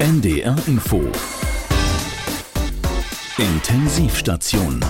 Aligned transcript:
NDR 0.00 0.56
Info 0.66 1.02
Intensivstation 3.36 4.80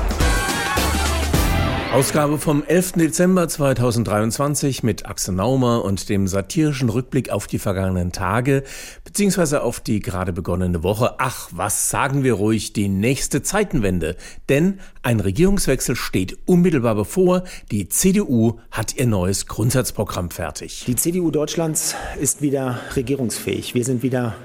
Ausgabe 1.92 2.38
vom 2.38 2.62
11. 2.62 2.92
Dezember 2.92 3.48
2023 3.48 4.84
mit 4.84 5.06
Axel 5.06 5.34
Naumer 5.34 5.84
und 5.84 6.08
dem 6.08 6.28
satirischen 6.28 6.88
Rückblick 6.90 7.30
auf 7.30 7.48
die 7.48 7.58
vergangenen 7.58 8.12
Tage 8.12 8.62
beziehungsweise 9.02 9.64
auf 9.64 9.80
die 9.80 9.98
gerade 9.98 10.32
begonnene 10.32 10.84
Woche. 10.84 11.16
Ach, 11.18 11.48
was 11.50 11.90
sagen 11.90 12.22
wir 12.22 12.34
ruhig, 12.34 12.72
die 12.72 12.88
nächste 12.88 13.42
Zeitenwende. 13.42 14.16
Denn 14.48 14.78
ein 15.02 15.18
Regierungswechsel 15.18 15.96
steht 15.96 16.38
unmittelbar 16.46 16.94
bevor. 16.94 17.42
Die 17.72 17.88
CDU 17.88 18.60
hat 18.70 18.94
ihr 18.94 19.08
neues 19.08 19.46
Grundsatzprogramm 19.46 20.30
fertig. 20.30 20.84
Die 20.86 20.94
CDU 20.94 21.32
Deutschlands 21.32 21.96
ist 22.20 22.42
wieder 22.42 22.78
regierungsfähig. 22.94 23.74
Wir 23.74 23.84
sind 23.84 24.04
wieder 24.04 24.36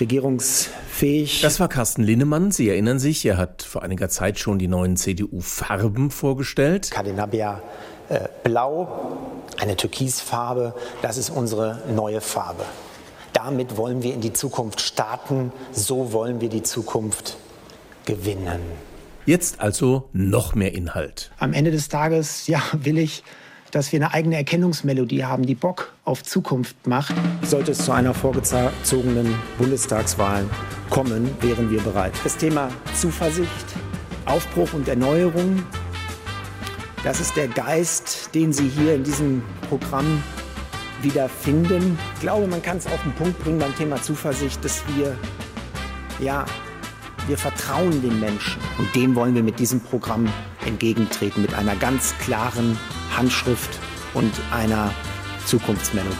regierungsfähig. 0.00 1.40
Das 1.42 1.60
war 1.60 1.68
Carsten 1.68 2.02
Linnemann. 2.02 2.50
Sie 2.50 2.68
erinnern 2.68 2.98
sich, 2.98 3.24
er 3.24 3.36
hat 3.36 3.62
vor 3.62 3.82
einiger 3.82 4.08
Zeit 4.08 4.38
schon 4.38 4.58
die 4.58 4.68
neuen 4.68 4.96
CDU-Farben 4.96 6.10
vorgestellt. 6.10 6.90
Cadenabia 6.90 7.62
äh, 8.08 8.28
Blau, 8.42 9.18
eine 9.58 9.76
Türkisfarbe, 9.76 10.74
das 11.02 11.16
ist 11.16 11.30
unsere 11.30 11.82
neue 11.94 12.20
Farbe. 12.20 12.64
Damit 13.32 13.76
wollen 13.76 14.02
wir 14.02 14.12
in 14.12 14.20
die 14.20 14.32
Zukunft 14.32 14.80
starten, 14.80 15.52
so 15.72 16.12
wollen 16.12 16.40
wir 16.40 16.48
die 16.48 16.62
Zukunft 16.62 17.36
gewinnen. 18.04 18.60
Jetzt 19.26 19.60
also 19.60 20.08
noch 20.12 20.54
mehr 20.54 20.74
Inhalt. 20.74 21.30
Am 21.38 21.52
Ende 21.52 21.70
des 21.70 21.88
Tages, 21.88 22.46
ja, 22.48 22.62
will 22.72 22.98
ich 22.98 23.22
dass 23.70 23.92
wir 23.92 23.98
eine 23.98 24.12
eigene 24.12 24.36
Erkennungsmelodie 24.36 25.24
haben, 25.24 25.46
die 25.46 25.54
Bock 25.54 25.92
auf 26.04 26.22
Zukunft 26.22 26.86
macht. 26.86 27.14
Sollte 27.42 27.72
es 27.72 27.84
zu 27.84 27.92
einer 27.92 28.14
vorgezogenen 28.14 29.34
Bundestagswahl 29.58 30.44
kommen, 30.88 31.30
wären 31.40 31.70
wir 31.70 31.80
bereit. 31.80 32.12
Das 32.24 32.36
Thema 32.36 32.68
Zuversicht, 32.94 33.48
Aufbruch 34.26 34.72
und 34.72 34.88
Erneuerung, 34.88 35.62
das 37.04 37.20
ist 37.20 37.36
der 37.36 37.48
Geist, 37.48 38.34
den 38.34 38.52
Sie 38.52 38.68
hier 38.68 38.94
in 38.94 39.04
diesem 39.04 39.42
Programm 39.68 40.22
wiederfinden. 41.00 41.98
Ich 42.14 42.20
glaube, 42.20 42.46
man 42.46 42.60
kann 42.60 42.76
es 42.76 42.86
auf 42.86 43.02
den 43.02 43.12
Punkt 43.12 43.42
bringen 43.42 43.58
beim 43.58 43.74
Thema 43.74 44.02
Zuversicht, 44.02 44.62
dass 44.64 44.82
wir, 44.94 45.16
ja, 46.18 46.44
wir 47.26 47.38
vertrauen 47.38 48.02
den 48.02 48.20
Menschen. 48.20 48.60
Und 48.78 48.94
dem 48.94 49.14
wollen 49.14 49.34
wir 49.34 49.42
mit 49.42 49.58
diesem 49.58 49.80
Programm 49.80 50.28
entgegentreten, 50.66 51.40
mit 51.40 51.54
einer 51.54 51.76
ganz 51.76 52.14
klaren 52.18 52.78
Handschrift 53.16 53.78
und 54.14 54.32
einer 54.50 54.94
Zukunftsmelodie. 55.46 56.14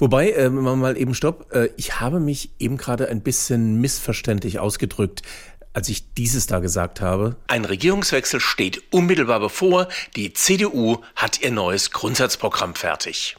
Wobei, 0.00 0.30
äh, 0.30 0.48
mal 0.48 0.96
eben 0.96 1.14
stopp, 1.14 1.52
äh, 1.52 1.70
ich 1.76 2.00
habe 2.00 2.20
mich 2.20 2.50
eben 2.58 2.76
gerade 2.76 3.08
ein 3.08 3.22
bisschen 3.22 3.80
missverständlich 3.80 4.60
ausgedrückt 4.60 5.22
als 5.74 5.88
ich 5.88 6.12
dieses 6.14 6.48
da 6.48 6.58
gesagt 6.58 7.00
habe. 7.00 7.36
Ein 7.46 7.64
Regierungswechsel 7.64 8.40
steht 8.40 8.82
unmittelbar 8.90 9.38
bevor. 9.38 9.86
Die 10.16 10.32
CDU 10.32 10.98
hat 11.14 11.40
ihr 11.40 11.52
neues 11.52 11.92
Grundsatzprogramm 11.92 12.74
fertig. 12.74 13.36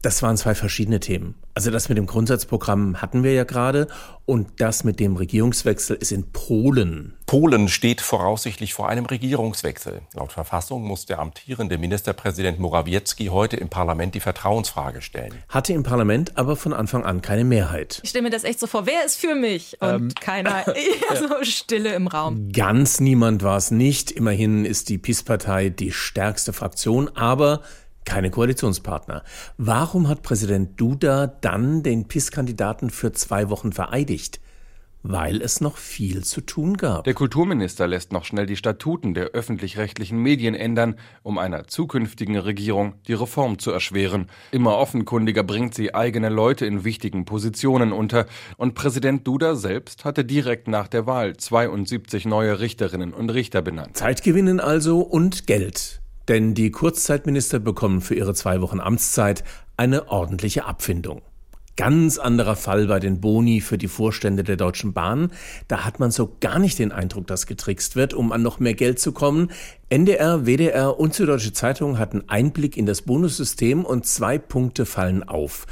Das 0.00 0.22
waren 0.22 0.36
zwei 0.36 0.54
verschiedene 0.54 1.00
Themen. 1.00 1.34
Also 1.60 1.70
das 1.70 1.90
mit 1.90 1.98
dem 1.98 2.06
Grundsatzprogramm 2.06 3.02
hatten 3.02 3.22
wir 3.22 3.34
ja 3.34 3.44
gerade 3.44 3.86
und 4.24 4.48
das 4.62 4.82
mit 4.82 4.98
dem 4.98 5.16
Regierungswechsel 5.16 5.94
ist 5.94 6.10
in 6.10 6.32
Polen. 6.32 7.12
Polen 7.26 7.68
steht 7.68 8.00
voraussichtlich 8.00 8.72
vor 8.72 8.88
einem 8.88 9.04
Regierungswechsel. 9.04 10.00
Laut 10.14 10.32
Verfassung 10.32 10.84
muss 10.84 11.04
der 11.04 11.18
amtierende 11.18 11.76
Ministerpräsident 11.76 12.58
Morawiecki 12.58 13.26
heute 13.26 13.58
im 13.58 13.68
Parlament 13.68 14.14
die 14.14 14.20
Vertrauensfrage 14.20 15.02
stellen. 15.02 15.34
Hatte 15.50 15.74
im 15.74 15.82
Parlament 15.82 16.38
aber 16.38 16.56
von 16.56 16.72
Anfang 16.72 17.04
an 17.04 17.20
keine 17.20 17.44
Mehrheit. 17.44 18.00
Ich 18.04 18.08
stelle 18.08 18.22
mir 18.22 18.30
das 18.30 18.44
echt 18.44 18.58
so 18.58 18.66
vor, 18.66 18.86
wer 18.86 19.04
ist 19.04 19.16
für 19.16 19.34
mich? 19.34 19.76
Und 19.82 19.90
ähm, 19.90 20.14
keiner, 20.18 20.64
so 21.14 21.44
Stille 21.44 21.92
im 21.92 22.06
Raum. 22.06 22.50
Ganz 22.52 23.00
niemand 23.00 23.42
war 23.42 23.58
es 23.58 23.70
nicht. 23.70 24.10
Immerhin 24.12 24.64
ist 24.64 24.88
die 24.88 24.96
PiS-Partei 24.96 25.68
die 25.68 25.92
stärkste 25.92 26.54
Fraktion, 26.54 27.10
aber 27.14 27.60
keine 28.04 28.30
Koalitionspartner. 28.30 29.22
Warum 29.56 30.08
hat 30.08 30.22
Präsident 30.22 30.80
Duda 30.80 31.26
dann 31.26 31.82
den 31.82 32.08
PIS-Kandidaten 32.08 32.90
für 32.90 33.12
zwei 33.12 33.50
Wochen 33.50 33.72
vereidigt? 33.72 34.40
Weil 35.02 35.40
es 35.40 35.62
noch 35.62 35.78
viel 35.78 36.24
zu 36.24 36.42
tun 36.42 36.76
gab. 36.76 37.04
Der 37.04 37.14
Kulturminister 37.14 37.86
lässt 37.86 38.12
noch 38.12 38.26
schnell 38.26 38.44
die 38.44 38.56
Statuten 38.56 39.14
der 39.14 39.28
öffentlich-rechtlichen 39.28 40.18
Medien 40.18 40.54
ändern, 40.54 40.96
um 41.22 41.38
einer 41.38 41.66
zukünftigen 41.66 42.36
Regierung 42.36 42.94
die 43.06 43.14
Reform 43.14 43.58
zu 43.58 43.70
erschweren. 43.70 44.26
Immer 44.50 44.76
offenkundiger 44.76 45.42
bringt 45.42 45.74
sie 45.74 45.94
eigene 45.94 46.28
Leute 46.28 46.66
in 46.66 46.84
wichtigen 46.84 47.24
Positionen 47.24 47.92
unter. 47.92 48.26
Und 48.58 48.74
Präsident 48.74 49.26
Duda 49.26 49.54
selbst 49.54 50.04
hatte 50.04 50.22
direkt 50.22 50.68
nach 50.68 50.86
der 50.86 51.06
Wahl 51.06 51.34
72 51.34 52.26
neue 52.26 52.60
Richterinnen 52.60 53.14
und 53.14 53.30
Richter 53.30 53.62
benannt. 53.62 53.96
Zeit 53.96 54.22
gewinnen 54.22 54.60
also 54.60 55.00
und 55.00 55.46
Geld. 55.46 55.99
Denn 56.30 56.54
die 56.54 56.70
Kurzzeitminister 56.70 57.58
bekommen 57.58 58.00
für 58.00 58.14
ihre 58.14 58.34
zwei 58.34 58.60
Wochen 58.60 58.78
Amtszeit 58.78 59.42
eine 59.76 60.08
ordentliche 60.10 60.64
Abfindung. 60.64 61.22
Ganz 61.76 62.18
anderer 62.18 62.54
Fall 62.54 62.86
bei 62.86 63.00
den 63.00 63.20
Boni 63.20 63.60
für 63.60 63.78
die 63.78 63.88
Vorstände 63.88 64.44
der 64.44 64.56
Deutschen 64.56 64.92
Bahn. 64.92 65.32
Da 65.66 65.84
hat 65.84 65.98
man 65.98 66.12
so 66.12 66.36
gar 66.38 66.60
nicht 66.60 66.78
den 66.78 66.92
Eindruck, 66.92 67.26
dass 67.26 67.46
getrickst 67.46 67.96
wird, 67.96 68.14
um 68.14 68.30
an 68.30 68.42
noch 68.42 68.60
mehr 68.60 68.74
Geld 68.74 69.00
zu 69.00 69.10
kommen. 69.10 69.50
NDR, 69.88 70.46
WDR 70.46 71.00
und 71.00 71.14
Süddeutsche 71.14 71.52
Zeitung 71.52 71.98
hatten 71.98 72.22
Einblick 72.28 72.76
in 72.76 72.86
das 72.86 73.02
Bonussystem 73.02 73.84
und 73.84 74.06
zwei 74.06 74.38
Punkte 74.38 74.86
fallen 74.86 75.24
auf. 75.24 75.66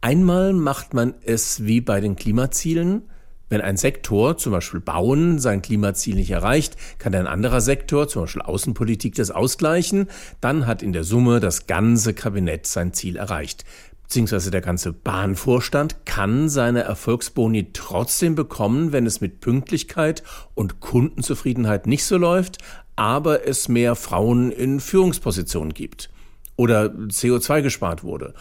Einmal 0.00 0.54
macht 0.54 0.92
man 0.92 1.14
es 1.22 1.66
wie 1.66 1.80
bei 1.80 2.00
den 2.00 2.16
Klimazielen. 2.16 3.09
Wenn 3.50 3.60
ein 3.60 3.76
Sektor, 3.76 4.38
zum 4.38 4.52
Beispiel 4.52 4.78
Bauen, 4.78 5.40
sein 5.40 5.60
Klimaziel 5.60 6.14
nicht 6.14 6.30
erreicht, 6.30 6.76
kann 6.98 7.14
ein 7.16 7.26
anderer 7.26 7.60
Sektor, 7.60 8.06
zum 8.06 8.22
Beispiel 8.22 8.42
Außenpolitik, 8.42 9.16
das 9.16 9.32
ausgleichen. 9.32 10.06
Dann 10.40 10.68
hat 10.68 10.82
in 10.82 10.92
der 10.92 11.02
Summe 11.02 11.40
das 11.40 11.66
ganze 11.66 12.14
Kabinett 12.14 12.68
sein 12.68 12.92
Ziel 12.92 13.16
erreicht. 13.16 13.64
Beziehungsweise 14.04 14.52
der 14.52 14.60
ganze 14.60 14.92
Bahnvorstand 14.92 16.06
kann 16.06 16.48
seine 16.48 16.82
Erfolgsboni 16.82 17.72
trotzdem 17.72 18.36
bekommen, 18.36 18.92
wenn 18.92 19.04
es 19.04 19.20
mit 19.20 19.40
Pünktlichkeit 19.40 20.22
und 20.54 20.78
Kundenzufriedenheit 20.78 21.88
nicht 21.88 22.04
so 22.04 22.18
läuft, 22.18 22.58
aber 22.94 23.48
es 23.48 23.68
mehr 23.68 23.96
Frauen 23.96 24.52
in 24.52 24.78
Führungspositionen 24.78 25.74
gibt 25.74 26.08
oder 26.56 26.86
CO2 26.86 27.62
gespart 27.62 28.04
wurde 28.04 28.34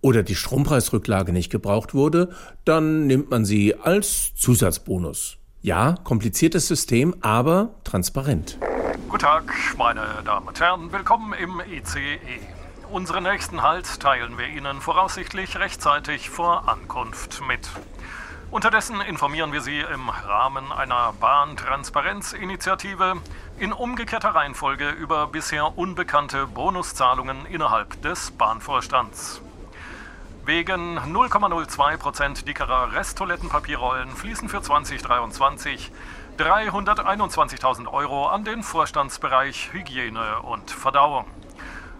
oder 0.00 0.22
die 0.22 0.34
Strompreisrücklage 0.34 1.32
nicht 1.32 1.50
gebraucht 1.50 1.94
wurde, 1.94 2.30
dann 2.64 3.06
nimmt 3.06 3.30
man 3.30 3.44
sie 3.44 3.74
als 3.74 4.34
Zusatzbonus. 4.34 5.36
Ja, 5.62 5.96
kompliziertes 6.04 6.68
System, 6.68 7.14
aber 7.20 7.74
transparent. 7.84 8.58
Guten 9.08 9.22
Tag, 9.22 9.52
meine 9.76 10.06
Damen 10.24 10.48
und 10.48 10.58
Herren. 10.58 10.90
Willkommen 10.92 11.34
im 11.34 11.60
ICE. 11.60 12.18
Unseren 12.90 13.24
nächsten 13.24 13.62
Halt 13.62 14.00
teilen 14.00 14.38
wir 14.38 14.48
Ihnen 14.48 14.80
voraussichtlich 14.80 15.58
rechtzeitig 15.58 16.30
vor 16.30 16.68
Ankunft 16.68 17.42
mit. 17.46 17.68
Unterdessen 18.50 19.00
informieren 19.00 19.52
wir 19.52 19.60
Sie 19.60 19.78
im 19.78 20.08
Rahmen 20.08 20.72
einer 20.72 21.12
Bahntransparenzinitiative 21.20 23.18
in 23.58 23.72
umgekehrter 23.72 24.30
Reihenfolge 24.30 24.90
über 24.90 25.28
bisher 25.28 25.78
unbekannte 25.78 26.46
Bonuszahlungen 26.48 27.46
innerhalb 27.46 28.02
des 28.02 28.32
Bahnvorstands. 28.32 29.40
Wegen 30.46 30.98
0,02% 30.98 32.46
dickerer 32.46 32.92
Resttoilettenpapierrollen 32.92 34.10
fließen 34.10 34.48
für 34.48 34.62
2023 34.62 35.92
321.000 36.38 37.92
Euro 37.92 38.26
an 38.26 38.44
den 38.44 38.62
Vorstandsbereich 38.62 39.74
Hygiene 39.74 40.40
und 40.40 40.70
Verdauung. 40.70 41.26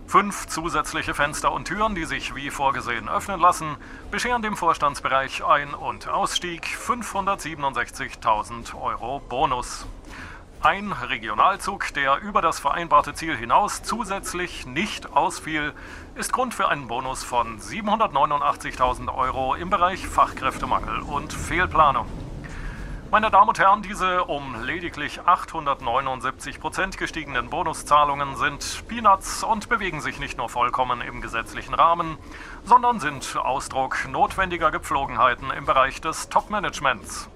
Fünf 0.07 0.47
zusätzliche 0.47 1.13
Fenster 1.13 1.53
und 1.53 1.67
Türen, 1.67 1.95
die 1.95 2.07
sich 2.07 2.35
wie 2.35 2.49
vorgesehen 2.49 3.11
öffnen 3.11 3.39
lassen, 3.39 3.77
bescheren 4.11 4.41
dem 4.41 4.57
Vorstandsbereich 4.57 5.45
Ein- 5.45 5.75
und 5.75 6.09
Ausstieg 6.09 6.67
567.000 6.67 8.75
Euro 8.81 9.21
Bonus. 9.21 9.87
Ein 10.63 10.93
Regionalzug, 10.93 11.95
der 11.95 12.21
über 12.21 12.43
das 12.43 12.61
vereinbarte 12.61 13.15
Ziel 13.15 13.35
hinaus 13.35 13.83
zusätzlich 13.83 14.67
nicht 14.67 15.15
ausfiel, 15.15 15.73
ist 16.15 16.33
Grund 16.33 16.55
für 16.55 16.69
einen 16.69 16.89
Bonus 16.89 17.23
von 17.25 17.59
789.000 17.61 19.15
Euro 19.15 19.55
im 19.55 19.71
Bereich 19.71 20.07
Fachkräftemangel 20.07 21.01
und 21.01 21.33
Fehlplanung. 21.33 22.07
Meine 23.11 23.31
Damen 23.31 23.49
und 23.49 23.59
Herren, 23.59 23.83
diese 23.83 24.25
um 24.25 24.63
lediglich 24.63 25.21
879 25.25 26.61
Prozent 26.61 26.99
gestiegenen 26.99 27.51
Bonuszahlungen 27.51 28.37
sind 28.37 28.85
Peanuts 28.89 29.43
und 29.43 29.69
bewegen 29.69 30.01
sich 30.01 30.21
nicht 30.21 30.39
nur 30.39 30.49
vollkommen 30.49 31.01
im 31.01 31.21
gesetzlichen 31.21 31.75
Rahmen, 31.75 32.19
sondern 32.65 33.01
sind 33.01 33.37
Ausdruck 33.37 34.09
notwendiger 34.09 34.71
Gepflogenheiten 34.71 35.51
im 35.51 35.65
Bereich 35.65 36.01
des 36.01 36.29
Top-Managements. 36.29 37.29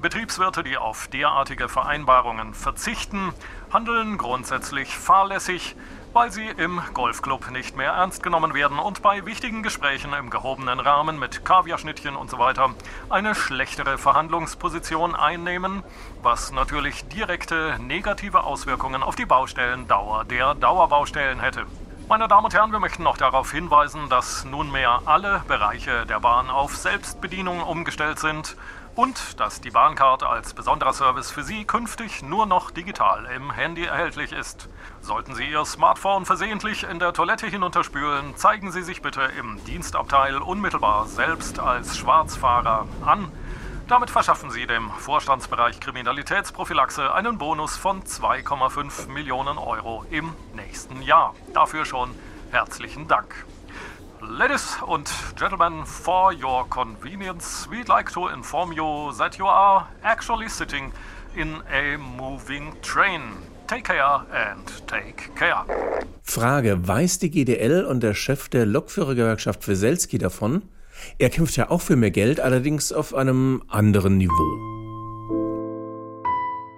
Betriebswirte, 0.00 0.62
die 0.62 0.76
auf 0.76 1.08
derartige 1.08 1.68
Vereinbarungen 1.68 2.54
verzichten, 2.54 3.32
handeln 3.72 4.16
grundsätzlich 4.16 4.96
fahrlässig 4.96 5.74
weil 6.18 6.32
sie 6.32 6.48
im 6.48 6.82
Golfclub 6.94 7.48
nicht 7.52 7.76
mehr 7.76 7.92
ernst 7.92 8.24
genommen 8.24 8.52
werden 8.52 8.80
und 8.80 9.02
bei 9.02 9.24
wichtigen 9.24 9.62
Gesprächen 9.62 10.12
im 10.14 10.30
gehobenen 10.30 10.80
Rahmen 10.80 11.16
mit 11.16 11.44
Kaviarschnittchen 11.44 12.16
und 12.16 12.28
so 12.28 12.40
weiter 12.40 12.74
eine 13.08 13.36
schlechtere 13.36 13.98
Verhandlungsposition 13.98 15.14
einnehmen, 15.14 15.84
was 16.20 16.50
natürlich 16.50 17.06
direkte 17.06 17.76
negative 17.78 18.42
Auswirkungen 18.42 19.04
auf 19.04 19.14
die 19.14 19.26
Baustellendauer 19.26 20.24
der 20.24 20.56
Dauerbaustellen 20.56 21.38
hätte. 21.38 21.66
Meine 22.08 22.26
Damen 22.26 22.46
und 22.46 22.54
Herren, 22.54 22.72
wir 22.72 22.80
möchten 22.80 23.04
noch 23.04 23.16
darauf 23.16 23.52
hinweisen, 23.52 24.08
dass 24.08 24.44
nunmehr 24.44 25.02
alle 25.04 25.44
Bereiche 25.46 26.04
der 26.04 26.18
Bahn 26.18 26.50
auf 26.50 26.74
Selbstbedienung 26.74 27.62
umgestellt 27.62 28.18
sind 28.18 28.56
und 28.98 29.38
dass 29.38 29.60
die 29.60 29.70
Bahncard 29.70 30.24
als 30.24 30.54
besonderer 30.54 30.92
Service 30.92 31.30
für 31.30 31.44
Sie 31.44 31.64
künftig 31.64 32.20
nur 32.20 32.46
noch 32.46 32.72
digital 32.72 33.26
im 33.26 33.52
Handy 33.52 33.84
erhältlich 33.84 34.32
ist. 34.32 34.68
Sollten 35.00 35.36
Sie 35.36 35.48
Ihr 35.48 35.64
Smartphone 35.64 36.26
versehentlich 36.26 36.82
in 36.82 36.98
der 36.98 37.12
Toilette 37.12 37.46
hinunterspülen, 37.46 38.34
zeigen 38.34 38.72
Sie 38.72 38.82
sich 38.82 39.00
bitte 39.00 39.22
im 39.38 39.64
Dienstabteil 39.66 40.38
unmittelbar 40.38 41.06
selbst 41.06 41.60
als 41.60 41.96
Schwarzfahrer 41.96 42.88
an. 43.06 43.30
Damit 43.86 44.10
verschaffen 44.10 44.50
Sie 44.50 44.66
dem 44.66 44.90
Vorstandsbereich 44.90 45.78
Kriminalitätsprophylaxe 45.78 47.14
einen 47.14 47.38
Bonus 47.38 47.76
von 47.76 48.02
2,5 48.02 49.10
Millionen 49.10 49.58
Euro 49.58 50.06
im 50.10 50.32
nächsten 50.54 51.02
Jahr. 51.02 51.36
Dafür 51.54 51.84
schon 51.84 52.10
herzlichen 52.50 53.06
Dank. 53.06 53.46
Ladies 54.20 54.76
and 54.88 55.08
gentlemen, 55.36 55.84
for 55.86 56.32
your 56.32 56.64
convenience, 56.68 57.68
we'd 57.70 57.88
like 57.88 58.10
to 58.12 58.28
inform 58.28 58.72
you 58.72 59.12
that 59.16 59.38
you 59.38 59.46
are 59.46 59.86
actually 60.02 60.48
sitting 60.48 60.92
in 61.36 61.62
a 61.72 61.96
moving 61.96 62.72
train. 62.82 63.22
Take 63.68 63.84
care 63.84 64.26
and 64.32 64.66
take 64.88 65.34
care. 65.36 65.64
Frage: 66.22 66.88
Weiß 66.88 67.20
die 67.20 67.30
GDL 67.30 67.84
und 67.84 68.02
der 68.02 68.14
Chef 68.14 68.48
der 68.48 68.66
Lokführergewerkschaft 68.66 69.68
Weselski 69.68 70.18
davon? 70.18 70.62
Er 71.18 71.30
kämpft 71.30 71.56
ja 71.56 71.70
auch 71.70 71.80
für 71.80 71.94
mehr 71.94 72.10
Geld, 72.10 72.40
allerdings 72.40 72.92
auf 72.92 73.14
einem 73.14 73.62
anderen 73.68 74.16
Niveau. 74.18 74.87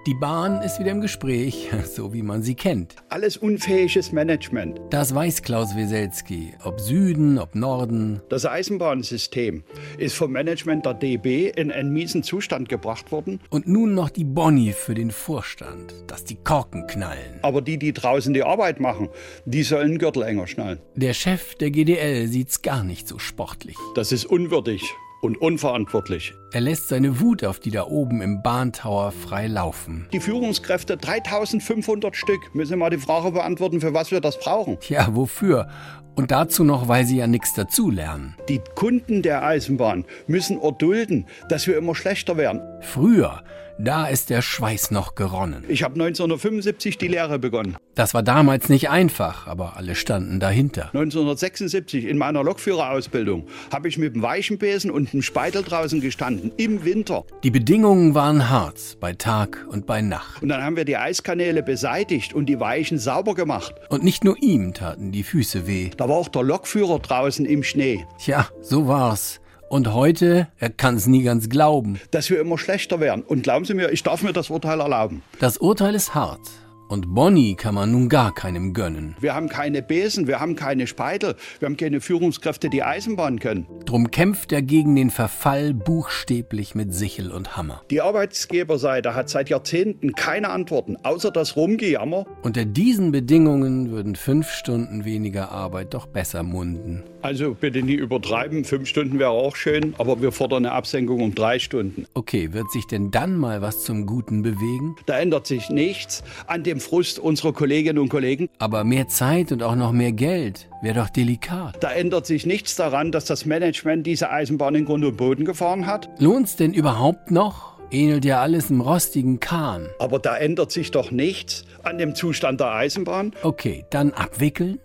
Die 0.06 0.14
Bahn 0.14 0.62
ist 0.62 0.80
wieder 0.80 0.92
im 0.92 1.02
Gespräch, 1.02 1.68
so 1.84 2.14
wie 2.14 2.22
man 2.22 2.42
sie 2.42 2.54
kennt. 2.54 2.96
Alles 3.10 3.36
unfähiges 3.36 4.12
Management. 4.12 4.80
Das 4.88 5.14
weiß 5.14 5.42
Klaus 5.42 5.76
Weselski. 5.76 6.54
Ob 6.64 6.80
Süden, 6.80 7.38
ob 7.38 7.54
Norden. 7.54 8.22
Das 8.30 8.46
Eisenbahnsystem 8.46 9.62
ist 9.98 10.16
vom 10.16 10.32
Management 10.32 10.86
der 10.86 10.94
DB 10.94 11.50
in 11.50 11.70
einen 11.70 11.92
miesen 11.92 12.22
Zustand 12.22 12.70
gebracht 12.70 13.12
worden. 13.12 13.40
Und 13.50 13.68
nun 13.68 13.92
noch 13.92 14.08
die 14.08 14.24
Boni 14.24 14.72
für 14.72 14.94
den 14.94 15.10
Vorstand, 15.10 15.92
dass 16.06 16.24
die 16.24 16.36
Korken 16.36 16.86
knallen. 16.86 17.38
Aber 17.42 17.60
die, 17.60 17.76
die 17.76 17.92
draußen 17.92 18.32
die 18.32 18.42
Arbeit 18.42 18.80
machen, 18.80 19.10
die 19.44 19.62
sollen 19.62 19.98
Gürtel 19.98 20.22
enger 20.22 20.46
schnallen. 20.46 20.78
Der 20.96 21.12
Chef 21.12 21.56
der 21.56 21.70
GDL 21.70 22.26
sieht's 22.26 22.62
gar 22.62 22.84
nicht 22.84 23.06
so 23.06 23.18
sportlich. 23.18 23.76
Das 23.94 24.12
ist 24.12 24.24
unwürdig 24.24 24.82
und 25.20 25.36
unverantwortlich. 25.36 26.34
Er 26.52 26.60
lässt 26.60 26.88
seine 26.88 27.20
Wut 27.20 27.44
auf 27.44 27.60
die 27.60 27.70
da 27.70 27.84
oben 27.86 28.22
im 28.22 28.42
Bahntower 28.42 29.12
frei 29.12 29.46
laufen. 29.46 30.08
Die 30.12 30.20
Führungskräfte, 30.20 30.96
3500 30.96 32.16
Stück, 32.16 32.54
müssen 32.54 32.78
mal 32.78 32.90
die 32.90 32.98
Frage 32.98 33.32
beantworten, 33.32 33.80
für 33.80 33.94
was 33.94 34.10
wir 34.10 34.20
das 34.20 34.38
brauchen. 34.38 34.78
Ja, 34.88 35.14
wofür? 35.14 35.68
Und 36.16 36.30
dazu 36.30 36.64
noch, 36.64 36.88
weil 36.88 37.06
sie 37.06 37.16
ja 37.16 37.26
nichts 37.26 37.54
dazulernen. 37.54 38.36
Die 38.48 38.60
Kunden 38.74 39.22
der 39.22 39.44
Eisenbahn 39.44 40.04
müssen 40.26 40.60
erdulden, 40.60 41.26
dass 41.48 41.66
wir 41.66 41.78
immer 41.78 41.94
schlechter 41.94 42.36
werden. 42.36 42.60
Früher, 42.80 43.42
da 43.84 44.06
ist 44.06 44.30
der 44.30 44.42
Schweiß 44.42 44.90
noch 44.90 45.14
geronnen. 45.14 45.64
Ich 45.68 45.82
habe 45.82 45.94
1975 45.94 46.98
die 46.98 47.08
Lehre 47.08 47.38
begonnen. 47.38 47.76
Das 47.94 48.14
war 48.14 48.22
damals 48.22 48.68
nicht 48.68 48.90
einfach, 48.90 49.46
aber 49.46 49.76
alle 49.76 49.94
standen 49.94 50.40
dahinter. 50.40 50.86
1976 50.94 52.04
in 52.04 52.18
meiner 52.18 52.44
Lokführerausbildung 52.44 53.46
habe 53.72 53.88
ich 53.88 53.98
mit 53.98 54.14
dem 54.14 54.22
Weichenbesen 54.22 54.90
und 54.90 55.12
dem 55.12 55.22
Speitel 55.22 55.62
draußen 55.62 56.00
gestanden, 56.00 56.52
im 56.56 56.84
Winter. 56.84 57.24
Die 57.42 57.50
Bedingungen 57.50 58.14
waren 58.14 58.48
hart, 58.50 58.98
bei 59.00 59.12
Tag 59.12 59.66
und 59.68 59.86
bei 59.86 60.02
Nacht. 60.02 60.42
Und 60.42 60.48
dann 60.48 60.62
haben 60.62 60.76
wir 60.76 60.84
die 60.84 60.96
Eiskanäle 60.96 61.62
beseitigt 61.62 62.34
und 62.34 62.46
die 62.46 62.60
Weichen 62.60 62.98
sauber 62.98 63.34
gemacht. 63.34 63.74
Und 63.88 64.04
nicht 64.04 64.24
nur 64.24 64.36
ihm 64.40 64.74
taten 64.74 65.12
die 65.12 65.22
Füße 65.22 65.66
weh. 65.66 65.90
Da 65.96 66.08
war 66.08 66.16
auch 66.16 66.28
der 66.28 66.42
Lokführer 66.42 66.98
draußen 66.98 67.46
im 67.46 67.62
Schnee. 67.62 68.06
Tja, 68.18 68.48
so 68.60 68.86
war's. 68.86 69.39
Und 69.70 69.94
heute, 69.94 70.48
er 70.58 70.70
kann 70.70 70.96
es 70.96 71.06
nie 71.06 71.22
ganz 71.22 71.48
glauben. 71.48 72.00
Dass 72.10 72.28
wir 72.28 72.40
immer 72.40 72.58
schlechter 72.58 72.98
werden. 72.98 73.22
Und 73.22 73.44
glauben 73.44 73.64
Sie 73.64 73.74
mir, 73.74 73.92
ich 73.92 74.02
darf 74.02 74.24
mir 74.24 74.32
das 74.32 74.50
Urteil 74.50 74.80
erlauben. 74.80 75.22
Das 75.38 75.58
Urteil 75.58 75.94
ist 75.94 76.12
hart. 76.12 76.40
Und 76.88 77.14
Bonnie 77.14 77.54
kann 77.54 77.76
man 77.76 77.92
nun 77.92 78.08
gar 78.08 78.34
keinem 78.34 78.74
gönnen. 78.74 79.14
Wir 79.20 79.32
haben 79.32 79.48
keine 79.48 79.80
Besen, 79.80 80.26
wir 80.26 80.40
haben 80.40 80.56
keine 80.56 80.88
Speitel, 80.88 81.36
wir 81.60 81.66
haben 81.66 81.76
keine 81.76 82.00
Führungskräfte, 82.00 82.68
die 82.68 82.82
Eisenbahn 82.82 83.38
können. 83.38 83.68
Drum 83.84 84.10
kämpft 84.10 84.50
er 84.50 84.60
gegen 84.60 84.96
den 84.96 85.10
Verfall 85.10 85.72
buchstäblich 85.72 86.74
mit 86.74 86.92
Sichel 86.92 87.30
und 87.30 87.56
Hammer. 87.56 87.82
Die 87.92 88.00
Arbeitsgeberseite 88.00 89.14
hat 89.14 89.28
seit 89.28 89.50
Jahrzehnten 89.50 90.14
keine 90.14 90.48
Antworten, 90.48 90.96
außer 91.04 91.30
das 91.30 91.54
Rumgejammer. 91.54 92.26
Unter 92.42 92.64
diesen 92.64 93.12
Bedingungen 93.12 93.92
würden 93.92 94.16
fünf 94.16 94.50
Stunden 94.50 95.04
weniger 95.04 95.52
Arbeit 95.52 95.94
doch 95.94 96.06
besser 96.06 96.42
munden. 96.42 97.04
Also 97.22 97.54
bitte 97.54 97.82
nie 97.82 97.94
übertreiben, 97.94 98.64
fünf 98.64 98.88
Stunden 98.88 99.18
wäre 99.18 99.30
auch 99.30 99.56
schön, 99.56 99.94
aber 99.98 100.22
wir 100.22 100.32
fordern 100.32 100.64
eine 100.64 100.74
Absenkung 100.74 101.20
um 101.20 101.34
drei 101.34 101.58
Stunden. 101.58 102.06
Okay, 102.14 102.52
wird 102.52 102.70
sich 102.70 102.86
denn 102.86 103.10
dann 103.10 103.36
mal 103.36 103.60
was 103.60 103.84
zum 103.84 104.06
Guten 104.06 104.42
bewegen? 104.42 104.96
Da 105.06 105.18
ändert 105.18 105.46
sich 105.46 105.68
nichts 105.68 106.22
an 106.46 106.62
dem 106.62 106.80
Frust 106.80 107.18
unserer 107.18 107.52
Kolleginnen 107.52 107.98
und 107.98 108.08
Kollegen. 108.08 108.48
Aber 108.58 108.84
mehr 108.84 109.08
Zeit 109.08 109.52
und 109.52 109.62
auch 109.62 109.76
noch 109.76 109.92
mehr 109.92 110.12
Geld 110.12 110.68
wäre 110.82 111.00
doch 111.00 111.10
delikat. 111.10 111.82
Da 111.82 111.90
ändert 111.90 112.26
sich 112.26 112.46
nichts 112.46 112.76
daran, 112.76 113.12
dass 113.12 113.26
das 113.26 113.44
Management 113.44 114.06
diese 114.06 114.30
Eisenbahn 114.30 114.74
in 114.74 114.84
Grund 114.86 115.04
und 115.04 115.16
Boden 115.16 115.44
gefahren 115.44 115.86
hat. 115.86 116.08
Lohnt's 116.18 116.56
denn 116.56 116.72
überhaupt 116.72 117.30
noch? 117.30 117.78
Ähnelt 117.90 118.24
ja 118.24 118.40
alles 118.40 118.70
im 118.70 118.80
rostigen 118.80 119.40
Kahn. 119.40 119.88
Aber 119.98 120.20
da 120.20 120.36
ändert 120.36 120.70
sich 120.70 120.90
doch 120.90 121.10
nichts 121.10 121.64
an 121.82 121.98
dem 121.98 122.14
Zustand 122.14 122.60
der 122.60 122.72
Eisenbahn. 122.72 123.32
Okay, 123.42 123.84
dann 123.90 124.12
abwickeln? 124.12 124.78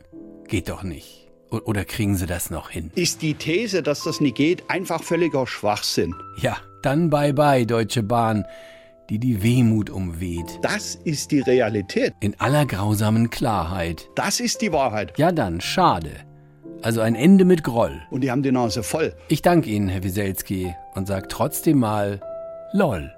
Geht 0.47 0.69
doch 0.69 0.83
nicht. 0.83 1.24
Oder 1.51 1.85
kriegen 1.85 2.17
Sie 2.17 2.25
das 2.25 2.49
noch 2.49 2.69
hin? 2.69 2.91
Ist 2.95 3.21
die 3.21 3.33
These, 3.33 3.83
dass 3.83 4.03
das 4.03 4.19
nicht 4.19 4.35
geht, 4.35 4.69
einfach 4.69 5.03
völliger 5.03 5.47
Schwachsinn? 5.47 6.13
Ja, 6.41 6.57
dann 6.81 7.09
bye 7.09 7.33
bye, 7.33 7.65
Deutsche 7.65 8.03
Bahn 8.03 8.45
die 9.09 9.19
die 9.19 9.43
Wehmut 9.43 9.89
umweht. 9.89 10.59
Das 10.61 10.95
ist 10.95 11.31
die 11.31 11.41
Realität. 11.41 12.13
In 12.19 12.39
aller 12.39 12.65
grausamen 12.65 13.29
Klarheit. 13.29 14.09
Das 14.15 14.39
ist 14.39 14.61
die 14.61 14.71
Wahrheit. 14.71 15.13
Ja 15.17 15.31
dann, 15.31 15.61
schade. 15.61 16.11
Also 16.81 17.01
ein 17.01 17.15
Ende 17.15 17.45
mit 17.45 17.63
Groll. 17.63 18.01
Und 18.11 18.21
die 18.21 18.31
haben 18.31 18.43
die 18.43 18.51
Nase 18.51 18.83
voll. 18.83 19.15
Ich 19.27 19.41
danke 19.41 19.69
Ihnen, 19.69 19.89
Herr 19.89 20.03
Wieselski, 20.03 20.73
und 20.93 21.07
sag 21.07 21.29
trotzdem 21.29 21.79
mal 21.79 22.19
LOL. 22.73 23.11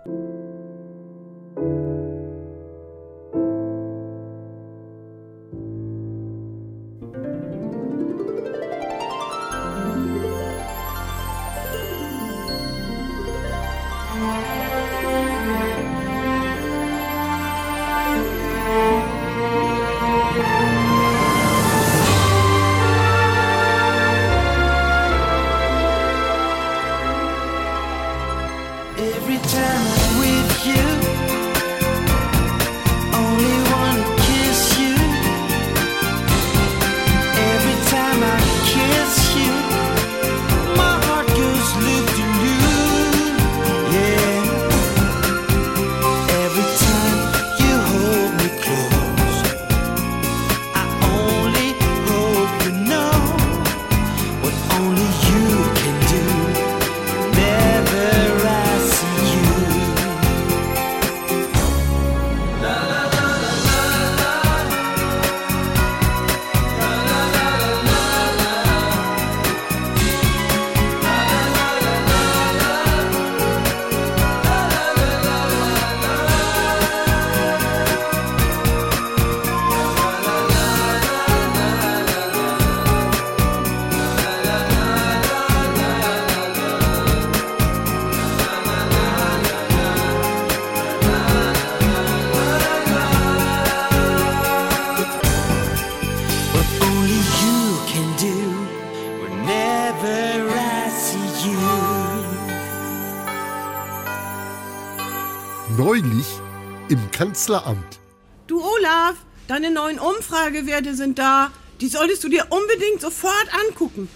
Kanzleramt. 107.47 107.99
Du 108.47 108.61
Olaf, 108.61 109.15
deine 109.47 109.71
neuen 109.71 109.99
Umfragewerte 109.99 110.95
sind 110.95 111.17
da. 111.17 111.49
Die 111.79 111.87
solltest 111.87 112.23
du 112.25 112.29
dir 112.29 112.45
unbedingt 112.49 112.99
sofort 112.99 113.47
angucken. 113.69 114.09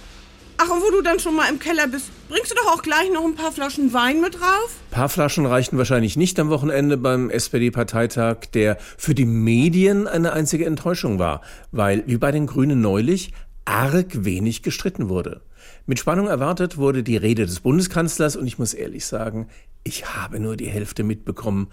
Ach, 0.58 0.70
und 0.70 0.82
wo 0.82 0.92
du 0.92 1.02
dann 1.02 1.18
schon 1.20 1.36
mal 1.38 1.50
im 1.50 1.58
Keller 1.58 1.88
bist, 1.88 2.12
bringst 2.28 2.52
du 2.52 2.56
doch 2.56 2.74
auch 2.74 2.82
gleich 2.82 3.10
noch 3.12 3.24
ein 3.24 3.36
paar 3.36 3.54
Flaschen 3.54 3.94
Wein 3.94 4.20
mit 4.20 4.36
drauf? 4.36 4.76
Ein 4.90 4.96
paar 4.96 5.10
Flaschen 5.10 5.46
reichten 5.46 5.78
wahrscheinlich 5.78 6.18
nicht 6.18 6.38
am 6.40 6.50
Wochenende 6.50 6.98
beim 6.98 7.30
SPD-Parteitag, 7.30 8.48
der 8.54 8.78
für 8.98 9.16
die 9.16 9.26
Medien 9.26 10.08
eine 10.08 10.34
einzige 10.34 10.66
Enttäuschung 10.66 11.18
war, 11.18 11.42
weil, 11.72 12.04
wie 12.08 12.18
bei 12.18 12.34
den 12.34 12.48
Grünen 12.48 12.82
neulich, 12.82 13.32
arg 13.64 14.26
wenig 14.26 14.62
gestritten 14.62 15.08
wurde. 15.08 15.42
Mit 15.86 16.00
Spannung 16.00 16.28
erwartet 16.28 16.78
wurde 16.78 17.02
die 17.02 17.18
Rede 17.18 17.46
des 17.46 17.62
Bundeskanzlers 17.62 18.36
und 18.36 18.46
ich 18.46 18.60
muss 18.60 18.74
ehrlich 18.74 19.06
sagen, 19.06 19.48
ich 19.84 20.16
habe 20.16 20.40
nur 20.40 20.58
die 20.58 20.68
Hälfte 20.68 21.04
mitbekommen, 21.04 21.70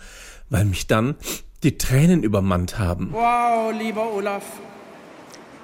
weil 0.48 0.64
mich 0.64 0.86
dann 0.86 1.16
die 1.62 1.76
Tränen 1.76 2.22
übermannt 2.22 2.78
haben. 2.78 3.08
Wow, 3.12 3.72
lieber 3.76 4.12
Olaf. 4.12 4.44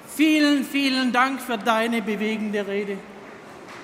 Vielen, 0.09 0.65
vielen 0.65 1.13
Dank 1.13 1.41
für 1.41 1.59
deine 1.59 2.03
bewegende 2.03 2.67
Rede. 2.67 2.99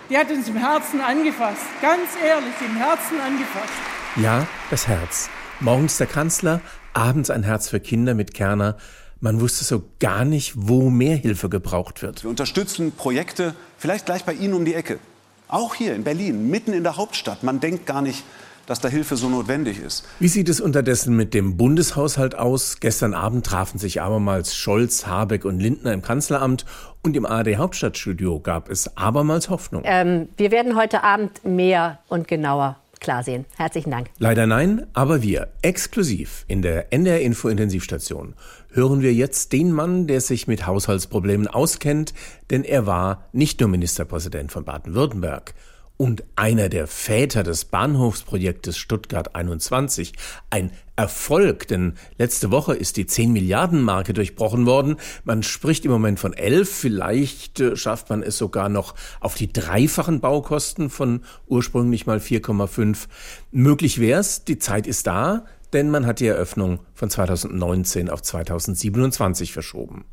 Die 0.09 0.19
hat 0.19 0.31
uns 0.31 0.49
im 0.49 0.57
Herzen 0.57 1.01
angefasst. 1.01 1.63
Ganz 1.81 2.09
ehrlich, 2.25 2.55
im 2.67 2.77
Herzen 2.77 3.21
angefasst. 3.21 3.73
Ja, 4.17 4.47
das 4.71 4.89
Herz. 4.89 5.31
Morgens 5.61 5.99
der 5.99 6.09
Kanzler, 6.09 6.61
abends 6.95 7.31
ein 7.31 7.45
Herz 7.45 7.69
für 7.69 7.79
Kinder 7.79 8.15
mit 8.15 8.35
Kerner. 8.35 8.77
Man 9.21 9.41
wusste 9.41 9.65
so 9.65 9.85
gar 10.01 10.25
nicht, 10.25 10.55
wo 10.57 10.91
mehr 10.91 11.17
Hilfe 11.17 11.49
gebraucht 11.49 12.03
wird. 12.03 12.25
Wir 12.25 12.31
unterstützen 12.31 12.93
Projekte, 12.93 13.55
vielleicht 13.79 14.07
gleich 14.07 14.25
bei 14.25 14.33
Ihnen 14.33 14.55
um 14.55 14.65
die 14.65 14.75
Ecke. 14.75 14.99
Auch 15.47 15.75
hier 15.75 15.95
in 15.95 16.03
Berlin, 16.03 16.51
mitten 16.51 16.73
in 16.73 16.83
der 16.83 16.97
Hauptstadt. 16.97 17.43
Man 17.43 17.61
denkt 17.61 17.87
gar 17.87 18.03
nicht, 18.03 18.25
dass 18.71 18.79
da 18.79 18.89
Hilfe 18.89 19.17
so 19.17 19.29
notwendig 19.29 19.83
ist. 19.83 20.05
Wie 20.21 20.29
sieht 20.29 20.49
es 20.49 20.61
unterdessen 20.61 21.17
mit 21.17 21.35
dem 21.35 21.57
Bundeshaushalt 21.57 22.37
aus? 22.37 22.79
Gestern 22.79 23.15
Abend 23.15 23.45
trafen 23.45 23.79
sich 23.79 24.01
abermals 24.01 24.55
Scholz, 24.55 25.09
Habeck 25.09 25.45
und 25.45 25.59
Lindner 25.59 25.93
im 25.93 26.03
Kanzleramt 26.03 26.65
und 27.03 27.17
im 27.17 27.27
ARD 27.27 27.57
Hauptstadtstudio 27.57 28.39
gab 28.39 28.71
es 28.71 28.97
abermals 28.97 29.51
Hoffnung. 29.51 29.83
Ähm, 29.85 30.29
wir 30.37 30.53
werden 30.53 30.77
heute 30.77 31.03
Abend 31.03 31.45
mehr 31.45 31.99
und 32.07 32.29
genauer 32.29 32.77
klar 33.01 33.25
sehen. 33.25 33.45
Herzlichen 33.57 33.91
Dank. 33.91 34.09
Leider 34.19 34.47
nein, 34.47 34.87
aber 34.93 35.21
wir, 35.21 35.49
exklusiv 35.63 36.45
in 36.47 36.63
der 36.63 36.93
NDR 36.93 37.23
Info 37.23 37.49
Intensivstation, 37.49 38.35
hören 38.71 39.03
wir 39.03 39.13
jetzt 39.13 39.53
den 39.53 39.73
Mann, 39.73 40.07
der 40.07 40.21
sich 40.21 40.47
mit 40.47 40.69
Haushaltsproblemen 40.69 41.49
auskennt, 41.49 42.15
denn 42.51 42.63
er 42.63 42.87
war 42.87 43.25
nicht 43.33 43.59
nur 43.59 43.69
Ministerpräsident 43.69 44.53
von 44.53 44.65
Baden-Württemberg 44.65 45.55
und 46.01 46.25
einer 46.35 46.71
der 46.71 46.87
Väter 46.87 47.43
des 47.43 47.67
Bahnhofsprojektes 47.67 48.79
Stuttgart 48.79 49.35
21. 49.35 50.15
Ein 50.49 50.73
Erfolg, 50.97 51.69
denn 51.69 51.93
letzte 52.17 52.51
Woche 52.51 52.75
ist 52.75 52.97
die 52.97 53.07
10 53.07 53.35
Milliarden 53.35 53.83
Marke 53.83 54.15
durchbrochen 54.15 54.65
worden. 54.65 54.97
Man 55.25 55.43
spricht 55.43 55.85
im 55.85 55.91
Moment 55.91 56.19
von 56.19 56.33
11, 56.33 56.71
vielleicht 56.71 57.61
äh, 57.61 57.77
schafft 57.77 58.09
man 58.09 58.23
es 58.23 58.39
sogar 58.39 58.71
noch 58.71 58.95
auf 59.21 59.35
die 59.35 59.53
dreifachen 59.53 60.21
Baukosten 60.21 60.89
von 60.89 61.21
ursprünglich 61.49 62.07
mal 62.07 62.17
4,5. 62.17 63.07
Möglich 63.51 64.01
wär's, 64.01 64.47
die 64.47 64.59
Zeit 64.59 64.87
ist 64.87 65.07
da, 65.07 65.45
denn 65.75 65.91
man 65.91 66.07
hat 66.07 66.21
die 66.21 66.29
Eröffnung 66.29 66.81
von 66.95 67.11
2019 67.11 68.09
auf 68.09 68.23
2027 68.23 69.53
verschoben. 69.53 70.07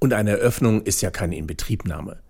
Und 0.00 0.12
eine 0.12 0.32
Eröffnung 0.32 0.82
ist 0.82 1.02
ja 1.02 1.10
keine 1.10 1.36
Inbetriebnahme. 1.36 2.23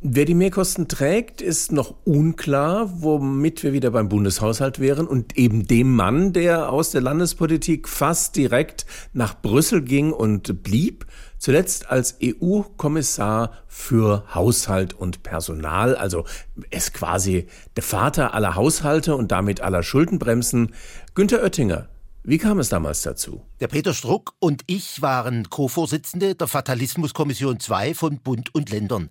Wer 0.00 0.24
die 0.24 0.34
Mehrkosten 0.34 0.88
trägt, 0.88 1.40
ist 1.40 1.72
noch 1.72 1.94
unklar, 2.04 3.02
womit 3.02 3.62
wir 3.62 3.72
wieder 3.72 3.90
beim 3.90 4.08
Bundeshaushalt 4.08 4.78
wären 4.80 5.06
und 5.06 5.38
eben 5.38 5.66
dem 5.66 5.94
Mann, 5.94 6.32
der 6.32 6.70
aus 6.70 6.90
der 6.90 7.00
Landespolitik 7.00 7.88
fast 7.88 8.36
direkt 8.36 8.86
nach 9.12 9.40
Brüssel 9.40 9.82
ging 9.82 10.12
und 10.12 10.62
blieb, 10.62 11.06
zuletzt 11.38 11.90
als 11.90 12.18
EU-Kommissar 12.22 13.52
für 13.66 14.24
Haushalt 14.34 14.94
und 14.94 15.22
Personal, 15.22 15.96
also 15.96 16.24
ist 16.70 16.94
quasi 16.94 17.46
der 17.76 17.82
Vater 17.82 18.34
aller 18.34 18.54
Haushalte 18.54 19.16
und 19.16 19.32
damit 19.32 19.60
aller 19.60 19.82
Schuldenbremsen, 19.82 20.74
Günter 21.14 21.42
Oettinger. 21.42 21.88
Wie 22.24 22.38
kam 22.38 22.60
es 22.60 22.68
damals 22.68 23.02
dazu? 23.02 23.42
Der 23.58 23.66
Peter 23.66 23.94
Struck 23.94 24.34
und 24.38 24.62
ich 24.68 25.02
waren 25.02 25.50
Co-Vorsitzende 25.50 26.36
der 26.36 26.46
Fatalismuskommission 26.46 27.58
2 27.58 27.94
von 27.94 28.18
Bund 28.18 28.54
und 28.54 28.70
Ländern. 28.70 29.10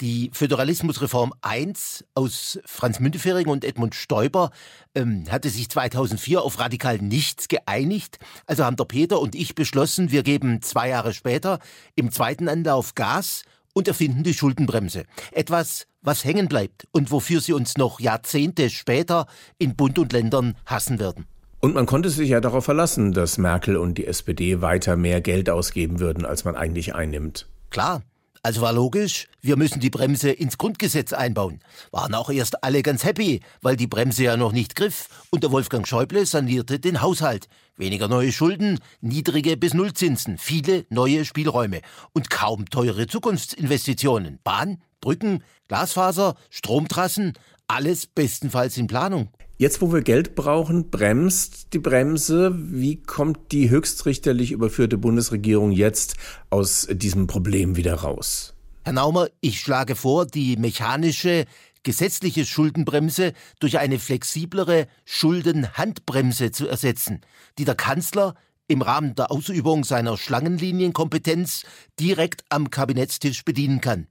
Die 0.00 0.30
Föderalismusreform 0.32 1.32
1 1.42 2.04
aus 2.16 2.58
Franz 2.66 2.98
Müntefering 2.98 3.46
und 3.46 3.64
Edmund 3.64 3.94
Stoiber 3.94 4.50
ähm, 4.96 5.24
hatte 5.30 5.48
sich 5.50 5.68
2004 5.68 6.42
auf 6.42 6.58
radikal 6.58 6.98
nichts 6.98 7.46
geeinigt. 7.46 8.18
Also 8.46 8.64
haben 8.64 8.74
der 8.74 8.86
Peter 8.86 9.20
und 9.20 9.36
ich 9.36 9.54
beschlossen, 9.54 10.10
wir 10.10 10.24
geben 10.24 10.62
zwei 10.62 10.88
Jahre 10.88 11.14
später 11.14 11.60
im 11.94 12.10
zweiten 12.10 12.48
Anlauf 12.48 12.96
Gas 12.96 13.44
und 13.72 13.86
erfinden 13.86 14.24
die 14.24 14.34
Schuldenbremse. 14.34 15.04
Etwas, 15.30 15.86
was 16.02 16.24
hängen 16.24 16.48
bleibt 16.48 16.88
und 16.90 17.12
wofür 17.12 17.40
sie 17.40 17.52
uns 17.52 17.76
noch 17.76 18.00
Jahrzehnte 18.00 18.70
später 18.70 19.26
in 19.58 19.76
Bund 19.76 20.00
und 20.00 20.12
Ländern 20.12 20.56
hassen 20.66 20.98
werden. 20.98 21.26
Und 21.60 21.74
man 21.74 21.86
konnte 21.86 22.10
sich 22.10 22.30
ja 22.30 22.40
darauf 22.40 22.64
verlassen, 22.64 23.12
dass 23.12 23.38
Merkel 23.38 23.76
und 23.76 23.96
die 23.96 24.08
SPD 24.08 24.60
weiter 24.60 24.96
mehr 24.96 25.20
Geld 25.20 25.48
ausgeben 25.48 26.00
würden, 26.00 26.26
als 26.26 26.44
man 26.44 26.56
eigentlich 26.56 26.96
einnimmt. 26.96 27.46
Klar, 27.70 28.02
also 28.44 28.60
war 28.60 28.74
logisch, 28.74 29.26
wir 29.40 29.56
müssen 29.56 29.80
die 29.80 29.88
Bremse 29.88 30.30
ins 30.30 30.58
Grundgesetz 30.58 31.14
einbauen. 31.14 31.60
Waren 31.92 32.14
auch 32.14 32.28
erst 32.28 32.62
alle 32.62 32.82
ganz 32.82 33.02
happy, 33.02 33.40
weil 33.62 33.74
die 33.74 33.86
Bremse 33.86 34.24
ja 34.24 34.36
noch 34.36 34.52
nicht 34.52 34.76
griff 34.76 35.08
und 35.30 35.42
der 35.42 35.50
Wolfgang 35.50 35.88
Schäuble 35.88 36.26
sanierte 36.26 36.78
den 36.78 37.00
Haushalt. 37.00 37.48
Weniger 37.78 38.06
neue 38.06 38.32
Schulden, 38.32 38.80
niedrige 39.00 39.56
bis 39.56 39.72
Nullzinsen, 39.72 40.36
viele 40.36 40.84
neue 40.90 41.24
Spielräume 41.24 41.80
und 42.12 42.28
kaum 42.28 42.68
teure 42.68 43.06
Zukunftsinvestitionen. 43.06 44.40
Bahn, 44.44 44.82
Brücken, 45.00 45.42
Glasfaser, 45.68 46.34
Stromtrassen, 46.50 47.32
alles 47.66 48.06
bestenfalls 48.06 48.76
in 48.76 48.88
Planung. 48.88 49.30
Jetzt, 49.56 49.80
wo 49.80 49.92
wir 49.92 50.02
Geld 50.02 50.34
brauchen, 50.34 50.90
bremst 50.90 51.74
die 51.74 51.78
Bremse. 51.78 52.52
Wie 52.56 52.96
kommt 52.96 53.52
die 53.52 53.70
höchstrichterlich 53.70 54.50
überführte 54.50 54.98
Bundesregierung 54.98 55.70
jetzt 55.70 56.16
aus 56.50 56.88
diesem 56.90 57.28
Problem 57.28 57.76
wieder 57.76 57.94
raus? 57.94 58.54
Herr 58.82 58.94
Naumer, 58.94 59.28
ich 59.40 59.60
schlage 59.60 59.94
vor, 59.94 60.26
die 60.26 60.56
mechanische 60.56 61.44
gesetzliche 61.84 62.44
Schuldenbremse 62.44 63.32
durch 63.60 63.78
eine 63.78 64.00
flexiblere 64.00 64.88
Schuldenhandbremse 65.04 66.50
zu 66.50 66.66
ersetzen, 66.66 67.20
die 67.56 67.64
der 67.64 67.76
Kanzler 67.76 68.34
im 68.66 68.82
Rahmen 68.82 69.14
der 69.14 69.30
Ausübung 69.30 69.84
seiner 69.84 70.16
Schlangenlinienkompetenz 70.16 71.64
direkt 72.00 72.44
am 72.48 72.70
Kabinettstisch 72.70 73.44
bedienen 73.44 73.80
kann. 73.80 74.08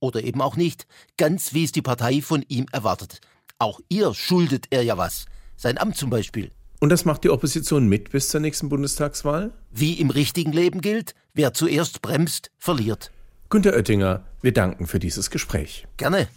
Oder 0.00 0.24
eben 0.24 0.40
auch 0.40 0.56
nicht, 0.56 0.86
ganz 1.18 1.52
wie 1.52 1.64
es 1.64 1.72
die 1.72 1.82
Partei 1.82 2.22
von 2.22 2.42
ihm 2.48 2.66
erwartet. 2.72 3.20
Auch 3.58 3.80
ihr 3.88 4.12
schuldet 4.14 4.66
er 4.70 4.82
ja 4.82 4.98
was. 4.98 5.26
Sein 5.56 5.78
Amt 5.78 5.96
zum 5.96 6.10
Beispiel. 6.10 6.50
Und 6.78 6.90
das 6.90 7.06
macht 7.06 7.24
die 7.24 7.30
Opposition 7.30 7.88
mit 7.88 8.10
bis 8.10 8.28
zur 8.28 8.40
nächsten 8.40 8.68
Bundestagswahl? 8.68 9.52
Wie 9.72 9.94
im 9.94 10.10
richtigen 10.10 10.52
Leben 10.52 10.82
gilt, 10.82 11.14
wer 11.32 11.54
zuerst 11.54 12.02
bremst, 12.02 12.50
verliert. 12.58 13.10
Günter 13.48 13.72
Oettinger, 13.72 14.24
wir 14.42 14.52
danken 14.52 14.86
für 14.86 14.98
dieses 14.98 15.30
Gespräch. 15.30 15.86
Gerne. 15.96 16.28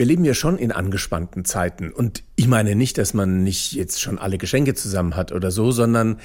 Wir 0.00 0.06
leben 0.06 0.24
ja 0.24 0.32
schon 0.32 0.56
in 0.56 0.72
angespannten 0.72 1.44
Zeiten. 1.44 1.92
Und 1.92 2.22
ich 2.34 2.48
meine 2.48 2.74
nicht, 2.74 2.96
dass 2.96 3.12
man 3.12 3.42
nicht 3.44 3.72
jetzt 3.72 4.00
schon 4.00 4.18
alle 4.18 4.38
Geschenke 4.38 4.72
zusammen 4.72 5.14
hat 5.14 5.30
oder 5.30 5.50
so, 5.50 5.72
sondern 5.72 6.20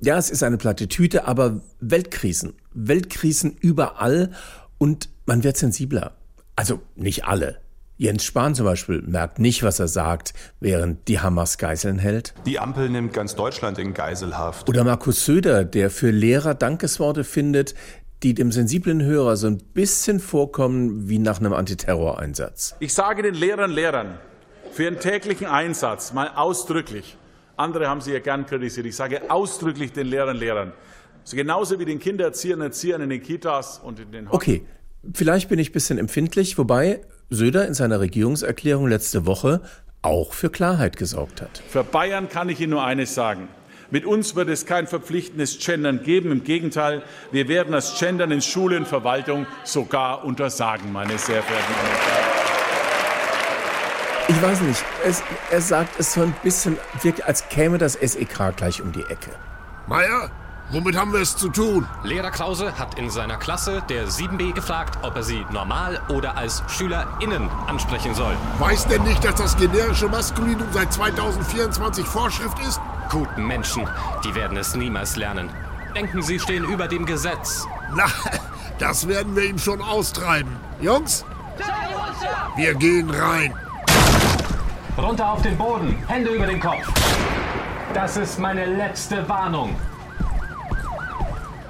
ja, 0.00 0.16
es 0.16 0.30
ist 0.30 0.42
eine 0.42 0.56
platte 0.56 0.88
Tüte, 0.88 1.28
aber 1.28 1.60
Weltkrisen. 1.80 2.54
Weltkrisen 2.72 3.58
überall 3.60 4.30
und 4.78 5.10
man 5.26 5.44
wird 5.44 5.58
sensibler. 5.58 6.16
Also 6.56 6.80
nicht 6.96 7.26
alle. 7.26 7.60
Jens 7.98 8.24
Spahn 8.24 8.54
zum 8.54 8.64
Beispiel 8.64 9.02
merkt 9.02 9.38
nicht, 9.38 9.62
was 9.62 9.78
er 9.78 9.88
sagt, 9.88 10.32
während 10.58 11.06
die 11.06 11.20
Hamas 11.20 11.58
Geiseln 11.58 11.98
hält. 11.98 12.32
Die 12.46 12.58
Ampel 12.58 12.88
nimmt 12.88 13.12
ganz 13.12 13.34
Deutschland 13.34 13.78
in 13.78 13.92
Geiselhaft. 13.92 14.66
Oder 14.70 14.82
Markus 14.82 15.26
Söder, 15.26 15.66
der 15.66 15.90
für 15.90 16.10
Lehrer 16.10 16.54
Dankesworte 16.54 17.24
findet, 17.24 17.74
die 18.22 18.34
dem 18.34 18.52
sensiblen 18.52 19.02
Hörer 19.02 19.36
so 19.36 19.46
ein 19.46 19.58
bisschen 19.58 20.20
vorkommen 20.20 21.08
wie 21.08 21.18
nach 21.18 21.40
einem 21.40 21.52
Antiterroreinsatz. 21.52 22.76
Ich 22.80 22.92
sage 22.92 23.22
den 23.22 23.34
Lehrern, 23.34 23.70
Lehrern 23.70 24.18
für 24.72 24.84
ihren 24.84 25.00
täglichen 25.00 25.46
Einsatz 25.46 26.12
mal 26.12 26.30
ausdrücklich, 26.36 27.16
andere 27.56 27.88
haben 27.88 28.00
sie 28.00 28.12
ja 28.12 28.20
gern 28.20 28.46
kritisiert, 28.46 28.86
ich 28.86 28.96
sage 28.96 29.30
ausdrücklich 29.30 29.92
den 29.92 30.06
Lehrern, 30.06 30.36
Lehrern, 30.36 30.72
Genauso 31.30 31.78
wie 31.78 31.84
den 31.84 31.98
Kindererziehern 31.98 32.60
Erziehern 32.60 33.02
in 33.02 33.10
den 33.10 33.22
Kitas 33.22 33.78
und 33.78 34.00
in 34.00 34.10
den 34.10 34.28
Okay, 34.28 34.62
vielleicht 35.12 35.48
bin 35.48 35.58
ich 35.58 35.70
ein 35.70 35.72
bisschen 35.72 35.98
empfindlich, 35.98 36.58
wobei 36.58 37.00
Söder 37.28 37.66
in 37.68 37.74
seiner 37.74 38.00
Regierungserklärung 38.00 38.88
letzte 38.88 39.26
Woche 39.26 39.60
auch 40.02 40.32
für 40.32 40.50
Klarheit 40.50 40.96
gesorgt 40.96 41.42
hat. 41.42 41.62
Für 41.68 41.84
Bayern 41.84 42.28
kann 42.28 42.48
ich 42.48 42.60
Ihnen 42.60 42.70
nur 42.70 42.82
eines 42.82 43.14
sagen. 43.14 43.48
Mit 43.90 44.06
uns 44.06 44.36
wird 44.36 44.48
es 44.48 44.66
kein 44.66 44.86
verpflichtendes 44.86 45.58
Gendern 45.58 46.02
geben. 46.04 46.30
Im 46.30 46.44
Gegenteil, 46.44 47.02
wir 47.32 47.48
werden 47.48 47.72
das 47.72 47.98
Gendern 47.98 48.30
in 48.30 48.40
Schule 48.40 48.76
und 48.76 48.86
Verwaltung 48.86 49.46
sogar 49.64 50.24
untersagen, 50.24 50.92
meine 50.92 51.18
sehr 51.18 51.42
verehrten 51.42 51.74
Damen 51.74 51.88
und 51.88 51.98
Herren. 51.98 52.30
Ich 54.28 54.40
weiß 54.40 54.60
nicht, 54.60 54.84
es, 55.04 55.24
er 55.50 55.60
sagt 55.60 55.98
es 55.98 56.12
so 56.12 56.22
ein 56.22 56.32
bisschen, 56.44 56.76
wirkt, 57.02 57.24
als 57.24 57.48
käme 57.48 57.78
das 57.78 57.94
SEK 57.94 58.54
gleich 58.56 58.80
um 58.80 58.92
die 58.92 59.02
Ecke. 59.02 59.32
Meier, 59.88 60.30
womit 60.70 60.96
haben 60.96 61.12
wir 61.12 61.18
es 61.18 61.36
zu 61.36 61.48
tun? 61.48 61.84
Lehrer 62.04 62.30
Krause 62.30 62.78
hat 62.78 62.96
in 62.96 63.10
seiner 63.10 63.38
Klasse 63.38 63.82
der 63.88 64.06
7b 64.06 64.52
gefragt, 64.52 65.00
ob 65.02 65.16
er 65.16 65.24
sie 65.24 65.44
normal 65.50 66.00
oder 66.10 66.36
als 66.36 66.62
SchülerInnen 66.68 67.50
ansprechen 67.66 68.14
soll. 68.14 68.36
Weiß 68.60 68.86
denn 68.86 69.02
nicht, 69.02 69.24
dass 69.24 69.34
das 69.34 69.56
generische 69.56 70.06
Maskulinum 70.06 70.68
seit 70.70 70.92
2024 70.92 72.06
Vorschrift 72.06 72.60
ist? 72.60 72.80
Guten 73.10 73.44
Menschen, 73.44 73.88
die 74.24 74.32
werden 74.36 74.56
es 74.56 74.76
niemals 74.76 75.16
lernen. 75.16 75.50
Denken, 75.96 76.22
sie 76.22 76.38
stehen 76.38 76.64
über 76.64 76.86
dem 76.86 77.04
Gesetz. 77.04 77.66
Na, 77.92 78.06
das 78.78 79.08
werden 79.08 79.34
wir 79.34 79.44
ihm 79.44 79.58
schon 79.58 79.82
austreiben. 79.82 80.56
Jungs, 80.80 81.24
wir 82.54 82.74
gehen 82.74 83.10
rein. 83.10 83.52
Runter 84.96 85.28
auf 85.28 85.42
den 85.42 85.58
Boden, 85.58 85.96
Hände 86.06 86.30
über 86.30 86.46
den 86.46 86.60
Kopf. 86.60 86.86
Das 87.94 88.16
ist 88.16 88.38
meine 88.38 88.64
letzte 88.64 89.28
Warnung. 89.28 89.74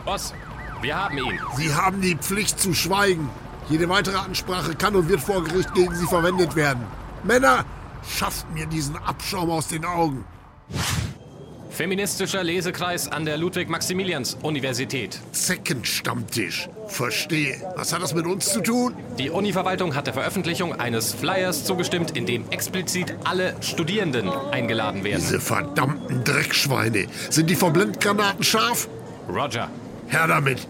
Boss, 0.05 0.35
wir 0.83 0.95
haben 0.95 1.17
ihn. 1.17 1.41
Sie 1.57 1.75
haben 1.75 2.03
die 2.03 2.17
Pflicht 2.17 2.61
zu 2.61 2.75
schweigen. 2.75 3.31
Jede 3.71 3.89
weitere 3.89 4.19
Ansprache 4.19 4.75
kann 4.75 4.95
und 4.95 5.09
wird 5.09 5.21
vor 5.23 5.43
Gericht 5.43 5.73
gegen 5.73 5.95
Sie 5.95 6.07
verwendet 6.07 6.55
werden. 6.55 6.85
Männer, 7.25 7.65
schafft 8.07 8.51
mir 8.51 8.67
diesen 8.67 8.97
Abschaum 8.99 9.51
aus 9.51 9.69
den 9.69 9.87
Augen. 9.87 10.25
Feministischer 11.81 12.45
Lesekreis 12.45 13.09
an 13.09 13.25
der 13.25 13.39
Ludwig-Maximilians-Universität. 13.39 15.19
Zeckenstammtisch. 15.33 16.69
Verstehe. 16.89 17.57
Was 17.75 17.95
hat 17.95 18.03
das 18.03 18.13
mit 18.13 18.27
uns 18.27 18.53
zu 18.53 18.61
tun? 18.61 18.95
Die 19.19 19.31
Uni-Verwaltung 19.31 19.95
hat 19.95 20.07
der 20.07 20.13
Veröffentlichung 20.13 20.79
eines 20.79 21.15
Flyers 21.15 21.65
zugestimmt, 21.65 22.19
in 22.19 22.27
dem 22.27 22.47
explizit 22.51 23.15
alle 23.25 23.55
Studierenden 23.63 24.29
eingeladen 24.29 25.05
werden. 25.05 25.23
Diese 25.23 25.41
verdammten 25.41 26.23
Dreckschweine. 26.23 27.07
Sind 27.31 27.49
die 27.49 27.57
Verblendgranaten 27.57 28.45
scharf? 28.45 28.87
Roger. 29.27 29.71
Her 30.09 30.27
damit. 30.27 30.69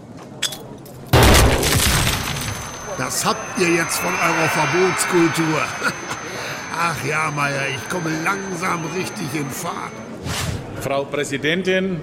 Das 2.97 3.25
habt 3.25 3.59
ihr 3.59 3.69
jetzt 3.69 3.97
von 3.97 4.13
eurer 4.13 4.47
Verbotskultur. 4.47 5.61
Ach 6.79 7.03
ja, 7.03 7.29
Meier, 7.31 7.67
ich 7.67 7.89
komme 7.89 8.11
langsam 8.23 8.85
richtig 8.95 9.27
in 9.37 9.49
Fahrt. 9.49 9.91
Frau 10.81 11.05
Präsidentin, 11.05 11.99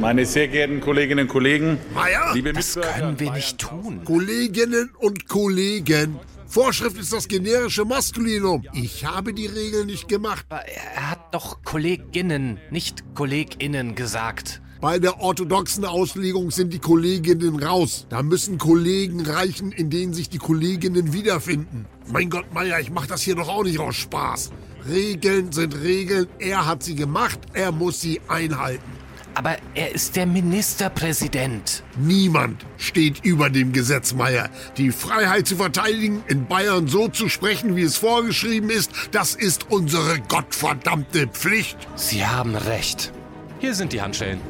meine 0.00 0.26
sehr 0.26 0.48
geehrten 0.48 0.82
Kolleginnen 0.82 1.26
und 1.26 1.32
Kollegen, 1.32 1.78
Meier, 1.94 2.34
liebe 2.34 2.52
Das 2.52 2.76
Mitbürger, 2.76 2.98
können 2.98 3.20
wir 3.20 3.32
nicht 3.32 3.58
tun. 3.58 4.04
Kolleginnen 4.04 4.90
und 4.98 5.28
Kollegen. 5.28 6.20
Vorschrift 6.46 6.98
ist 6.98 7.12
das 7.12 7.26
generische 7.26 7.86
Maskulinum. 7.86 8.64
Ich 8.74 9.06
habe 9.06 9.32
die 9.32 9.46
Regel 9.46 9.86
nicht 9.86 10.08
gemacht. 10.08 10.44
Er 10.50 11.10
hat 11.10 11.34
doch 11.34 11.62
Kolleginnen, 11.64 12.58
nicht 12.70 13.02
KollegInnen 13.14 13.94
gesagt. 13.94 14.60
Bei 14.82 14.98
der 14.98 15.20
orthodoxen 15.20 15.86
Auslegung 15.86 16.50
sind 16.50 16.72
die 16.72 16.78
Kolleginnen 16.78 17.62
raus. 17.62 18.06
Da 18.10 18.22
müssen 18.22 18.58
Kollegen 18.58 19.22
reichen, 19.22 19.72
in 19.72 19.88
denen 19.88 20.12
sich 20.12 20.28
die 20.28 20.38
Kolleginnen 20.38 21.14
wiederfinden. 21.14 21.86
Mein 22.12 22.28
Gott, 22.28 22.52
Meier, 22.52 22.78
ich 22.78 22.90
mach 22.90 23.06
das 23.06 23.22
hier 23.22 23.36
doch 23.36 23.48
auch 23.48 23.64
nicht 23.64 23.78
aus 23.78 23.96
Spaß. 23.96 24.50
Regeln 24.86 25.52
sind 25.52 25.74
Regeln. 25.82 26.26
Er 26.38 26.66
hat 26.66 26.82
sie 26.82 26.94
gemacht, 26.94 27.38
er 27.54 27.72
muss 27.72 28.00
sie 28.00 28.20
einhalten. 28.28 28.98
Aber 29.34 29.56
er 29.74 29.94
ist 29.94 30.16
der 30.16 30.26
Ministerpräsident. 30.26 31.84
Niemand 31.96 32.66
steht 32.76 33.24
über 33.24 33.50
dem 33.50 33.72
Gesetz, 33.72 34.12
Meier. 34.12 34.50
Die 34.76 34.90
Freiheit 34.90 35.46
zu 35.46 35.56
verteidigen, 35.56 36.24
in 36.26 36.46
Bayern 36.46 36.88
so 36.88 37.06
zu 37.06 37.28
sprechen, 37.28 37.76
wie 37.76 37.82
es 37.82 37.96
vorgeschrieben 37.96 38.68
ist, 38.68 38.90
das 39.12 39.36
ist 39.36 39.70
unsere 39.70 40.18
gottverdammte 40.28 41.28
Pflicht. 41.28 41.78
Sie 41.94 42.26
haben 42.26 42.56
recht. 42.56 43.12
Hier 43.60 43.74
sind 43.74 43.92
die 43.92 44.02
Handschellen. 44.02 44.40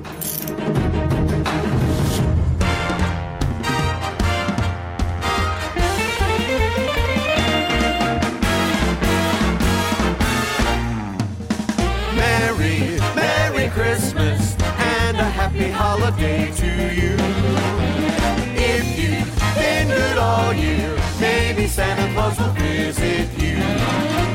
Merry 13.68 13.70
Christmas 13.70 14.56
and 14.78 15.16
a 15.16 15.24
happy 15.24 15.70
holiday 15.70 16.50
to 16.52 16.66
you. 16.94 17.16
If 18.56 18.98
you've 18.98 19.54
been 19.56 19.88
good 19.88 20.18
all 20.18 20.54
year, 20.54 20.96
maybe 21.20 21.66
Santa 21.66 22.12
Claus 22.14 22.38
will 22.38 22.52
visit 22.52 23.28
you. 23.38 24.27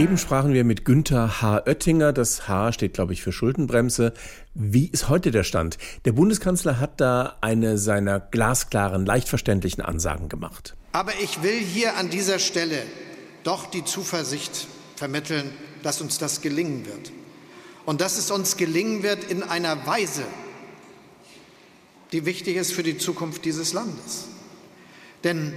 Eben 0.00 0.16
sprachen 0.16 0.54
wir 0.54 0.64
mit 0.64 0.86
Günther 0.86 1.42
H. 1.42 1.64
Oettinger. 1.66 2.14
Das 2.14 2.48
H 2.48 2.72
steht, 2.72 2.94
glaube 2.94 3.12
ich, 3.12 3.20
für 3.20 3.32
Schuldenbremse. 3.32 4.14
Wie 4.54 4.86
ist 4.86 5.10
heute 5.10 5.30
der 5.30 5.44
Stand? 5.44 5.76
Der 6.06 6.12
Bundeskanzler 6.12 6.80
hat 6.80 7.02
da 7.02 7.36
eine 7.42 7.76
seiner 7.76 8.18
glasklaren, 8.18 9.04
leicht 9.04 9.28
verständlichen 9.28 9.82
Ansagen 9.82 10.30
gemacht. 10.30 10.74
Aber 10.92 11.12
ich 11.22 11.42
will 11.42 11.58
hier 11.58 11.98
an 11.98 12.08
dieser 12.08 12.38
Stelle 12.38 12.80
doch 13.44 13.66
die 13.66 13.84
Zuversicht 13.84 14.68
vermitteln, 14.96 15.50
dass 15.82 16.00
uns 16.00 16.16
das 16.16 16.40
gelingen 16.40 16.86
wird. 16.86 17.12
Und 17.84 18.00
dass 18.00 18.16
es 18.16 18.30
uns 18.30 18.56
gelingen 18.56 19.02
wird 19.02 19.24
in 19.24 19.42
einer 19.42 19.86
Weise, 19.86 20.24
die 22.12 22.24
wichtig 22.24 22.56
ist 22.56 22.72
für 22.72 22.82
die 22.82 22.96
Zukunft 22.96 23.44
dieses 23.44 23.74
Landes. 23.74 24.28
Denn 25.24 25.52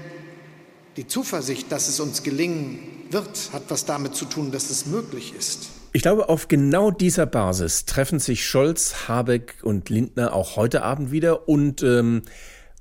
die 0.98 1.08
Zuversicht, 1.08 1.72
dass 1.72 1.88
es 1.88 2.02
uns 2.02 2.24
gelingen 2.24 3.03
wird, 3.14 3.52
hat 3.54 3.64
was 3.70 3.86
damit 3.86 4.16
zu 4.16 4.26
tun, 4.26 4.52
dass 4.52 4.70
es 4.70 4.86
möglich 4.86 5.34
ist. 5.38 5.70
Ich 5.94 6.02
glaube, 6.02 6.28
auf 6.28 6.48
genau 6.48 6.90
dieser 6.90 7.28
Basis 7.28 7.86
treffen 7.86 8.20
sich 8.20 8.48
Scholz, 8.48 9.08
Habeck 9.08 9.58
und 9.62 9.90
Lindner 9.90 10.34
auch 10.34 10.56
heute 10.56 10.82
Abend 10.84 11.12
wieder. 11.12 11.48
Und, 11.48 11.84
ähm, 11.84 12.24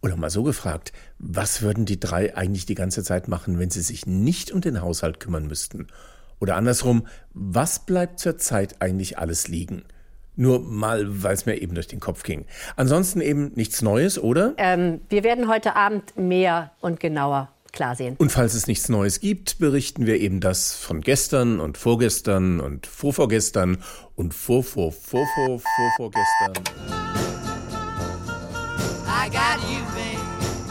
oder 0.00 0.16
mal 0.16 0.30
so 0.30 0.42
gefragt, 0.42 0.92
was 1.18 1.60
würden 1.60 1.84
die 1.84 2.00
drei 2.00 2.34
eigentlich 2.36 2.66
die 2.66 2.74
ganze 2.74 3.04
Zeit 3.04 3.28
machen, 3.28 3.58
wenn 3.58 3.70
sie 3.70 3.82
sich 3.82 4.06
nicht 4.06 4.50
um 4.50 4.62
den 4.62 4.80
Haushalt 4.80 5.20
kümmern 5.20 5.46
müssten? 5.46 5.88
Oder 6.40 6.56
andersrum, 6.56 7.06
was 7.34 7.84
bleibt 7.84 8.18
zurzeit 8.18 8.80
eigentlich 8.80 9.18
alles 9.18 9.46
liegen? 9.46 9.84
Nur 10.34 10.60
mal, 10.60 11.22
weil 11.22 11.34
es 11.34 11.44
mir 11.44 11.60
eben 11.60 11.74
durch 11.74 11.88
den 11.88 12.00
Kopf 12.00 12.22
ging. 12.22 12.46
Ansonsten 12.76 13.20
eben 13.20 13.52
nichts 13.54 13.82
Neues, 13.82 14.18
oder? 14.18 14.54
Ähm, 14.56 15.02
wir 15.10 15.22
werden 15.22 15.48
heute 15.48 15.76
Abend 15.76 16.16
mehr 16.16 16.72
und 16.80 16.98
genauer 16.98 17.51
klar 17.72 17.96
sehen. 17.96 18.16
Und 18.18 18.30
falls 18.30 18.54
es 18.54 18.66
nichts 18.66 18.88
Neues 18.88 19.20
gibt, 19.20 19.58
berichten 19.58 20.06
wir 20.06 20.20
eben 20.20 20.40
das 20.40 20.74
von 20.74 21.00
gestern 21.00 21.60
und 21.60 21.78
vorgestern 21.78 22.60
und 22.60 22.86
vorvorgestern 22.86 23.78
und 24.14 24.34
vor, 24.34 24.62
vor, 24.62 24.92
vor, 24.92 25.26
vor, 25.34 25.58
vor, 25.58 25.92
vorgestern. 25.96 26.64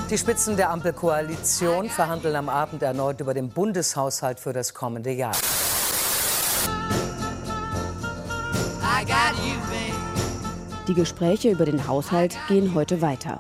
Die 0.10 0.18
Spitzen 0.18 0.58
der 0.58 0.70
Ampelkoalition 0.72 1.90
verhandeln 1.90 2.36
am 2.36 2.50
Abend 2.50 2.84
erneut 2.84 3.22
über 3.22 3.34
den 3.34 3.48
Bundeshaushalt 3.48 4.42
für 4.42 4.52
das 4.52 4.74
kommende 4.74 5.12
Jahr. 5.12 5.36
Die 10.88 10.94
Gespräche 10.94 11.50
über 11.50 11.64
den 11.64 11.88
Haushalt 11.88 12.38
gehen 12.50 12.74
heute 12.76 13.02
weiter. 13.02 13.40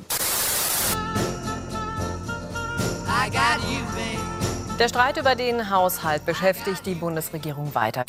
Der 4.79 4.87
Streit 4.89 5.17
über 5.17 5.35
den 5.35 5.69
Haushalt 5.69 6.25
beschäftigt 6.25 6.85
die 6.85 6.95
Bundesregierung 6.95 7.73
weiter. 7.75 8.03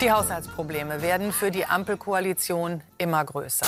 Die 0.00 0.10
Haushaltsprobleme 0.10 1.02
werden 1.02 1.32
für 1.32 1.50
die 1.50 1.66
Ampelkoalition 1.66 2.80
immer 2.98 3.24
größer. 3.24 3.66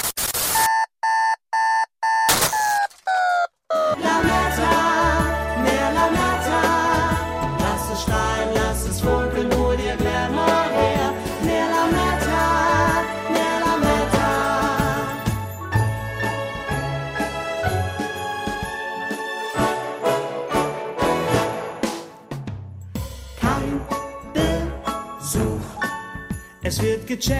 Es 27.26 27.30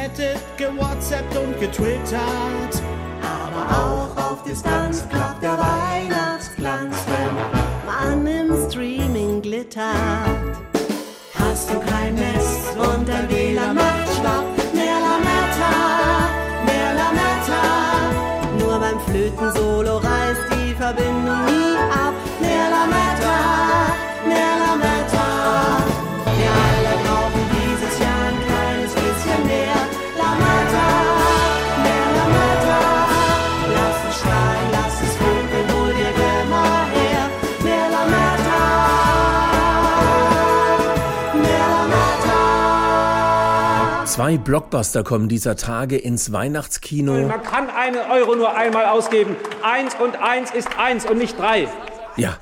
Zwei 44.25 44.39
Blockbuster 44.39 45.05
kommen 45.05 45.29
dieser 45.29 45.55
Tage 45.55 45.99
ins 45.99 46.33
Weihnachtskino. 46.33 47.13
Man 47.29 47.43
kann 47.43 47.69
einen 47.69 47.99
Euro 48.11 48.35
nur 48.35 48.57
einmal 48.57 48.87
ausgeben. 48.87 49.37
Eins 49.63 49.95
und 49.97 50.17
eins 50.17 50.51
ist 50.51 50.79
eins 50.79 51.05
und 51.05 51.19
nicht 51.19 51.39
drei. 51.39 51.69
Ja, 52.17 52.39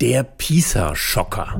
der 0.00 0.24
Pisa-Schocker. 0.24 1.54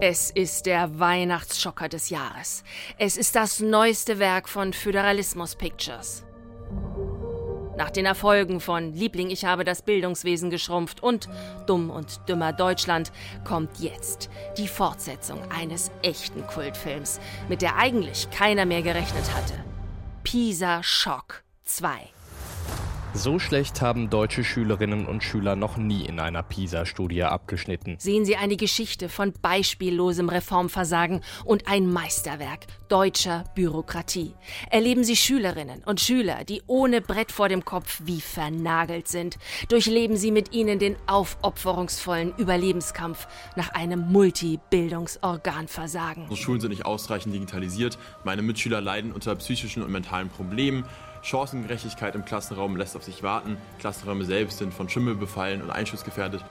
Es 0.00 0.32
ist 0.32 0.66
der 0.66 0.98
Weihnachtsschocker 0.98 1.88
des 1.88 2.10
Jahres. 2.10 2.64
Es 2.98 3.16
ist 3.16 3.36
das 3.36 3.60
neueste 3.60 4.18
Werk 4.18 4.48
von 4.48 4.72
Föderalismus 4.72 5.54
Pictures. 5.54 6.24
Nach 7.76 7.90
den 7.90 8.06
Erfolgen 8.06 8.60
von 8.60 8.94
Liebling, 8.94 9.30
ich 9.30 9.44
habe 9.44 9.64
das 9.64 9.82
Bildungswesen 9.82 10.48
geschrumpft 10.48 11.02
und 11.02 11.28
Dumm 11.66 11.90
und 11.90 12.20
Dümmer 12.28 12.52
Deutschland 12.52 13.12
kommt 13.44 13.78
jetzt 13.80 14.30
die 14.56 14.68
Fortsetzung 14.68 15.40
eines 15.50 15.90
echten 16.02 16.46
Kultfilms, 16.46 17.20
mit 17.48 17.60
der 17.60 17.76
eigentlich 17.76 18.30
keiner 18.30 18.64
mehr 18.64 18.82
gerechnet 18.82 19.34
hatte. 19.34 19.54
Pisa 20.24 20.82
Schock 20.82 21.42
2. 21.64 22.15
So 23.16 23.38
schlecht 23.38 23.80
haben 23.80 24.10
deutsche 24.10 24.44
Schülerinnen 24.44 25.06
und 25.06 25.24
Schüler 25.24 25.56
noch 25.56 25.78
nie 25.78 26.04
in 26.04 26.20
einer 26.20 26.42
PISA-Studie 26.42 27.22
abgeschnitten. 27.22 27.96
Sehen 27.98 28.26
Sie 28.26 28.36
eine 28.36 28.56
Geschichte 28.56 29.08
von 29.08 29.32
beispiellosem 29.40 30.28
Reformversagen 30.28 31.22
und 31.46 31.66
ein 31.66 31.90
Meisterwerk 31.90 32.66
deutscher 32.88 33.44
Bürokratie. 33.54 34.34
Erleben 34.70 35.02
Sie 35.02 35.16
Schülerinnen 35.16 35.82
und 35.84 35.98
Schüler, 36.00 36.44
die 36.44 36.62
ohne 36.66 37.00
Brett 37.00 37.32
vor 37.32 37.48
dem 37.48 37.64
Kopf 37.64 38.02
wie 38.04 38.20
vernagelt 38.20 39.08
sind. 39.08 39.38
Durchleben 39.70 40.18
Sie 40.18 40.30
mit 40.30 40.52
ihnen 40.52 40.78
den 40.78 40.96
aufopferungsvollen 41.06 42.34
Überlebenskampf 42.36 43.28
nach 43.56 43.70
einem 43.70 44.12
Multibildungsorganversagen. 44.12 46.24
Unsere 46.24 46.36
Schulen 46.36 46.60
sind 46.60 46.68
nicht 46.70 46.84
ausreichend 46.84 47.34
digitalisiert. 47.34 47.96
Meine 48.24 48.42
Mitschüler 48.42 48.82
leiden 48.82 49.12
unter 49.12 49.34
psychischen 49.36 49.82
und 49.82 49.90
mentalen 49.90 50.28
Problemen. 50.28 50.84
Chancengerechtigkeit 51.22 52.14
im 52.14 52.24
Klassenraum 52.24 52.76
lässt 52.76 52.96
auf 52.96 53.04
sich 53.04 53.22
warten. 53.22 53.56
Klassenräume 53.78 54.24
selbst 54.24 54.58
sind 54.58 54.72
von 54.72 54.88
Schimmel 54.88 55.14
befallen 55.14 55.62
und 55.62 55.70
einschussgefährdet. 55.70 56.44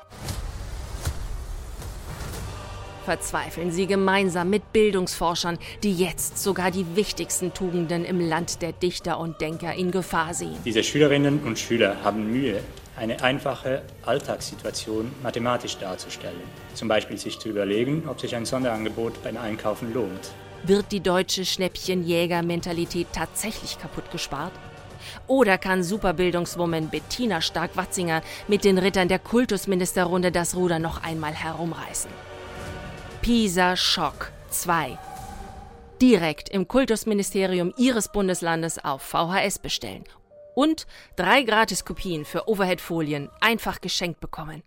Verzweifeln 3.06 3.72
Sie 3.72 3.86
gemeinsam 3.86 4.50
mit 4.50 4.74
Bildungsforschern, 4.74 5.60
die 5.84 5.94
jetzt 5.94 6.40
sogar 6.42 6.72
die 6.72 6.96
wichtigsten 6.96 7.54
Tugenden 7.54 8.04
im 8.04 8.20
Land 8.20 8.64
der 8.64 8.72
Dichter 8.72 9.20
und 9.20 9.40
Denker 9.42 9.74
in 9.76 9.92
Gefahr 9.92 10.34
sehen. 10.34 10.58
Diese 10.66 10.84
Schülerinnen 10.84 11.44
und 11.44 11.60
Schüler 11.60 12.04
haben 12.04 12.32
Mühe, 12.32 12.62
eine 12.98 13.22
einfache 13.22 13.84
Alltagssituation 14.06 15.12
mathematisch 15.22 15.78
darzustellen. 15.78 16.42
Zum 16.74 16.88
Beispiel 16.88 17.18
sich 17.18 17.38
zu 17.38 17.50
überlegen, 17.50 18.04
ob 18.08 18.20
sich 18.20 18.36
ein 18.36 18.46
Sonderangebot 18.46 19.22
beim 19.24 19.38
Einkaufen 19.38 19.94
lohnt. 19.94 20.32
Wird 20.68 20.92
die 20.92 21.00
deutsche 21.00 21.46
Schnäppchenjäger-Mentalität 21.46 23.08
tatsächlich 23.14 23.78
kaputt 23.78 24.10
gespart? 24.10 24.52
Oder 25.28 25.60
kann 25.60 25.84
Superbildungswoman 25.84 26.90
Bettina 26.90 27.40
Stark-Watzinger 27.40 28.24
mit 28.48 28.64
den 28.64 28.80
Rittern 28.80 29.08
der 29.08 29.20
Kultusministerrunde 29.20 30.32
das 30.32 30.56
Ruder 30.56 30.80
noch 30.80 31.04
einmal 31.04 31.34
herumreißen? 31.34 32.10
Pisa 33.22 33.76
Schock 33.76 34.32
2. 34.50 34.98
Direkt 36.02 36.50
im 36.50 36.68
Kultusministerium 36.68 37.72
Ihres 37.78 38.12
Bundeslandes 38.12 38.84
auf 38.84 39.04
VHS 39.04 39.60
bestellen. 39.60 40.04
Und 40.56 40.88
drei 41.16 41.44
Gratiskopien 41.44 42.26
für 42.26 42.50
Overhead-Folien 42.50 43.30
einfach 43.40 43.82
geschenkt 43.82 44.20
bekommen. 44.20 44.64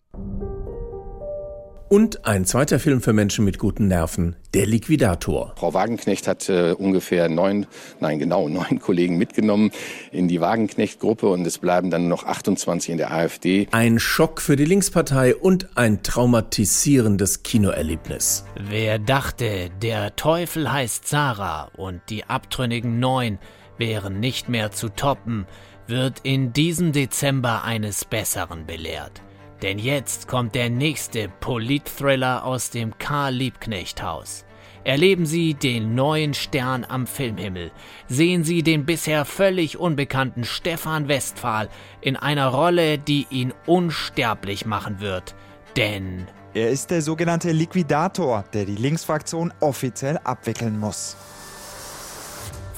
Und 1.88 2.26
ein 2.26 2.44
zweiter 2.44 2.78
Film 2.78 3.00
für 3.00 3.14
Menschen 3.14 3.46
mit 3.46 3.58
guten 3.58 3.88
Nerven, 3.88 4.36
Der 4.52 4.66
Liquidator. 4.66 5.54
Frau 5.56 5.72
Wagenknecht 5.72 6.28
hat 6.28 6.46
äh, 6.50 6.72
ungefähr 6.72 7.30
neun, 7.30 7.66
nein 7.98 8.18
genau 8.18 8.46
neun 8.50 8.78
Kollegen 8.78 9.16
mitgenommen 9.16 9.70
in 10.12 10.28
die 10.28 10.38
Wagenknecht-Gruppe 10.38 11.28
und 11.28 11.46
es 11.46 11.56
bleiben 11.56 11.90
dann 11.90 12.08
noch 12.08 12.24
28 12.24 12.90
in 12.90 12.98
der 12.98 13.10
AfD. 13.10 13.68
Ein 13.70 13.98
Schock 13.98 14.42
für 14.42 14.56
die 14.56 14.66
Linkspartei 14.66 15.34
und 15.34 15.78
ein 15.78 16.02
traumatisierendes 16.02 17.42
Kinoerlebnis. 17.42 18.44
Wer 18.68 18.98
dachte, 18.98 19.70
der 19.80 20.14
Teufel 20.14 20.70
heißt 20.70 21.08
Sarah 21.08 21.70
und 21.74 22.02
die 22.10 22.24
abtrünnigen 22.24 23.00
Neun 23.00 23.38
wären 23.78 24.20
nicht 24.20 24.50
mehr 24.50 24.72
zu 24.72 24.90
toppen, 24.90 25.46
wird 25.86 26.20
in 26.22 26.52
diesem 26.52 26.92
Dezember 26.92 27.64
eines 27.64 28.04
Besseren 28.04 28.66
belehrt. 28.66 29.22
Denn 29.62 29.78
jetzt 29.78 30.28
kommt 30.28 30.54
der 30.54 30.70
nächste 30.70 31.28
Politthriller 31.40 32.44
aus 32.44 32.70
dem 32.70 32.96
Karl 32.98 33.34
Liebknecht 33.34 34.02
Haus. 34.02 34.44
Erleben 34.84 35.26
Sie 35.26 35.54
den 35.54 35.94
neuen 35.94 36.32
Stern 36.32 36.86
am 36.88 37.06
Filmhimmel. 37.06 37.72
Sehen 38.06 38.44
Sie 38.44 38.62
den 38.62 38.86
bisher 38.86 39.24
völlig 39.24 39.76
unbekannten 39.76 40.44
Stefan 40.44 41.08
Westphal 41.08 41.68
in 42.00 42.16
einer 42.16 42.48
Rolle, 42.48 42.98
die 42.98 43.26
ihn 43.30 43.52
unsterblich 43.66 44.64
machen 44.64 45.00
wird. 45.00 45.34
Denn 45.76 46.26
Er 46.54 46.70
ist 46.70 46.90
der 46.90 47.02
sogenannte 47.02 47.50
Liquidator, 47.50 48.44
der 48.52 48.64
die 48.64 48.76
Linksfraktion 48.76 49.52
offiziell 49.60 50.18
abwickeln 50.24 50.78
muss. 50.78 51.16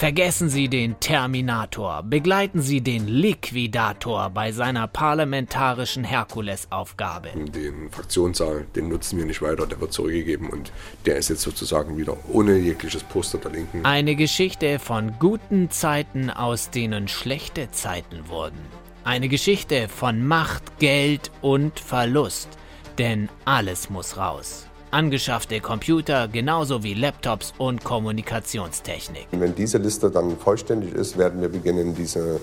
Vergessen 0.00 0.48
Sie 0.48 0.68
den 0.68 0.98
Terminator, 0.98 2.02
begleiten 2.02 2.62
Sie 2.62 2.80
den 2.80 3.06
Liquidator 3.06 4.30
bei 4.30 4.50
seiner 4.50 4.88
parlamentarischen 4.88 6.04
Herkulesaufgabe. 6.04 7.28
Den 7.34 7.90
Fraktionssaal, 7.90 8.64
den 8.74 8.88
nutzen 8.88 9.18
wir 9.18 9.26
nicht 9.26 9.42
weiter, 9.42 9.66
der 9.66 9.78
wird 9.78 9.92
zurückgegeben 9.92 10.48
und 10.48 10.72
der 11.04 11.16
ist 11.16 11.28
jetzt 11.28 11.42
sozusagen 11.42 11.98
wieder 11.98 12.16
ohne 12.32 12.56
jegliches 12.56 13.02
Poster 13.02 13.36
der 13.36 13.50
Linken. 13.50 13.84
Eine 13.84 14.16
Geschichte 14.16 14.78
von 14.78 15.12
guten 15.18 15.70
Zeiten, 15.70 16.30
aus 16.30 16.70
denen 16.70 17.06
schlechte 17.06 17.70
Zeiten 17.70 18.26
wurden. 18.28 18.58
Eine 19.04 19.28
Geschichte 19.28 19.88
von 19.88 20.26
Macht, 20.26 20.78
Geld 20.78 21.30
und 21.42 21.78
Verlust. 21.78 22.48
Denn 22.96 23.28
alles 23.44 23.90
muss 23.90 24.16
raus. 24.16 24.69
Angeschaffte 24.90 25.60
Computer 25.60 26.26
genauso 26.26 26.82
wie 26.82 26.94
Laptops 26.94 27.54
und 27.58 27.84
Kommunikationstechnik. 27.84 29.28
Wenn 29.30 29.54
diese 29.54 29.78
Liste 29.78 30.10
dann 30.10 30.36
vollständig 30.36 30.92
ist, 30.94 31.16
werden 31.16 31.40
wir 31.40 31.48
beginnen, 31.48 31.94
diese 31.94 32.40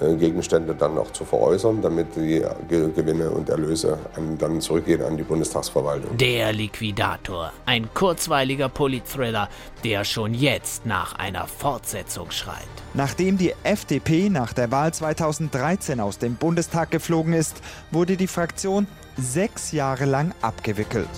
äh, 0.00 0.14
Gegenstände 0.16 0.74
dann 0.74 0.98
auch 0.98 1.10
zu 1.12 1.24
veräußern, 1.24 1.80
damit 1.80 2.14
die 2.16 2.42
Ge 2.68 2.90
Gewinne 2.94 3.30
und 3.30 3.48
Erlöse 3.48 3.98
an, 4.14 4.36
dann 4.36 4.60
zurückgehen 4.60 5.02
an 5.02 5.16
die 5.16 5.22
Bundestagsverwaltung. 5.22 6.16
Der 6.18 6.52
Liquidator. 6.52 7.52
Ein 7.64 7.88
kurzweiliger 7.94 8.68
Politthriller, 8.68 9.48
der 9.82 10.04
schon 10.04 10.34
jetzt 10.34 10.84
nach 10.84 11.14
einer 11.14 11.46
Fortsetzung 11.46 12.30
schreit. 12.30 12.56
Nachdem 12.92 13.38
die 13.38 13.54
FDP 13.62 14.28
nach 14.28 14.52
der 14.52 14.70
Wahl 14.70 14.92
2013 14.92 16.00
aus 16.00 16.18
dem 16.18 16.34
Bundestag 16.34 16.90
geflogen 16.90 17.32
ist, 17.32 17.56
wurde 17.90 18.18
die 18.18 18.26
Fraktion 18.26 18.86
sechs 19.16 19.72
Jahre 19.72 20.04
lang 20.04 20.34
abgewickelt. 20.42 21.08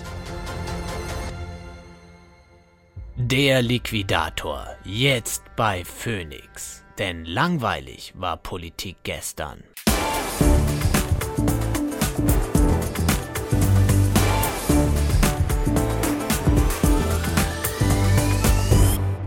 Der 3.20 3.62
Liquidator, 3.62 4.64
jetzt 4.84 5.42
bei 5.56 5.84
Phoenix. 5.84 6.84
Denn 6.98 7.24
langweilig 7.24 8.14
war 8.16 8.36
Politik 8.36 8.98
gestern. 9.02 9.64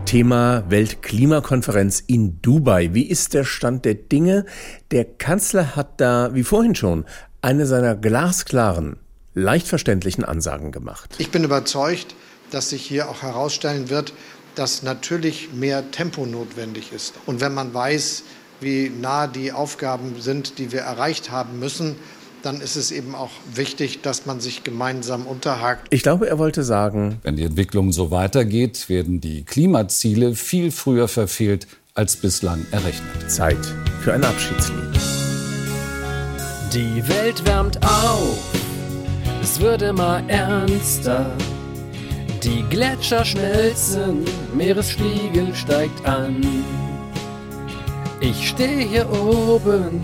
Thema 0.06 0.64
Weltklimakonferenz 0.70 2.00
in 2.00 2.40
Dubai. 2.40 2.94
Wie 2.94 3.06
ist 3.06 3.34
der 3.34 3.44
Stand 3.44 3.84
der 3.84 3.96
Dinge? 3.96 4.46
Der 4.90 5.04
Kanzler 5.04 5.76
hat 5.76 6.00
da, 6.00 6.30
wie 6.32 6.44
vorhin 6.44 6.74
schon, 6.74 7.04
eine 7.42 7.66
seiner 7.66 7.94
glasklaren, 7.94 8.96
leicht 9.34 9.68
verständlichen 9.68 10.24
Ansagen 10.24 10.72
gemacht. 10.72 11.14
Ich 11.18 11.30
bin 11.30 11.44
überzeugt, 11.44 12.14
dass 12.52 12.70
sich 12.70 12.82
hier 12.82 13.08
auch 13.08 13.22
herausstellen 13.22 13.90
wird, 13.90 14.12
dass 14.54 14.82
natürlich 14.82 15.52
mehr 15.52 15.90
Tempo 15.90 16.26
notwendig 16.26 16.92
ist. 16.92 17.14
Und 17.26 17.40
wenn 17.40 17.54
man 17.54 17.72
weiß, 17.72 18.22
wie 18.60 18.90
nah 18.90 19.26
die 19.26 19.52
Aufgaben 19.52 20.20
sind, 20.20 20.58
die 20.58 20.72
wir 20.72 20.80
erreicht 20.80 21.30
haben 21.30 21.58
müssen, 21.58 21.96
dann 22.42 22.60
ist 22.60 22.76
es 22.76 22.90
eben 22.90 23.14
auch 23.14 23.30
wichtig, 23.54 24.02
dass 24.02 24.26
man 24.26 24.40
sich 24.40 24.64
gemeinsam 24.64 25.26
unterhakt. 25.26 25.86
Ich 25.90 26.02
glaube, 26.02 26.28
er 26.28 26.38
wollte 26.38 26.64
sagen, 26.64 27.18
wenn 27.22 27.36
die 27.36 27.44
Entwicklung 27.44 27.92
so 27.92 28.10
weitergeht, 28.10 28.88
werden 28.88 29.20
die 29.20 29.44
Klimaziele 29.44 30.34
viel 30.34 30.70
früher 30.70 31.08
verfehlt 31.08 31.66
als 31.94 32.16
bislang 32.16 32.66
errechnet. 32.72 33.30
Zeit 33.30 33.58
für 34.00 34.12
ein 34.12 34.24
Abschiedslied. 34.24 34.98
Die 36.72 37.06
Welt 37.08 37.46
wärmt 37.46 37.78
auf, 37.84 38.38
es 39.42 39.60
wird 39.60 39.82
immer 39.82 40.22
ernster. 40.28 41.30
Die 42.44 42.64
Gletscher 42.64 43.24
schmelzen, 43.24 44.24
Meeresspiegel 44.52 45.54
steigt 45.54 46.04
an. 46.04 46.44
Ich 48.18 48.48
stehe 48.48 48.80
hier 48.80 49.08
oben 49.12 50.00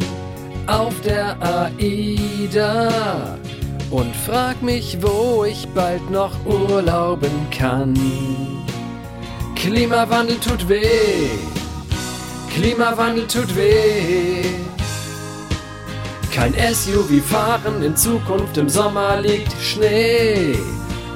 auf 0.69 0.95
der 1.01 1.37
AIDA 1.43 3.37
und 3.91 4.15
frag 4.15 4.63
mich, 4.63 4.99
wo 5.01 5.43
ich 5.45 5.67
bald 5.75 6.11
noch 6.13 6.33
urlauben 6.47 7.51
kann. 7.51 7.99
Klimawandel 9.57 10.39
tut 10.39 10.69
weh, 10.69 11.31
Klimawandel 12.55 13.27
tut 13.27 13.57
weh. 13.57 14.45
Kein 16.33 16.55
SUV 16.55 17.21
fahren, 17.21 17.83
in 17.83 17.97
Zukunft 17.97 18.57
im 18.59 18.69
Sommer 18.69 19.21
liegt 19.21 19.53
Schnee. 19.61 20.57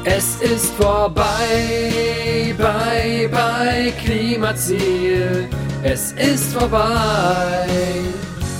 Es 0.04 0.36
ist 0.40 0.74
vorbei, 0.74 2.52
bye, 2.58 3.28
bye, 3.28 3.92
Klimaziel. 4.02 5.48
Es 5.84 6.10
ist 6.12 6.54
vorbei. 6.54 7.68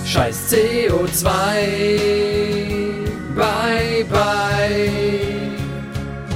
Scheiß 0.07 0.53
CO2, 0.53 1.25
bye 3.35 4.05
bye. 4.05 4.91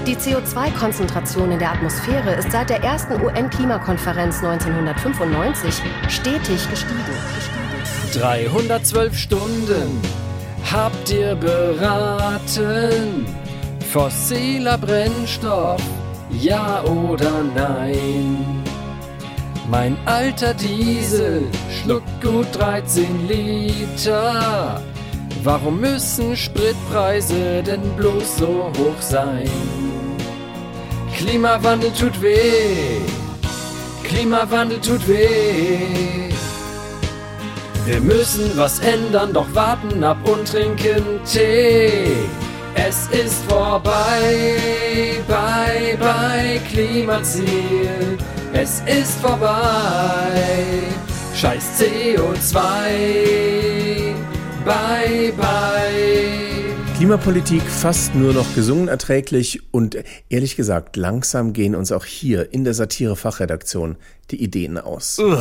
Die 0.07 0.17
CO2-Konzentration 0.17 1.53
in 1.53 1.59
der 1.61 1.73
Atmosphäre 1.73 2.35
ist 2.35 2.51
seit 2.51 2.71
der 2.71 2.83
ersten 2.83 3.21
UN-Klimakonferenz 3.23 4.43
1995 4.43 5.83
stetig 6.09 6.69
gestiegen. 6.69 7.05
312 8.13 9.17
Stunden 9.17 10.01
habt 10.65 11.11
ihr 11.11 11.37
beraten. 11.37 13.27
Fossiler 13.93 14.79
Brennstoff, 14.79 15.81
ja 16.31 16.83
oder 16.85 17.43
nein? 17.55 18.63
Mein 19.71 19.97
alter 20.05 20.55
Diesel 20.55 21.45
schluckt 21.71 22.23
gut 22.23 22.47
13 22.53 23.29
Liter. 23.29 24.83
Warum 25.43 25.81
müssen 25.81 26.37
Spritpreise 26.37 27.63
denn 27.63 27.83
bloß 27.97 28.39
so 28.39 28.71
hoch 28.77 29.01
sein? 29.01 29.51
Klimawandel 31.17 31.91
tut 31.93 32.21
weh, 32.21 33.01
Klimawandel 34.05 34.81
tut 34.81 35.07
weh. 35.09 36.31
Wir 37.87 38.01
müssen 38.01 38.51
was 38.57 38.81
ändern, 38.81 39.33
doch 39.33 39.47
warten 39.55 40.03
ab 40.03 40.19
und 40.29 40.47
trinken 40.49 41.21
Tee. 41.25 42.17
Es 42.77 43.09
ist 43.09 43.45
vorbei, 43.45 44.57
bye 45.27 45.97
bye 45.99 46.61
Klimaziel. 46.71 48.19
Es 48.53 48.83
ist 48.87 49.19
vorbei. 49.21 49.53
Scheiß 51.35 51.81
CO2. 51.81 52.57
Bye, 54.65 55.33
bye. 55.37 56.47
Klimapolitik 56.97 57.63
fast 57.63 58.15
nur 58.15 58.33
noch 58.33 58.55
gesungen 58.55 58.89
erträglich 58.89 59.61
und 59.71 59.99
ehrlich 60.31 60.57
gesagt, 60.57 60.97
langsam 60.97 61.53
gehen 61.53 61.75
uns 61.75 61.93
auch 61.93 62.07
hier 62.07 62.53
in 62.55 62.65
der 62.65 62.73
Satire-Fachredaktion 62.73 63.97
die 64.31 64.43
Ideen 64.43 64.79
aus. 64.79 65.19
Ugh, 65.19 65.37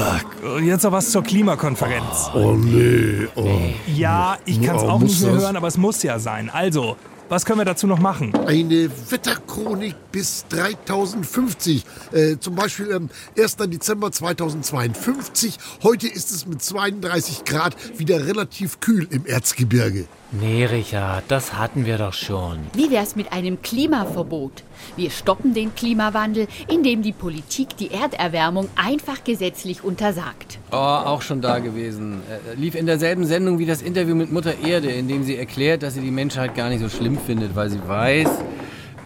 jetzt 0.62 0.84
noch 0.84 0.92
was 0.92 1.12
zur 1.12 1.24
Klimakonferenz. 1.24 2.30
Oh 2.34 2.54
nee, 2.54 3.28
oh. 3.36 3.48
Ja, 3.88 4.38
ich 4.46 4.62
kann 4.62 4.76
es 4.76 4.84
Oh, 4.84 4.90
auch 4.90 5.00
nicht 5.00 5.22
mehr 5.22 5.32
hören, 5.32 5.56
aber 5.56 5.68
es 5.68 5.78
muss 5.78 6.04
ja 6.04 6.20
sein. 6.20 6.50
Also, 6.50 6.98
was 7.30 7.46
können 7.46 7.60
wir 7.60 7.66
dazu 7.66 7.88
noch 7.88 8.00
machen? 8.00 8.34
Eine 8.46 8.90
Wetterchronik 9.10 9.96
bis 10.12 10.46
3050. 10.50 11.84
Äh, 12.12 12.38
zum 12.40 12.56
Beispiel 12.56 12.94
am 12.94 13.10
1. 13.38 13.58
Dezember 13.58 14.12
2052. 14.12 15.58
Heute 15.84 16.08
ist 16.08 16.32
es 16.32 16.46
mit 16.46 16.62
32 16.62 17.46
Grad 17.46 17.76
wieder 18.00 18.26
relativ 18.28 18.80
kühl 18.80 19.08
im 19.10 19.26
Erzgebirge. 19.26 20.06
Nee, 20.32 20.66
Richard, 20.66 21.24
das 21.28 21.54
hatten 21.54 21.86
wir 21.86 21.98
doch 21.98 22.14
schon. 22.14 22.60
Wie 22.74 22.90
wär's 22.92 23.16
mit 23.16 23.32
einem 23.32 23.62
Klimaverbot? 23.62 24.64
Wir 24.96 25.10
stoppen 25.10 25.54
den 25.54 25.74
Klimawandel, 25.76 26.48
indem 26.68 27.02
die 27.02 27.12
Politik 27.12 27.78
die 27.78 27.92
Erderwärmung 27.92 28.70
einfach 28.76 29.24
gesetzlich 29.24 29.84
untersagt. 29.84 30.60
Oh, 30.72 30.76
auch 30.76 31.22
schon 31.22 31.42
da 31.42 31.60
gewesen. 31.60 32.22
Äh, 32.30 32.56
lief 32.56 32.76
in 32.76 32.86
derselben 32.86 33.26
Sendung 33.26 33.60
wie 33.60 33.66
das 33.66 33.82
Interview 33.82 34.16
mit 34.16 34.32
Mutter 34.32 34.60
Erde, 34.64 34.90
in 34.90 35.08
dem 35.08 35.24
sie 35.24 35.38
erklärt, 35.38 35.84
dass 35.84 35.94
sie 35.96 36.02
die 36.02 36.12
Menschheit 36.12 36.56
gar 36.56 36.70
nicht 36.70 36.82
so 36.82 36.90
schlimm 36.90 37.18
findet, 37.18 37.56
weil 37.56 37.70
sie 37.70 37.80
weiß, 37.88 38.30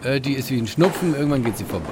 äh, 0.04 0.20
die 0.20 0.34
ist 0.34 0.50
wie 0.50 0.58
ein 0.58 0.66
Schnupfen, 0.66 1.14
irgendwann 1.14 1.44
geht 1.44 1.58
sie 1.58 1.64
vorbei. 1.64 1.88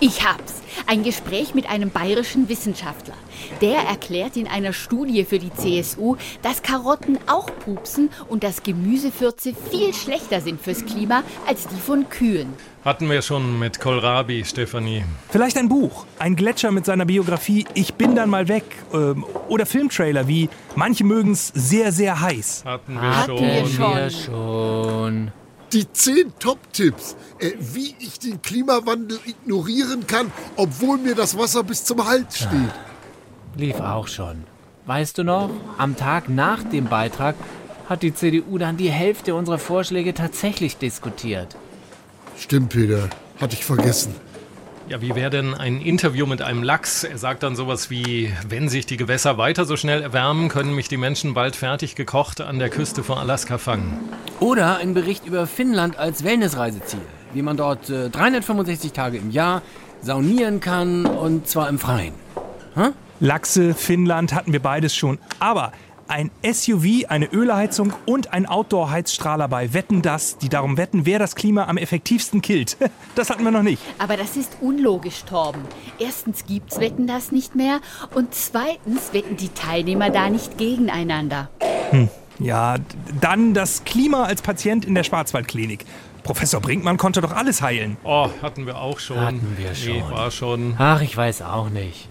Ich 0.00 0.26
hab's. 0.26 0.54
Ein 0.86 1.02
Gespräch 1.02 1.54
mit 1.54 1.68
einem 1.68 1.90
bayerischen 1.90 2.48
Wissenschaftler. 2.48 3.14
Der 3.60 3.78
erklärt 3.78 4.36
in 4.36 4.46
einer 4.46 4.72
Studie 4.72 5.24
für 5.24 5.38
die 5.38 5.52
CSU, 5.52 6.16
dass 6.42 6.62
Karotten 6.62 7.18
auch 7.26 7.50
pupsen 7.64 8.10
und 8.28 8.42
dass 8.42 8.62
Gemüsefürze 8.62 9.54
viel 9.70 9.94
schlechter 9.94 10.40
sind 10.40 10.60
fürs 10.60 10.84
Klima 10.84 11.22
als 11.46 11.66
die 11.68 11.80
von 11.80 12.08
Kühen. 12.08 12.52
Hatten 12.88 13.10
wir 13.10 13.20
schon 13.20 13.58
mit 13.58 13.80
Kohlrabi, 13.80 14.46
Stefanie. 14.46 15.04
Vielleicht 15.28 15.58
ein 15.58 15.68
Buch, 15.68 16.06
ein 16.18 16.36
Gletscher 16.36 16.70
mit 16.70 16.86
seiner 16.86 17.04
Biografie 17.04 17.66
Ich 17.74 17.92
bin 17.92 18.14
dann 18.14 18.30
mal 18.30 18.48
weg 18.48 18.64
ähm, 18.94 19.26
oder 19.48 19.66
Filmtrailer 19.66 20.26
wie 20.26 20.48
Manche 20.74 21.04
mögen's 21.04 21.52
sehr, 21.54 21.92
sehr 21.92 22.18
heiß. 22.18 22.62
Hatten 22.64 22.94
wir 22.94 23.14
Hatten 23.14 23.40
wir 23.42 23.66
schon. 23.66 23.94
wir 23.94 24.10
schon. 24.10 25.32
Die 25.74 25.92
10 25.92 26.32
Top-Tipps, 26.38 27.14
äh, 27.40 27.50
wie 27.58 27.94
ich 27.98 28.20
den 28.20 28.40
Klimawandel 28.40 29.18
ignorieren 29.26 30.06
kann, 30.06 30.32
obwohl 30.56 30.96
mir 30.96 31.14
das 31.14 31.36
Wasser 31.36 31.64
bis 31.64 31.84
zum 31.84 32.08
Hals 32.08 32.38
steht. 32.38 32.72
Lief 33.54 33.80
auch 33.80 34.08
schon. 34.08 34.44
Weißt 34.86 35.18
du 35.18 35.24
noch, 35.24 35.50
am 35.76 35.94
Tag 35.94 36.30
nach 36.30 36.62
dem 36.62 36.86
Beitrag 36.86 37.34
hat 37.86 38.02
die 38.02 38.14
CDU 38.14 38.56
dann 38.56 38.78
die 38.78 38.90
Hälfte 38.90 39.34
unserer 39.34 39.58
Vorschläge 39.58 40.14
tatsächlich 40.14 40.78
diskutiert. 40.78 41.54
Stimmt, 42.38 42.70
Peter. 42.70 43.08
Hatte 43.40 43.54
ich 43.54 43.64
vergessen. 43.64 44.14
Ja, 44.88 45.02
wie 45.02 45.14
wäre 45.14 45.28
denn 45.28 45.52
ein 45.52 45.82
Interview 45.82 46.24
mit 46.24 46.40
einem 46.40 46.62
Lachs? 46.62 47.04
Er 47.04 47.18
sagt 47.18 47.42
dann 47.42 47.56
sowas 47.56 47.90
wie, 47.90 48.32
wenn 48.48 48.70
sich 48.70 48.86
die 48.86 48.96
Gewässer 48.96 49.36
weiter 49.36 49.66
so 49.66 49.76
schnell 49.76 50.00
erwärmen, 50.00 50.48
können 50.48 50.74
mich 50.74 50.88
die 50.88 50.96
Menschen 50.96 51.34
bald 51.34 51.56
fertig 51.56 51.94
gekocht 51.94 52.40
an 52.40 52.58
der 52.58 52.70
Küste 52.70 53.04
vor 53.04 53.18
Alaska 53.20 53.58
fangen. 53.58 53.98
Oder 54.40 54.78
ein 54.78 54.94
Bericht 54.94 55.26
über 55.26 55.46
Finnland 55.46 55.98
als 55.98 56.24
Wellnessreiseziel. 56.24 57.02
Wie 57.34 57.42
man 57.42 57.58
dort 57.58 57.90
äh, 57.90 58.08
365 58.08 58.92
Tage 58.92 59.18
im 59.18 59.30
Jahr 59.30 59.60
saunieren 60.00 60.60
kann 60.60 61.04
und 61.04 61.46
zwar 61.48 61.68
im 61.68 61.78
Freien. 61.78 62.14
Hä? 62.74 62.92
Lachse, 63.20 63.74
Finnland 63.74 64.32
hatten 64.32 64.52
wir 64.52 64.62
beides 64.62 64.94
schon. 64.94 65.18
Aber 65.38 65.72
ein 66.08 66.30
SUV, 66.42 67.06
eine 67.08 67.26
Ölheizung 67.26 67.92
und 68.06 68.32
ein 68.32 68.46
Outdoor-Heizstrahler 68.46 69.48
bei 69.48 69.72
Wetten 69.74 70.02
das, 70.02 70.38
die 70.38 70.48
darum 70.48 70.76
wetten, 70.76 71.06
wer 71.06 71.18
das 71.18 71.34
Klima 71.34 71.66
am 71.66 71.76
effektivsten 71.76 72.42
killt. 72.42 72.76
Das 73.14 73.30
hatten 73.30 73.42
wir 73.42 73.50
noch 73.50 73.64
nicht. 73.64 73.82
Aber 73.98 74.16
das 74.16 74.36
ist 74.36 74.58
unlogisch, 74.60 75.24
Torben. 75.24 75.62
Erstens 75.98 76.46
gibt's 76.46 76.78
Wetten 76.78 77.08
das 77.08 77.32
nicht 77.32 77.56
mehr 77.56 77.80
und 78.14 78.32
zweitens 78.32 79.12
wetten 79.12 79.36
die 79.36 79.48
Teilnehmer 79.48 80.10
da 80.10 80.30
nicht 80.30 80.56
gegeneinander. 80.56 81.48
Hm. 81.90 82.08
Ja, 82.38 82.76
dann 83.20 83.54
das 83.54 83.82
Klima 83.82 84.22
als 84.24 84.42
Patient 84.42 84.84
in 84.84 84.94
der 84.94 85.02
Schwarzwaldklinik. 85.02 85.84
Professor 86.22 86.60
Brinkmann 86.60 86.96
konnte 86.96 87.20
doch 87.20 87.32
alles 87.32 87.60
heilen. 87.60 87.96
Oh, 88.04 88.28
hatten 88.40 88.66
wir 88.66 88.78
auch 88.78 89.00
schon. 89.00 89.18
Hatten 89.18 89.56
wir 89.56 89.74
schon. 89.74 89.94
Nee, 89.94 90.04
war 90.10 90.30
schon. 90.30 90.74
Ach, 90.78 91.00
ich 91.00 91.16
weiß 91.16 91.42
auch 91.42 91.70
nicht. 91.70 92.08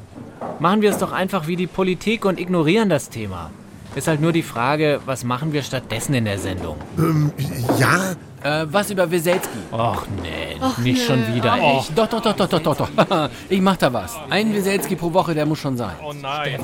Machen 0.60 0.82
wir 0.82 0.90
es 0.90 0.98
doch 0.98 1.14
einfach 1.14 1.48
wie 1.48 1.56
die 1.56 1.68
Politik 1.68 2.26
und 2.26 2.38
ignorieren 2.40 2.90
das 2.90 3.10
Thema. 3.10 3.52
Ist 3.98 4.08
halt 4.08 4.22
nur 4.22 4.32
die 4.32 4.44
Frage, 4.44 5.00
was 5.08 5.24
machen 5.24 5.54
wir 5.54 5.64
stattdessen 5.64 6.14
in 6.14 6.26
der 6.26 6.38
Sendung? 6.38 6.78
Ähm, 7.00 7.32
ja? 7.80 8.12
Äh, 8.44 8.68
was 8.72 8.92
über 8.92 9.10
Weselski? 9.10 9.58
Och 9.72 10.06
nee, 10.22 10.56
Och, 10.62 10.78
nicht 10.78 11.00
nee. 11.00 11.04
schon 11.08 11.34
wieder, 11.36 11.58
Oh. 11.60 11.80
echt. 11.80 11.98
Doch, 11.98 12.06
doch, 12.08 12.22
doch, 12.22 12.36
doch, 12.36 12.48
doch, 12.48 12.62
doch, 12.62 12.78
doch. 12.78 13.30
Ich 13.50 13.60
mach 13.60 13.76
da 13.78 13.92
was. 13.92 14.16
Ein 14.30 14.54
Weselski 14.54 14.96
pro 14.96 15.12
Woche, 15.12 15.34
der 15.34 15.48
muss 15.48 15.58
schon 15.58 15.76
sein. 15.78 15.96
Oh 16.04 16.14
nein. 16.14 16.60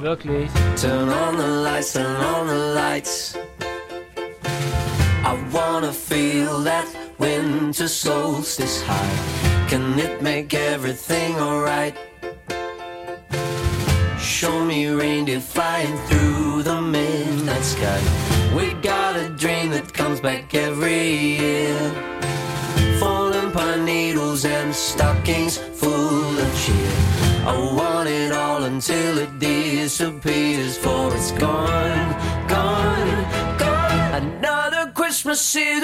Wirklich? 0.00 0.50
Turn 0.80 1.08
on 1.08 1.36
the 1.38 1.46
lights, 1.62 1.92
turn 1.92 2.16
on 2.40 2.48
the 2.48 2.74
lights. 2.74 3.36
I 5.24 5.36
wanna 5.52 5.92
feel 5.92 6.64
that 6.64 6.86
winter 7.18 7.86
solstice 7.86 8.82
high. 8.88 9.70
Can 9.70 9.96
it 10.00 10.20
make 10.20 10.52
everything 10.52 11.36
alright? 11.40 11.94
Show 14.22 14.64
me 14.64 14.86
reindeer 14.86 15.40
flying 15.40 15.96
through 16.06 16.62
the 16.62 16.80
midnight 16.80 17.64
sky. 17.64 18.00
We 18.56 18.72
got 18.74 19.16
a 19.16 19.28
dream 19.30 19.70
that 19.70 19.92
comes 19.92 20.20
back 20.20 20.54
every 20.54 21.08
year. 21.40 21.76
Falling 23.00 23.50
pine 23.50 23.84
needles 23.84 24.44
and 24.44 24.72
stockings 24.72 25.58
full 25.58 26.38
of 26.38 26.50
cheer. 26.62 26.92
I 27.44 27.72
want 27.76 28.08
it 28.08 28.30
all 28.30 28.62
until 28.62 29.18
it 29.18 29.40
disappears, 29.40 30.78
for 30.78 31.12
it's 31.16 31.32
gone, 31.32 32.48
gone, 32.48 33.58
gone. 33.58 34.22
Another 34.22 34.92
Christmas 34.92 35.56
is 35.56 35.82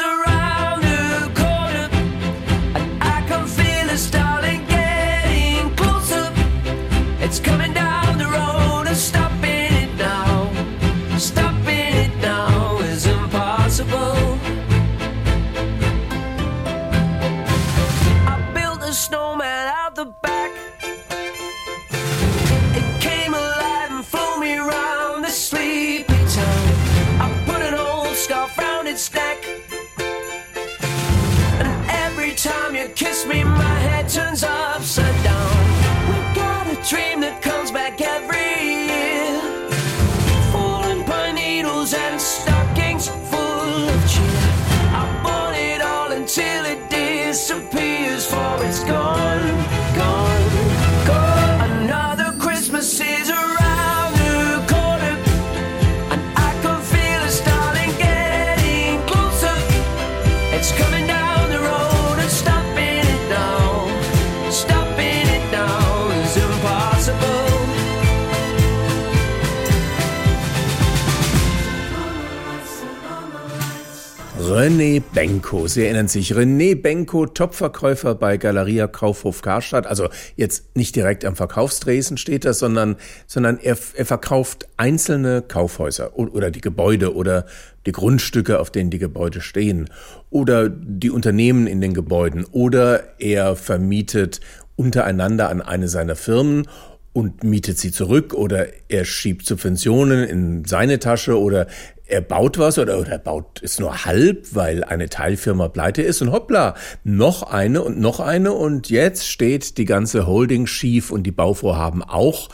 René 74.40 75.02
Benko, 75.14 75.66
Sie 75.66 75.82
erinnern 75.82 76.06
sich, 76.06 76.32
René 76.32 76.80
Benko, 76.80 77.26
Topverkäufer 77.26 78.14
bei 78.14 78.36
Galeria 78.36 78.86
Kaufhof 78.86 79.42
Karstadt. 79.42 79.88
Also 79.88 80.08
jetzt 80.36 80.76
nicht 80.76 80.94
direkt 80.94 81.24
am 81.24 81.34
Verkaufstresen 81.34 82.16
steht 82.16 82.44
das, 82.44 82.60
sondern, 82.60 82.96
sondern 83.26 83.58
er, 83.58 83.76
er 83.94 84.06
verkauft 84.06 84.68
einzelne 84.76 85.42
Kaufhäuser 85.42 86.16
oder 86.16 86.52
die 86.52 86.60
Gebäude 86.60 87.16
oder 87.16 87.46
die 87.84 87.92
Grundstücke, 87.92 88.60
auf 88.60 88.70
denen 88.70 88.90
die 88.90 89.00
Gebäude 89.00 89.40
stehen. 89.40 89.90
Oder 90.30 90.68
die 90.68 91.10
Unternehmen 91.10 91.66
in 91.66 91.80
den 91.80 91.92
Gebäuden. 91.92 92.44
Oder 92.52 93.20
er 93.20 93.56
vermietet 93.56 94.40
untereinander 94.76 95.48
an 95.48 95.62
eine 95.62 95.88
seiner 95.88 96.14
Firmen 96.14 96.68
und 97.12 97.42
mietet 97.42 97.78
sie 97.78 97.90
zurück. 97.90 98.34
Oder 98.34 98.68
er 98.88 99.04
schiebt 99.04 99.46
Subventionen 99.46 100.22
in 100.22 100.64
seine 100.64 101.00
Tasche. 101.00 101.40
Oder 101.40 101.66
er 102.08 102.22
baut 102.22 102.58
was 102.58 102.78
oder, 102.78 102.98
oder 102.98 103.12
er 103.12 103.18
baut 103.18 103.60
es 103.62 103.78
nur 103.78 104.04
halb, 104.04 104.54
weil 104.54 104.82
eine 104.82 105.08
Teilfirma 105.08 105.68
pleite 105.68 106.02
ist 106.02 106.22
und 106.22 106.32
hoppla, 106.32 106.74
noch 107.04 107.42
eine 107.42 107.82
und 107.82 108.00
noch 108.00 108.18
eine 108.18 108.52
und 108.52 108.88
jetzt 108.88 109.28
steht 109.28 109.76
die 109.76 109.84
ganze 109.84 110.26
Holding 110.26 110.66
schief 110.66 111.10
und 111.10 111.24
die 111.24 111.32
Bauvorhaben 111.32 112.02
auch. 112.02 112.48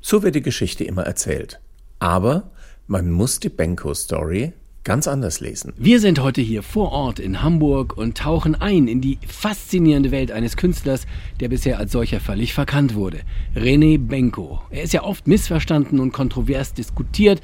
So 0.00 0.22
wird 0.22 0.34
die 0.34 0.42
Geschichte 0.42 0.84
immer 0.84 1.04
erzählt. 1.04 1.60
Aber 1.98 2.50
man 2.86 3.10
muss 3.10 3.40
die 3.40 3.50
Benko-Story 3.50 4.54
ganz 4.84 5.06
anders 5.06 5.40
lesen. 5.40 5.72
Wir 5.76 6.00
sind 6.00 6.20
heute 6.20 6.40
hier 6.40 6.62
vor 6.62 6.92
Ort 6.92 7.18
in 7.18 7.42
Hamburg 7.42 7.96
und 7.96 8.18
tauchen 8.18 8.54
ein 8.54 8.88
in 8.88 9.00
die 9.00 9.18
faszinierende 9.26 10.10
Welt 10.10 10.32
eines 10.32 10.56
Künstlers, 10.56 11.06
der 11.40 11.48
bisher 11.48 11.78
als 11.78 11.92
solcher 11.92 12.20
völlig 12.20 12.52
verkannt 12.52 12.94
wurde. 12.94 13.20
René 13.54 13.98
Benko. 13.98 14.60
Er 14.70 14.82
ist 14.82 14.92
ja 14.92 15.04
oft 15.04 15.26
missverstanden 15.26 16.00
und 16.00 16.12
kontrovers 16.12 16.74
diskutiert. 16.74 17.40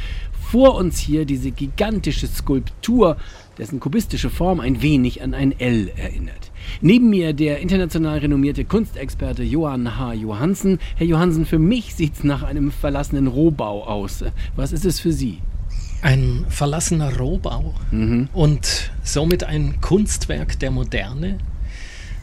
Vor 0.50 0.74
uns 0.76 0.98
hier 0.98 1.26
diese 1.26 1.50
gigantische 1.50 2.26
Skulptur, 2.26 3.18
dessen 3.58 3.80
kubistische 3.80 4.30
Form 4.30 4.60
ein 4.60 4.82
wenig 4.82 5.22
an 5.22 5.34
ein 5.34 5.58
L 5.60 5.92
erinnert. 5.96 6.50
Neben 6.80 7.10
mir 7.10 7.34
der 7.34 7.58
international 7.60 8.18
renommierte 8.18 8.64
Kunstexperte 8.64 9.42
Johann 9.42 9.98
H. 9.98 10.14
Johansen. 10.14 10.78
Herr 10.96 11.06
Johansen, 11.06 11.44
für 11.44 11.58
mich 11.58 11.94
sieht's 11.94 12.24
nach 12.24 12.42
einem 12.42 12.70
verlassenen 12.70 13.26
Rohbau 13.26 13.84
aus. 13.84 14.24
Was 14.56 14.72
ist 14.72 14.84
es 14.84 15.00
für 15.00 15.12
Sie? 15.12 15.38
Ein 16.00 16.46
verlassener 16.48 17.16
Rohbau 17.16 17.74
und 18.32 18.90
somit 19.02 19.44
ein 19.44 19.80
Kunstwerk 19.80 20.58
der 20.60 20.70
Moderne. 20.70 21.38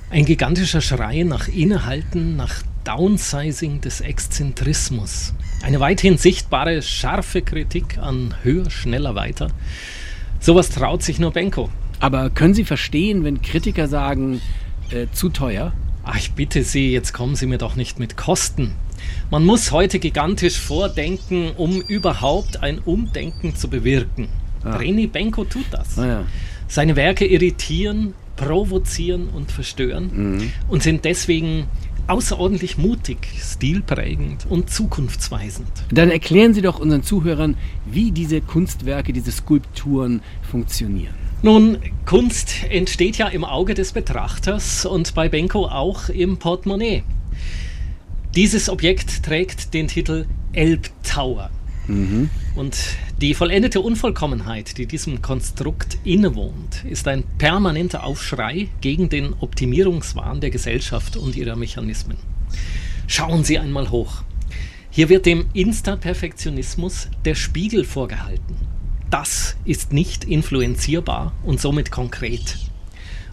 Ein 0.10 0.26
gigantischer 0.26 0.82
Schrei 0.82 1.24
nach 1.24 1.48
Innehalten, 1.50 2.38
nach 2.38 2.64
Downsizing 2.86 3.82
des 3.82 4.00
Exzentrismus. 4.00 5.34
Eine 5.64 5.80
weithin 5.80 6.18
sichtbare, 6.18 6.82
scharfe 6.82 7.42
Kritik 7.42 7.98
an 7.98 8.36
höher, 8.44 8.70
schneller, 8.70 9.16
weiter. 9.16 9.48
Sowas 10.40 10.70
traut 10.70 11.04
sich 11.04 11.20
nur 11.20 11.32
Benko. 11.32 11.70
Aber 12.00 12.30
können 12.30 12.54
Sie 12.54 12.66
verstehen, 12.66 13.24
wenn 13.24 13.42
Kritiker 13.42 13.88
sagen, 13.88 14.42
äh, 14.92 15.08
zu 15.12 15.30
teuer? 15.30 15.74
Ach, 16.04 16.18
ich 16.18 16.34
bitte 16.34 16.64
Sie, 16.64 16.92
jetzt 16.92 17.14
kommen 17.14 17.36
Sie 17.36 17.48
mir 17.48 17.58
doch 17.58 17.76
nicht 17.76 18.00
mit 18.00 18.16
Kosten. 18.16 18.76
Man 19.32 19.46
muss 19.46 19.72
heute 19.72 20.00
gigantisch 20.00 20.60
vordenken, 20.60 21.52
um 21.58 21.82
überhaupt 21.82 22.62
ein 22.64 22.80
Umdenken 22.80 23.56
zu 23.56 23.70
bewirken. 23.70 24.28
Ah. 24.64 24.78
René 24.78 25.10
Benko 25.10 25.44
tut 25.46 25.66
das. 25.72 25.98
Ah, 25.98 26.08
ja. 26.08 26.24
Seine 26.68 26.96
Werke 26.96 27.26
irritieren, 27.26 28.14
provozieren 28.36 29.30
und 29.30 29.52
verstören 29.52 30.10
Mhm. 30.38 30.52
und 30.68 30.84
sind 30.84 31.06
deswegen 31.06 31.66
außerordentlich 32.08 32.78
mutig, 32.78 33.18
stilprägend 33.40 34.46
und 34.50 34.70
zukunftsweisend. 34.70 35.68
Dann 35.92 36.12
erklären 36.12 36.54
Sie 36.54 36.62
doch 36.62 36.80
unseren 36.80 37.04
Zuhörern, 37.04 37.58
wie 37.86 38.12
diese 38.12 38.42
Kunstwerke, 38.42 39.12
diese 39.14 39.32
Skulpturen 39.32 40.22
funktionieren. 40.50 41.14
Nun, 41.42 41.78
Kunst 42.06 42.64
entsteht 42.70 43.18
ja 43.18 43.28
im 43.28 43.44
Auge 43.44 43.74
des 43.74 43.92
Betrachters 43.92 44.86
und 44.86 45.14
bei 45.14 45.30
Benko 45.30 45.66
auch 45.68 46.10
im 46.10 46.38
Portemonnaie. 46.38 47.04
Dieses 48.36 48.68
Objekt 48.68 49.24
trägt 49.24 49.74
den 49.74 49.88
Titel 49.88 50.26
Elbtower. 50.52 51.52
Und 52.58 52.78
die 53.22 53.34
vollendete 53.34 53.80
Unvollkommenheit, 53.80 54.78
die 54.78 54.88
diesem 54.88 55.22
Konstrukt 55.22 55.98
innewohnt, 56.04 56.84
ist 56.84 57.08
ein 57.08 57.24
permanenter 57.38 58.04
Aufschrei 58.04 58.68
gegen 58.82 59.08
den 59.08 59.32
Optimierungswahn 59.40 60.42
der 60.42 60.50
Gesellschaft 60.50 61.16
und 61.16 61.38
ihrer 61.38 61.56
Mechanismen. 61.56 62.18
Schauen 63.08 63.46
Sie 63.46 63.58
einmal 63.58 63.90
hoch. 63.90 64.24
Hier 64.90 65.08
wird 65.08 65.26
dem 65.26 65.46
Insta-Perfektionismus 65.54 67.08
der 67.24 67.36
Spiegel 67.36 67.86
vorgehalten. 67.86 68.58
Das 69.10 69.56
ist 69.64 69.94
nicht 69.94 70.26
influenzierbar 70.26 71.32
und 71.44 71.62
somit 71.62 71.90
konkret. 71.90 72.58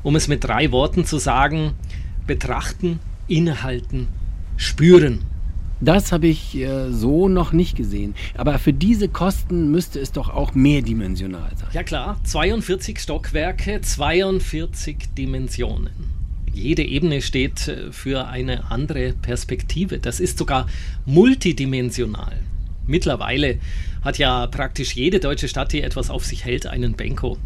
Um 0.04 0.14
es 0.14 0.28
mit 0.28 0.44
drei 0.44 0.70
Worten 0.70 1.04
zu 1.04 1.18
sagen, 1.18 1.72
betrachten, 2.24 3.00
innehalten, 3.26 4.06
spüren. 4.62 5.20
Das 5.80 6.12
habe 6.12 6.28
ich 6.28 6.54
äh, 6.54 6.92
so 6.92 7.28
noch 7.28 7.52
nicht 7.52 7.76
gesehen. 7.76 8.14
Aber 8.36 8.58
für 8.60 8.72
diese 8.72 9.08
Kosten 9.08 9.72
müsste 9.72 9.98
es 9.98 10.12
doch 10.12 10.28
auch 10.28 10.54
mehrdimensional 10.54 11.50
sein. 11.56 11.68
Ja 11.72 11.82
klar, 11.82 12.20
42 12.22 13.00
Stockwerke, 13.00 13.80
42 13.80 15.14
Dimensionen. 15.18 15.90
Jede 16.54 16.84
Ebene 16.84 17.20
steht 17.20 17.66
äh, 17.66 17.90
für 17.90 18.28
eine 18.28 18.70
andere 18.70 19.14
Perspektive. 19.14 19.98
Das 19.98 20.20
ist 20.20 20.38
sogar 20.38 20.68
multidimensional. 21.04 22.38
Mittlerweile 22.86 23.58
hat 24.02 24.18
ja 24.18 24.46
praktisch 24.46 24.94
jede 24.94 25.18
deutsche 25.18 25.48
Stadt, 25.48 25.72
die 25.72 25.82
etwas 25.82 26.10
auf 26.10 26.24
sich 26.24 26.44
hält, 26.44 26.66
einen 26.66 26.92
Benko. 26.92 27.38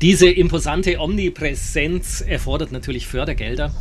Diese 0.00 0.28
imposante 0.28 0.98
Omnipräsenz 0.98 2.20
erfordert 2.20 2.72
natürlich 2.72 3.06
Fördergelder, 3.06 3.72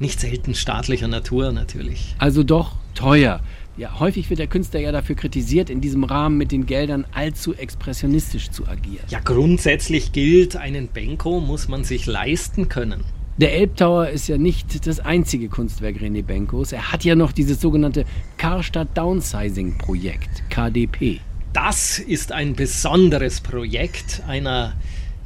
nicht 0.00 0.20
selten 0.20 0.54
staatlicher 0.54 1.08
Natur 1.08 1.52
natürlich. 1.52 2.14
Also 2.18 2.42
doch 2.42 2.72
teuer. 2.94 3.40
Ja, 3.76 4.00
häufig 4.00 4.28
wird 4.28 4.40
der 4.40 4.46
Künstler 4.46 4.80
ja 4.80 4.92
dafür 4.92 5.14
kritisiert, 5.14 5.70
in 5.70 5.80
diesem 5.80 6.04
Rahmen 6.04 6.36
mit 6.36 6.52
den 6.52 6.66
Geldern 6.66 7.06
allzu 7.12 7.54
expressionistisch 7.54 8.50
zu 8.50 8.66
agieren. 8.66 9.04
Ja, 9.08 9.20
grundsätzlich 9.20 10.12
gilt, 10.12 10.56
einen 10.56 10.88
Benko 10.88 11.40
muss 11.40 11.68
man 11.68 11.84
sich 11.84 12.06
leisten 12.06 12.68
können. 12.68 13.04
Der 13.38 13.54
Elbtower 13.54 14.10
ist 14.10 14.28
ja 14.28 14.36
nicht 14.36 14.86
das 14.86 15.00
einzige 15.00 15.48
Kunstwerk 15.48 15.96
René 15.96 16.22
Benkos. 16.22 16.72
Er 16.72 16.92
hat 16.92 17.04
ja 17.04 17.14
noch 17.14 17.32
dieses 17.32 17.60
sogenannte 17.60 18.04
Karstadt 18.36 18.88
Downsizing 18.98 19.78
Projekt, 19.78 20.42
KDP. 20.50 21.20
Das 21.54 21.98
ist 21.98 22.32
ein 22.32 22.54
besonderes 22.54 23.40
Projekt 23.40 24.22
einer 24.28 24.74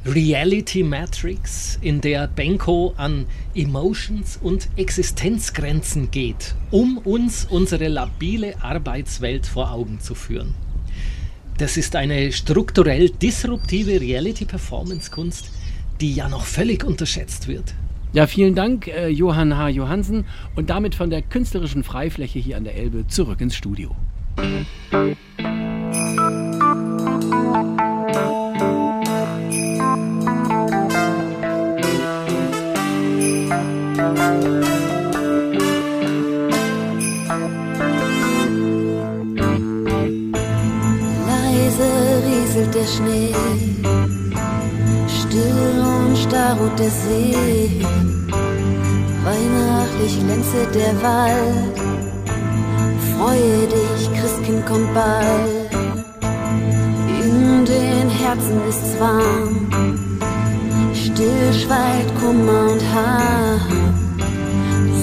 Reality 0.05 0.83
Matrix, 0.83 1.79
in 1.81 1.99
der 1.99 2.27
Benko 2.27 2.93
an 2.95 3.25
Emotions 3.55 4.37
und 4.39 4.69
Existenzgrenzen 4.75 6.11
geht, 6.11 6.53
um 6.69 6.99
uns 6.99 7.47
unsere 7.49 7.87
labile 7.87 8.61
Arbeitswelt 8.61 9.47
vor 9.47 9.71
Augen 9.71 9.99
zu 9.99 10.13
führen. 10.13 10.53
Das 11.57 11.75
ist 11.75 11.95
eine 11.95 12.31
strukturell 12.31 13.09
disruptive 13.09 13.99
Reality-Performance-Kunst, 13.99 15.49
die 15.99 16.13
ja 16.13 16.29
noch 16.29 16.45
völlig 16.45 16.83
unterschätzt 16.83 17.47
wird. 17.47 17.73
Ja, 18.13 18.27
vielen 18.27 18.53
Dank, 18.53 18.87
äh, 18.87 19.07
Johann 19.07 19.57
H. 19.57 19.69
Johansen. 19.69 20.25
Und 20.55 20.69
damit 20.69 20.93
von 20.93 21.09
der 21.09 21.23
künstlerischen 21.23 21.83
Freifläche 21.83 22.37
hier 22.37 22.57
an 22.57 22.63
der 22.63 22.75
Elbe 22.75 23.07
zurück 23.07 23.41
ins 23.41 23.55
Studio. 23.55 23.95
Der 42.85 42.91
Schnee, 42.91 43.33
still 45.07 45.83
und 45.83 46.17
starr 46.17 46.57
ruht 46.57 46.77
der 46.77 46.89
See. 46.89 47.85
Weihnachtlich 49.23 50.19
glänzet 50.19 50.75
der 50.75 50.93
Wald, 51.01 51.77
freue 53.15 53.67
dich, 53.67 54.19
Christkind 54.19 54.65
kommt 54.65 54.93
bald. 54.93 55.71
In 57.23 57.65
den 57.65 58.09
Herzen 58.09 58.61
ist's 58.69 58.99
warm, 58.99 59.67
still 60.93 61.53
schweigt 61.53 62.13
Kummer 62.19 62.71
und 62.71 62.83
Harm. 62.93 63.61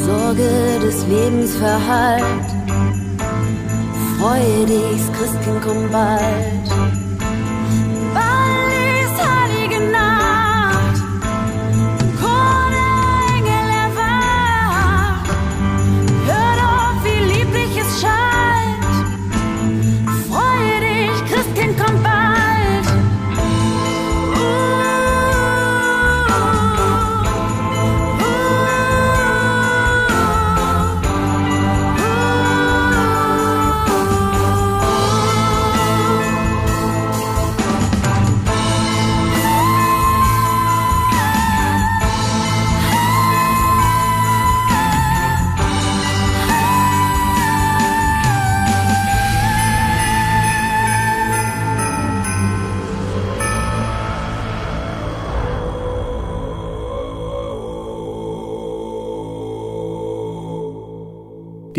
Sorge 0.07 0.79
des 0.83 1.07
Lebens 1.07 1.57
verhallt, 1.57 2.49
freue 4.19 4.67
dich, 4.67 5.03
Christkind 5.13 5.63
kommt. 5.63 5.91
Bald 5.91 7.02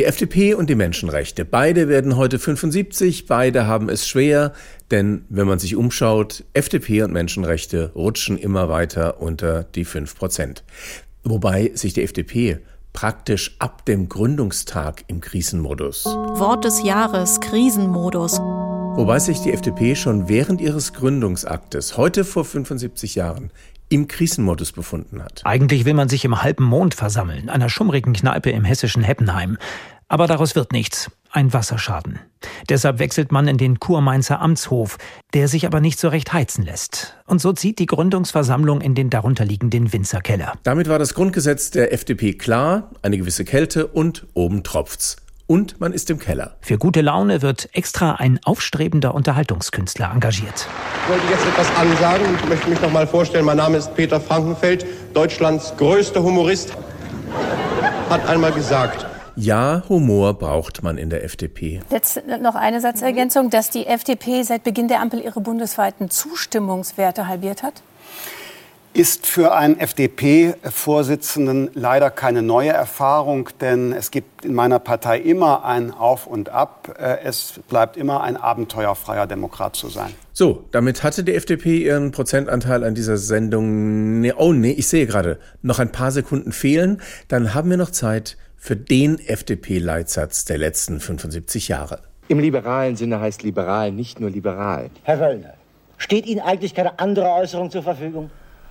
Die 0.04 0.10
FDP 0.10 0.54
und 0.54 0.70
die 0.70 0.76
Menschenrechte, 0.76 1.46
beide 1.46 1.88
werden 1.88 2.18
heute 2.18 2.38
75, 2.38 3.26
beide 3.26 3.68
haben 3.68 3.88
es 3.88 4.06
schwer, 4.06 4.52
denn 4.92 5.24
wenn 5.30 5.48
man 5.48 5.60
sich 5.60 5.78
umschaut, 5.78 6.44
FDP 6.52 7.04
und 7.04 7.14
Menschenrechte 7.14 7.94
rutschen 7.96 8.38
immer 8.38 8.68
weiter 8.68 9.22
unter 9.22 9.64
die 9.64 9.86
5 9.86 10.14
Prozent. 10.18 10.66
Wobei 11.24 11.72
sich 11.76 11.94
die 11.94 12.04
FDP 12.04 12.60
praktisch 12.92 13.56
ab 13.60 13.86
dem 13.86 14.10
Gründungstag 14.10 15.06
im 15.08 15.22
Krisenmodus. 15.22 16.04
Wort 16.04 16.66
des 16.66 16.84
Jahres, 16.84 17.40
Krisenmodus. 17.40 18.42
Wobei 18.42 19.20
sich 19.20 19.40
die 19.40 19.54
FDP 19.54 19.96
schon 19.96 20.28
während 20.28 20.60
ihres 20.60 20.92
Gründungsaktes, 20.92 21.96
heute 21.96 22.26
vor 22.26 22.44
75 22.44 23.16
Jahren, 23.16 23.52
im 23.94 24.08
Krisenmodus 24.08 24.72
befunden 24.72 25.24
hat. 25.24 25.42
Eigentlich 25.44 25.86
will 25.86 25.94
man 25.94 26.10
sich 26.10 26.26
im 26.26 26.42
halben 26.42 26.64
Mond 26.64 26.96
versammeln, 26.96 27.50
einer 27.50 27.70
schummrigen 27.70 28.14
Kneipe 28.14 28.50
im 28.50 28.64
hessischen 28.64 29.04
Heppenheim. 29.04 29.58
Aber 30.08 30.28
daraus 30.28 30.56
wird 30.56 30.72
nichts. 30.72 31.12
Ein 31.32 31.52
Wasserschaden. 31.52 32.20
Deshalb 32.70 33.00
wechselt 33.00 33.32
man 33.32 33.48
in 33.48 33.58
den 33.58 33.80
Kurmainzer 33.80 34.40
Amtshof, 34.40 34.98
der 35.34 35.48
sich 35.48 35.66
aber 35.66 35.80
nicht 35.80 36.00
so 36.00 36.10
recht 36.10 36.32
heizen 36.32 36.64
lässt. 36.64 37.16
Und 37.26 37.42
so 37.42 37.54
zieht 37.54 37.80
die 37.80 37.88
Gründungsversammlung 37.88 38.82
in 38.82 38.94
den 38.94 39.10
darunterliegenden 39.10 39.92
Winzerkeller. 39.92 40.54
Damit 40.62 40.88
war 40.88 41.00
das 41.00 41.16
Grundgesetz 41.16 41.72
der 41.72 41.92
FDP 41.92 42.34
klar, 42.34 42.92
eine 43.02 43.18
gewisse 43.18 43.46
Kälte 43.46 43.88
und 43.88 44.28
oben 44.36 44.64
tropft's. 44.64 45.18
Und 45.46 45.80
man 45.82 45.92
ist 45.92 46.10
im 46.10 46.20
Keller. 46.20 46.56
Für 46.62 46.78
gute 46.78 47.02
Laune 47.02 47.42
wird 47.42 47.70
extra 47.74 48.14
ein 48.14 48.40
aufstrebender 48.46 49.14
Unterhaltungskünstler 49.14 50.12
engagiert. 50.14 50.68
Ich 51.04 51.12
wollte 51.12 51.28
jetzt 51.30 51.46
etwas 51.46 51.76
ansagen 51.76 52.26
und 52.28 52.50
möchte 52.50 52.70
mich 52.70 52.82
noch 52.82 52.92
mal 52.92 53.06
vorstellen. 53.06 53.46
Mein 53.46 53.58
Name 53.58 53.78
ist 53.78 53.94
Peter 53.96 54.22
Frankenfeld, 54.22 54.86
Deutschlands 55.14 55.74
größter 55.78 56.24
Humorist. 56.24 56.74
Hat 58.10 58.26
einmal 58.28 58.54
gesagt, 58.54 59.06
Ja, 59.36 59.84
Humor 59.90 60.36
braucht 60.36 60.84
man 60.84 60.98
in 60.98 61.10
der 61.10 61.24
FDP. 61.24 61.82
Jetzt 61.90 62.22
noch 62.42 62.56
eine 62.56 62.82
Satzergänzung, 62.82 63.50
dass 63.50 63.70
die 63.70 63.88
FDP 63.88 64.44
seit 64.44 64.64
Beginn 64.64 64.88
der 64.88 65.02
Ampel 65.02 65.22
ihre 65.22 65.42
bundesweiten 65.42 66.10
Zustimmungswerte 66.10 67.28
halbiert 67.28 67.64
hat? 67.64 67.82
ist 68.94 69.26
für 69.26 69.56
einen 69.56 69.80
FDP-Vorsitzenden 69.80 71.72
leider 71.74 72.12
keine 72.12 72.44
neue 72.44 72.70
Erfahrung, 72.70 73.50
denn 73.60 73.92
es 73.92 74.12
gibt 74.12 74.46
in 74.46 74.54
meiner 74.54 74.78
Partei 74.78 75.18
immer 75.20 75.66
ein 75.66 75.92
Auf 75.92 76.28
und 76.28 76.50
Ab. 76.50 76.96
Äh, 77.00 77.18
Es 77.24 77.60
bleibt 77.68 77.98
immer 77.98 78.22
ein 78.22 78.38
abenteuerfreier 78.38 79.26
Demokrat 79.26 79.76
zu 79.76 79.90
sein. 79.90 80.12
So, 80.32 80.66
damit 80.72 81.04
hatte 81.04 81.24
die 81.24 81.34
FDP 81.34 81.80
ihren 81.84 82.12
Prozentanteil 82.12 82.84
an 82.84 82.94
dieser 82.94 83.18
Sendung. 83.18 84.22
Nee, 84.22 84.34
oh 84.38 84.54
nee, 84.54 84.72
ich 84.72 84.88
sehe 84.88 85.08
gerade, 85.08 85.40
noch 85.64 85.80
ein 85.80 85.92
paar 85.92 86.12
Sekunden 86.12 86.52
fehlen. 86.52 87.02
Dann 87.28 87.56
haben 87.56 87.72
wir 87.72 87.78
noch 87.78 87.92
Zeit 87.92 88.38
für 88.64 88.78
den 88.78 89.20
FDP-Leitsatz 89.20 90.46
der 90.46 90.58
letzten 90.58 91.02
75 91.02 91.68
Jahre. 91.68 92.00
Im 92.30 92.40
liberalen 92.40 92.96
Sinne 92.96 93.20
heißt 93.20 93.44
liberal 93.44 93.92
nicht 93.92 94.22
nur 94.22 94.30
liberal. 94.30 94.90
Herr 95.04 95.20
Wöllner, 95.20 95.56
steht 95.98 96.26
Ihnen 96.26 96.40
eigentlich 96.40 96.74
keine 96.74 96.98
andere 96.98 97.30
Äußerung 97.30 97.72
zur 97.72 97.84
Verfügung? 97.84 98.30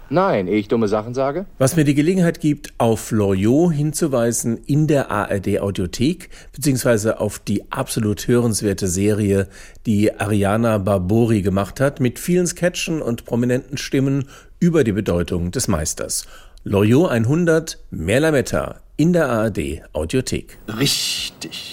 Nein, 0.09 0.49
ehe 0.49 0.57
ich 0.57 0.69
dumme 0.69 0.89
Sachen 0.89 1.13
sage. 1.13 1.45
Was 1.59 1.77
mir 1.77 1.85
die 1.85 1.95
Gelegenheit 1.95 2.41
gibt, 2.41 2.73
auf 2.79 3.11
Loriot 3.11 3.75
hinzuweisen 3.75 4.57
in 4.65 4.87
der 4.87 5.11
ARD 5.11 5.61
Audiothek, 5.61 6.31
beziehungsweise 6.55 7.21
auf 7.21 7.39
die 7.39 7.71
absolut 7.71 8.27
hörenswerte 8.27 8.89
Serie, 8.89 9.47
die 9.85 10.19
Ariana 10.19 10.79
Barbori 10.79 11.43
gemacht 11.43 11.81
hat, 11.81 12.01
mit 12.01 12.19
vielen 12.19 12.47
Sketchen 12.47 13.03
und 13.03 13.27
prominenten 13.27 13.77
Stimmen 13.77 14.27
über 14.59 14.85
die 14.85 14.93
Bedeutung 14.93 15.51
des 15.51 15.69
Meisters. 15.69 16.27
Loriot 16.65 17.11
100, 17.11 17.79
mehr 17.91 18.21
Lametta 18.21 18.81
in 19.03 19.13
der 19.13 19.29
ARD 19.29 19.59
Audiothek. 19.95 20.59
Richtig. 20.79 21.73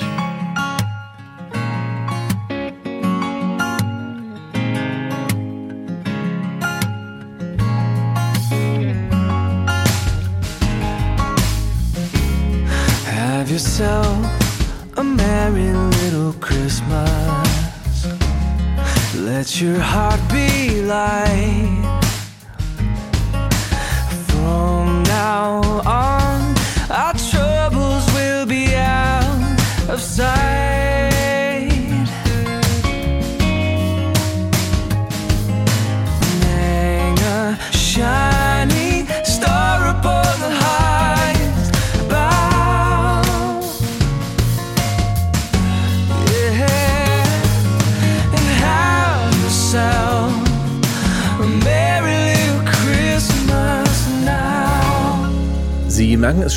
Have 13.06 13.52
yourself 13.52 14.08
a 14.98 15.04
merry 15.04 15.72
little 16.02 16.34
Christmas. 16.42 18.08
Let 19.16 19.62
your 19.62 19.80
heart 19.80 20.20
be 20.32 20.82
light. 20.82 21.69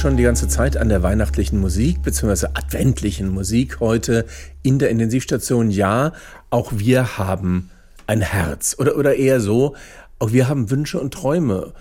Schon 0.03 0.17
die 0.17 0.25
ganze 0.25 0.49
Zeit 0.49 0.77
an 0.77 0.89
der 0.89 1.05
weihnachtlichen 1.05 1.61
Musik 1.61 2.03
bzw. 2.03 2.47
adventlichen 2.55 3.29
Musik 3.29 3.79
heute 3.79 4.27
in 4.65 4.81
der 4.81 4.91
Intensivstation. 4.91 5.71
Ja, 5.71 6.11
auch 6.51 6.73
wir 6.75 7.19
haben 7.19 7.71
ein 8.09 8.21
Herz 8.21 8.75
oder, 8.81 8.97
oder 8.97 9.15
eher 9.15 9.39
so, 9.39 9.77
auch 10.19 10.33
wir 10.33 10.49
haben 10.49 10.73
Wünsche 10.73 10.99
und 10.99 11.15
Träume 11.15 11.73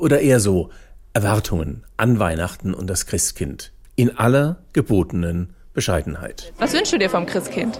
oder 0.00 0.20
eher 0.20 0.40
so 0.40 0.70
Erwartungen 1.12 1.84
an 1.96 2.18
Weihnachten 2.18 2.74
und 2.74 2.90
das 2.90 3.06
Christkind 3.06 3.70
in 3.94 4.18
aller 4.18 4.56
gebotenen 4.72 5.50
Bescheidenheit. 5.72 6.52
Was 6.58 6.72
wünschst 6.72 6.92
du 6.92 6.98
dir 6.98 7.10
vom 7.10 7.26
Christkind? 7.26 7.78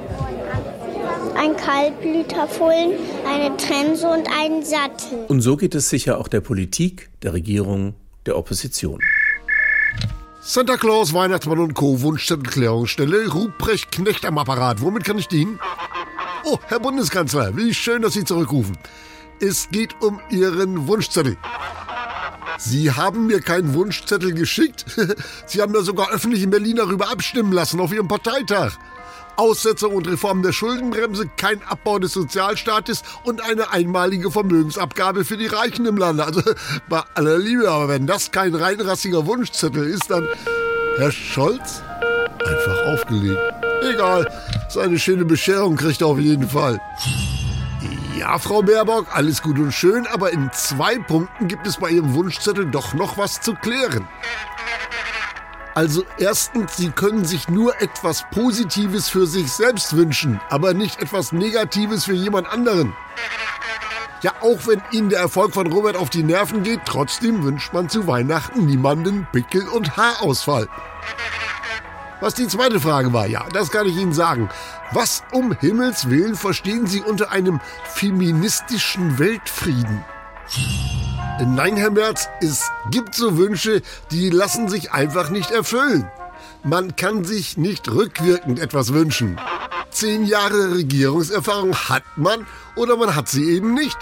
Ein 1.37 1.57
Kaltblüterfohlen, 1.57 2.93
eine 3.26 3.57
Trense 3.57 4.07
und 4.07 4.28
einen 4.28 4.62
Sattel. 4.62 5.24
Und 5.26 5.41
so 5.41 5.57
geht 5.57 5.74
es 5.74 5.91
sicher 5.91 6.18
auch 6.18 6.28
der 6.28 6.41
Politik, 6.41 7.11
der 7.24 7.33
Regierung, 7.33 7.95
der 8.26 8.39
Opposition. 8.39 9.01
Santa 10.40 10.76
Claus, 10.76 11.14
Weihnachtsmann 11.14 11.61
und 11.61 11.74
Co. 11.74 12.01
Wunschzettelklärungsstelle. 12.01 13.28
Ruprecht 13.28 13.93
Knecht 13.93 14.24
am 14.24 14.38
Apparat. 14.38 14.80
Womit 14.80 15.05
kann 15.05 15.18
ich 15.18 15.28
dienen? 15.28 15.61
Oh, 16.45 16.59
Herr 16.66 16.80
Bundeskanzler, 16.80 17.57
wie 17.57 17.72
schön, 17.72 18.03
dass 18.03 18.14
Sie 18.14 18.24
zurückrufen. 18.24 18.76
Es 19.40 19.68
geht 19.70 20.01
um 20.03 20.20
Ihren 20.30 20.88
Wunschzettel. 20.88 21.36
Sie 22.59 22.90
haben 22.93 23.26
mir 23.26 23.40
keinen 23.40 23.74
Wunschzettel 23.74 24.32
geschickt. 24.32 24.84
Sie 25.47 25.62
haben 25.62 25.72
mir 25.72 25.82
sogar 25.82 26.11
öffentlich 26.11 26.43
in 26.43 26.51
Berlin 26.51 26.76
darüber 26.76 27.11
abstimmen 27.11 27.53
lassen 27.53 27.80
auf 27.80 27.93
Ihrem 27.93 28.09
Parteitag. 28.09 28.76
Aussetzung 29.43 29.97
und 29.97 30.07
Reform 30.07 30.45
der 30.45 30.53
Schuldenbremse, 30.53 31.28
kein 31.36 31.61
Abbau 31.64 31.99
des 31.99 32.12
Sozialstaates 32.12 33.03
und 33.24 33.43
eine 33.43 33.72
einmalige 33.72 34.30
Vermögensabgabe 34.30 35.24
für 35.24 35.36
die 35.36 35.49
Reichen 35.49 35.84
im 35.84 35.97
Lande. 35.97 36.24
Also 36.24 36.43
bei 36.88 37.03
aller 37.16 37.38
Liebe, 37.38 37.68
aber 37.68 37.88
wenn 37.88 38.07
das 38.07 38.30
kein 38.30 38.55
reinrassiger 38.55 39.26
Wunschzettel 39.26 39.84
ist, 39.84 40.12
dann 40.12 40.28
Herr 40.97 41.11
Scholz 41.11 41.82
einfach 42.47 42.86
aufgelegt. 42.93 43.40
Egal, 43.82 44.30
seine 44.68 44.97
schöne 44.97 45.24
Bescherung 45.24 45.74
kriegt 45.74 46.03
er 46.03 46.07
auf 46.07 46.20
jeden 46.20 46.49
Fall. 46.49 46.80
Ja, 48.16 48.38
Frau 48.38 48.62
Baerbock, 48.62 49.09
alles 49.12 49.43
gut 49.43 49.59
und 49.59 49.72
schön, 49.72 50.07
aber 50.07 50.30
in 50.30 50.51
zwei 50.53 50.99
Punkten 50.99 51.49
gibt 51.49 51.66
es 51.66 51.78
bei 51.78 51.90
Ihrem 51.90 52.14
Wunschzettel 52.14 52.66
doch 52.66 52.95
noch 52.95 53.18
was 53.18 53.40
zu 53.40 53.55
klären. 53.55 54.07
Also 55.75 56.05
erstens, 56.18 56.77
Sie 56.77 56.91
können 56.91 57.25
sich 57.25 57.49
nur 57.49 57.81
etwas 57.81 58.25
Positives 58.31 59.09
für 59.09 59.27
sich 59.27 59.51
selbst 59.51 59.97
wünschen, 59.97 60.41
aber 60.51 60.75
nicht 60.75 61.01
etwas 61.01 61.33
Negatives 61.33 62.05
für 62.05 62.12
jemand 62.12 62.47
anderen. 62.49 62.95
Ja, 64.23 64.33
auch 64.41 64.66
wenn 64.66 64.83
Ihnen 64.93 65.09
der 65.09 65.20
Erfolg 65.20 65.55
von 65.55 65.66
Robert 65.73 65.97
auf 65.97 66.11
die 66.11 66.23
Nerven 66.23 66.62
geht, 66.62 66.81
trotzdem 66.85 67.43
wünscht 67.43 67.73
man 67.73 67.89
zu 67.89 68.07
Weihnachten 68.07 68.66
niemanden 68.66 69.27
Pickel- 69.33 69.68
und 69.68 69.97
Haarausfall. 69.97 70.68
Was 72.20 72.35
die 72.35 72.47
zweite 72.47 72.79
Frage 72.79 73.12
war, 73.12 73.27
ja, 73.27 73.45
das 73.53 73.70
kann 73.70 73.87
ich 73.87 73.97
Ihnen 73.97 74.12
sagen. 74.12 74.49
Was 74.93 75.25
um 75.33 75.53
Himmels 75.53 76.09
Willen 76.09 76.37
verstehen 76.37 76.87
Sie 76.87 77.01
unter 77.01 77.33
einem 77.33 77.61
feministischen 77.85 79.18
Weltfrieden? 79.18 80.05
Nein, 81.47 81.76
Herr 81.76 81.90
Merz, 81.90 82.28
es 82.40 82.70
gibt 82.93 83.16
so 83.16 83.36
Wünsche, 83.36 83.82
die 84.12 84.30
lassen 84.30 84.68
sich 84.68 84.93
einfach 84.93 85.28
nicht 85.28 85.51
erfüllen. 85.51 86.09
Man 86.62 86.95
kann 86.95 87.24
sich 87.24 87.57
nicht 87.57 87.90
rückwirkend 87.90 88.61
etwas 88.61 88.93
wünschen. 88.93 89.40
Zehn 89.90 90.24
Jahre 90.24 90.76
Regierungserfahrung 90.76 91.74
hat 91.74 92.05
man 92.16 92.47
oder 92.76 92.97
man 92.97 93.16
hat 93.16 93.28
sie 93.28 93.45
eben 93.51 93.74
nicht. 93.74 93.99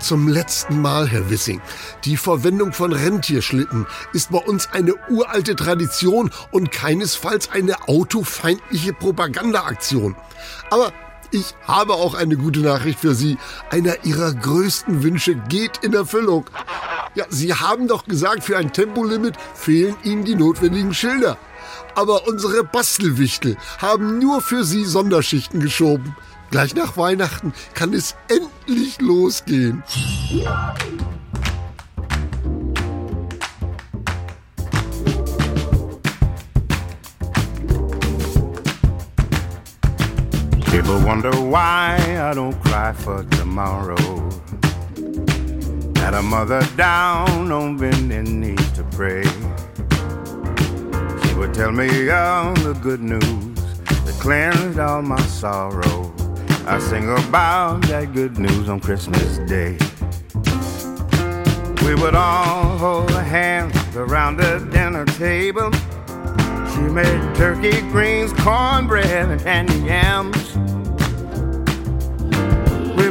Zum 0.00 0.28
letzten 0.28 0.82
Mal, 0.82 1.08
Herr 1.08 1.30
Wissing. 1.30 1.62
Die 2.04 2.18
Verwendung 2.18 2.74
von 2.74 2.92
Rentierschlitten 2.92 3.86
ist 4.12 4.30
bei 4.30 4.38
uns 4.38 4.68
eine 4.70 4.94
uralte 5.08 5.56
Tradition 5.56 6.30
und 6.50 6.70
keinesfalls 6.70 7.50
eine 7.50 7.88
autofeindliche 7.88 8.92
Propagandaaktion. 8.92 10.14
Aber 10.70 10.92
ich 11.30 11.54
habe 11.66 11.94
auch 11.94 12.14
eine 12.14 12.36
gute 12.36 12.60
Nachricht 12.60 13.00
für 13.00 13.14
Sie. 13.14 13.36
Einer 13.70 14.04
Ihrer 14.04 14.32
größten 14.32 15.02
Wünsche 15.02 15.34
geht 15.34 15.78
in 15.82 15.94
Erfüllung. 15.94 16.46
Ja, 17.14 17.26
Sie 17.28 17.52
haben 17.52 17.88
doch 17.88 18.04
gesagt, 18.04 18.44
für 18.44 18.56
ein 18.56 18.72
Tempolimit 18.72 19.34
fehlen 19.54 19.96
Ihnen 20.04 20.24
die 20.24 20.34
notwendigen 20.34 20.94
Schilder. 20.94 21.36
Aber 21.94 22.26
unsere 22.28 22.64
Bastelwichtel 22.64 23.56
haben 23.78 24.18
nur 24.18 24.40
für 24.40 24.64
Sie 24.64 24.84
Sonderschichten 24.84 25.60
geschoben. 25.60 26.16
Gleich 26.50 26.74
nach 26.74 26.96
Weihnachten 26.96 27.52
kann 27.74 27.92
es 27.92 28.14
endlich 28.28 29.00
losgehen. 29.00 29.82
People 40.88 41.04
wonder 41.06 41.30
why 41.32 41.98
I 42.18 42.32
don't 42.32 42.58
cry 42.64 42.94
for 42.94 43.22
tomorrow. 43.22 43.98
Had 45.96 46.14
a 46.14 46.22
mother 46.22 46.62
down 46.78 47.52
on 47.52 47.76
bending 47.76 48.40
knees 48.40 48.72
to 48.72 48.82
pray. 48.84 49.24
She 51.20 51.34
would 51.34 51.52
tell 51.52 51.72
me 51.72 52.08
all 52.08 52.54
the 52.54 52.72
good 52.80 53.02
news 53.02 53.54
that 53.86 54.16
cleansed 54.18 54.78
all 54.78 55.02
my 55.02 55.20
sorrow. 55.26 56.10
I 56.66 56.78
sing 56.78 57.10
about 57.10 57.82
that 57.88 58.14
good 58.14 58.38
news 58.38 58.70
on 58.70 58.80
Christmas 58.80 59.36
Day. 59.40 59.76
We 61.86 61.96
would 61.96 62.14
all 62.14 62.78
hold 62.78 63.10
hands 63.10 63.76
around 63.94 64.38
the 64.38 64.66
dinner 64.72 65.04
table. 65.04 65.70
She 66.72 66.80
made 66.80 67.34
turkey, 67.34 67.82
greens, 67.90 68.32
cornbread, 68.32 69.42
and 69.42 69.68
yams. 69.84 70.77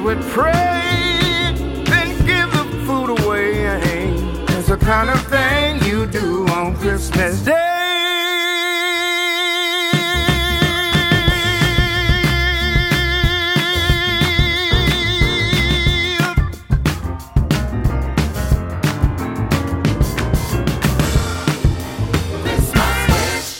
Would 0.04 0.22
pray, 0.30 1.54
then 1.86 2.10
give 2.26 2.50
the 2.52 2.66
food 2.86 3.10
away. 3.20 3.66
It's 4.58 4.68
the 4.68 4.78
kind 4.78 5.10
of 5.10 5.20
thing 5.28 5.84
you 5.84 6.06
do 6.06 6.46
on 6.48 6.76
Christmas 6.78 7.44
Day. 7.44 7.54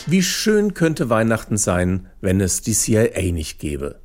Wie 0.06 0.22
schön 0.22 0.72
könnte 0.72 1.10
Weihnachten 1.10 1.58
sein, 1.58 2.08
wenn 2.22 2.40
es 2.40 2.62
die 2.62 2.72
CIA 2.72 3.32
nicht 3.32 3.58
gäbe. 3.58 4.00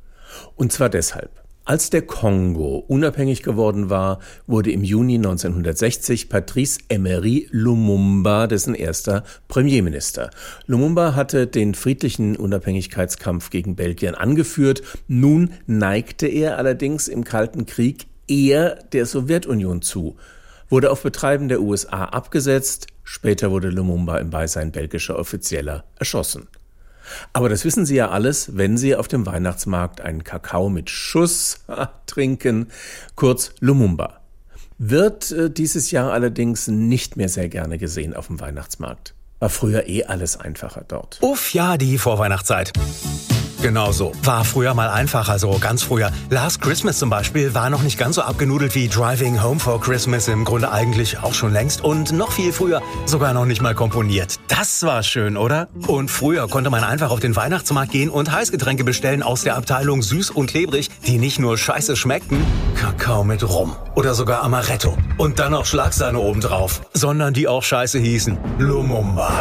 Und 0.56 0.72
zwar 0.72 0.90
deshalb. 0.90 1.43
Als 1.66 1.88
der 1.88 2.02
Kongo 2.02 2.84
unabhängig 2.88 3.42
geworden 3.42 3.88
war, 3.88 4.18
wurde 4.46 4.70
im 4.70 4.84
Juni 4.84 5.14
1960 5.14 6.28
Patrice 6.28 6.78
Emery 6.90 7.48
Lumumba 7.52 8.46
dessen 8.46 8.74
erster 8.74 9.24
Premierminister. 9.48 10.28
Lumumba 10.66 11.14
hatte 11.14 11.46
den 11.46 11.74
friedlichen 11.74 12.36
Unabhängigkeitskampf 12.36 13.48
gegen 13.48 13.76
Belgien 13.76 14.14
angeführt. 14.14 14.82
Nun 15.08 15.54
neigte 15.66 16.26
er 16.26 16.58
allerdings 16.58 17.08
im 17.08 17.24
Kalten 17.24 17.64
Krieg 17.64 18.08
eher 18.28 18.74
der 18.92 19.06
Sowjetunion 19.06 19.80
zu, 19.80 20.16
wurde 20.68 20.90
auf 20.90 21.02
Betreiben 21.02 21.48
der 21.48 21.62
USA 21.62 22.04
abgesetzt, 22.04 22.88
später 23.04 23.50
wurde 23.50 23.70
Lumumba 23.70 24.18
im 24.18 24.28
Beisein 24.28 24.70
belgischer 24.70 25.18
Offizieller 25.18 25.84
erschossen. 25.98 26.46
Aber 27.32 27.48
das 27.48 27.64
wissen 27.64 27.86
Sie 27.86 27.96
ja 27.96 28.10
alles, 28.10 28.56
wenn 28.56 28.76
Sie 28.76 28.96
auf 28.96 29.08
dem 29.08 29.26
Weihnachtsmarkt 29.26 30.00
einen 30.00 30.24
Kakao 30.24 30.68
mit 30.68 30.90
Schuss 30.90 31.60
trinken, 32.06 32.68
kurz 33.14 33.52
Lumumba. 33.60 34.20
Wird 34.78 35.30
äh, 35.30 35.50
dieses 35.50 35.90
Jahr 35.90 36.12
allerdings 36.12 36.68
nicht 36.68 37.16
mehr 37.16 37.28
sehr 37.28 37.48
gerne 37.48 37.78
gesehen 37.78 38.14
auf 38.14 38.26
dem 38.26 38.40
Weihnachtsmarkt. 38.40 39.14
War 39.38 39.50
früher 39.50 39.88
eh 39.88 40.04
alles 40.04 40.36
einfacher 40.36 40.84
dort. 40.86 41.18
Uff, 41.20 41.52
ja, 41.52 41.76
die 41.76 41.98
Vorweihnachtszeit. 41.98 42.72
Genau 43.64 43.92
so. 43.92 44.12
War 44.22 44.44
früher 44.44 44.74
mal 44.74 44.90
einfach, 44.90 45.30
also 45.30 45.56
ganz 45.58 45.82
früher. 45.82 46.10
Last 46.28 46.60
Christmas 46.60 46.98
zum 46.98 47.08
Beispiel 47.08 47.54
war 47.54 47.70
noch 47.70 47.80
nicht 47.80 47.96
ganz 47.96 48.16
so 48.16 48.20
abgenudelt 48.20 48.74
wie 48.74 48.88
Driving 48.88 49.42
Home 49.42 49.58
for 49.58 49.80
Christmas 49.80 50.28
im 50.28 50.44
Grunde 50.44 50.70
eigentlich 50.70 51.18
auch 51.20 51.32
schon 51.32 51.50
längst 51.50 51.82
und 51.82 52.12
noch 52.12 52.30
viel 52.30 52.52
früher 52.52 52.82
sogar 53.06 53.32
noch 53.32 53.46
nicht 53.46 53.62
mal 53.62 53.74
komponiert. 53.74 54.38
Das 54.48 54.82
war 54.82 55.02
schön, 55.02 55.38
oder? 55.38 55.68
Und 55.86 56.10
früher 56.10 56.46
konnte 56.46 56.68
man 56.68 56.84
einfach 56.84 57.10
auf 57.10 57.20
den 57.20 57.36
Weihnachtsmarkt 57.36 57.90
gehen 57.90 58.10
und 58.10 58.30
Heißgetränke 58.30 58.84
bestellen 58.84 59.22
aus 59.22 59.44
der 59.44 59.56
Abteilung 59.56 60.02
süß 60.02 60.28
und 60.28 60.48
klebrig, 60.48 60.90
die 61.06 61.16
nicht 61.16 61.38
nur 61.38 61.56
scheiße 61.56 61.96
schmeckten, 61.96 62.44
Kakao 62.78 63.24
mit 63.24 63.48
Rum 63.48 63.74
oder 63.94 64.12
sogar 64.12 64.42
Amaretto 64.42 64.94
und 65.16 65.38
dann 65.38 65.52
noch 65.52 65.64
Schlagsahne 65.64 66.18
obendrauf, 66.18 66.82
sondern 66.92 67.32
die 67.32 67.48
auch 67.48 67.62
scheiße 67.62 67.98
hießen. 67.98 68.36
Lumumba. 68.58 69.32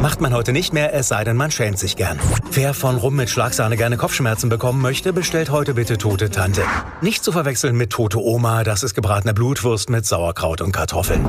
Macht 0.00 0.20
man 0.20 0.32
heute 0.32 0.52
nicht 0.52 0.72
mehr, 0.72 0.94
es 0.94 1.08
sei 1.08 1.24
denn, 1.24 1.36
man 1.36 1.50
schämt 1.50 1.76
sich 1.76 1.96
gern. 1.96 2.20
Wer 2.52 2.72
von 2.72 2.96
Rum 2.98 3.16
mit 3.16 3.28
Schlagsahne 3.28 3.47
gerne 3.56 3.96
Kopfschmerzen 3.96 4.48
bekommen 4.48 4.82
möchte, 4.82 5.12
bestellt 5.12 5.50
heute 5.50 5.74
bitte 5.74 5.96
tote 5.96 6.30
Tante. 6.30 6.62
Nicht 7.00 7.24
zu 7.24 7.32
verwechseln 7.32 7.76
mit 7.76 7.90
tote 7.90 8.18
Oma, 8.18 8.62
das 8.62 8.82
ist 8.82 8.94
gebratene 8.94 9.34
Blutwurst 9.34 9.90
mit 9.90 10.06
Sauerkraut 10.06 10.60
und 10.60 10.72
Kartoffeln. 10.72 11.26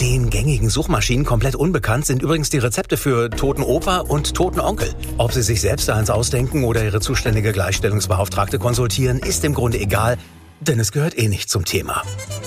Den 0.00 0.30
gängigen 0.30 0.70
Suchmaschinen 0.70 1.26
komplett 1.26 1.54
unbekannt 1.54 2.06
sind 2.06 2.22
übrigens 2.22 2.48
die 2.48 2.58
Rezepte 2.58 2.96
für 2.96 3.28
toten 3.28 3.62
Opa 3.62 3.98
und 3.98 4.34
toten 4.34 4.58
Onkel. 4.58 4.88
Ob 5.18 5.32
sie 5.32 5.42
sich 5.42 5.60
selbst 5.60 5.90
eins 5.90 6.08
ausdenken 6.08 6.64
oder 6.64 6.82
ihre 6.82 7.00
zuständige 7.00 7.52
Gleichstellungsbeauftragte 7.52 8.58
konsultieren, 8.58 9.18
ist 9.18 9.44
im 9.44 9.52
Grunde 9.52 9.78
egal, 9.78 10.16
denn 10.60 10.80
es 10.80 10.92
gehört 10.92 11.18
eh 11.18 11.28
nicht 11.28 11.50
zum 11.50 11.64
Thema. 11.64 12.02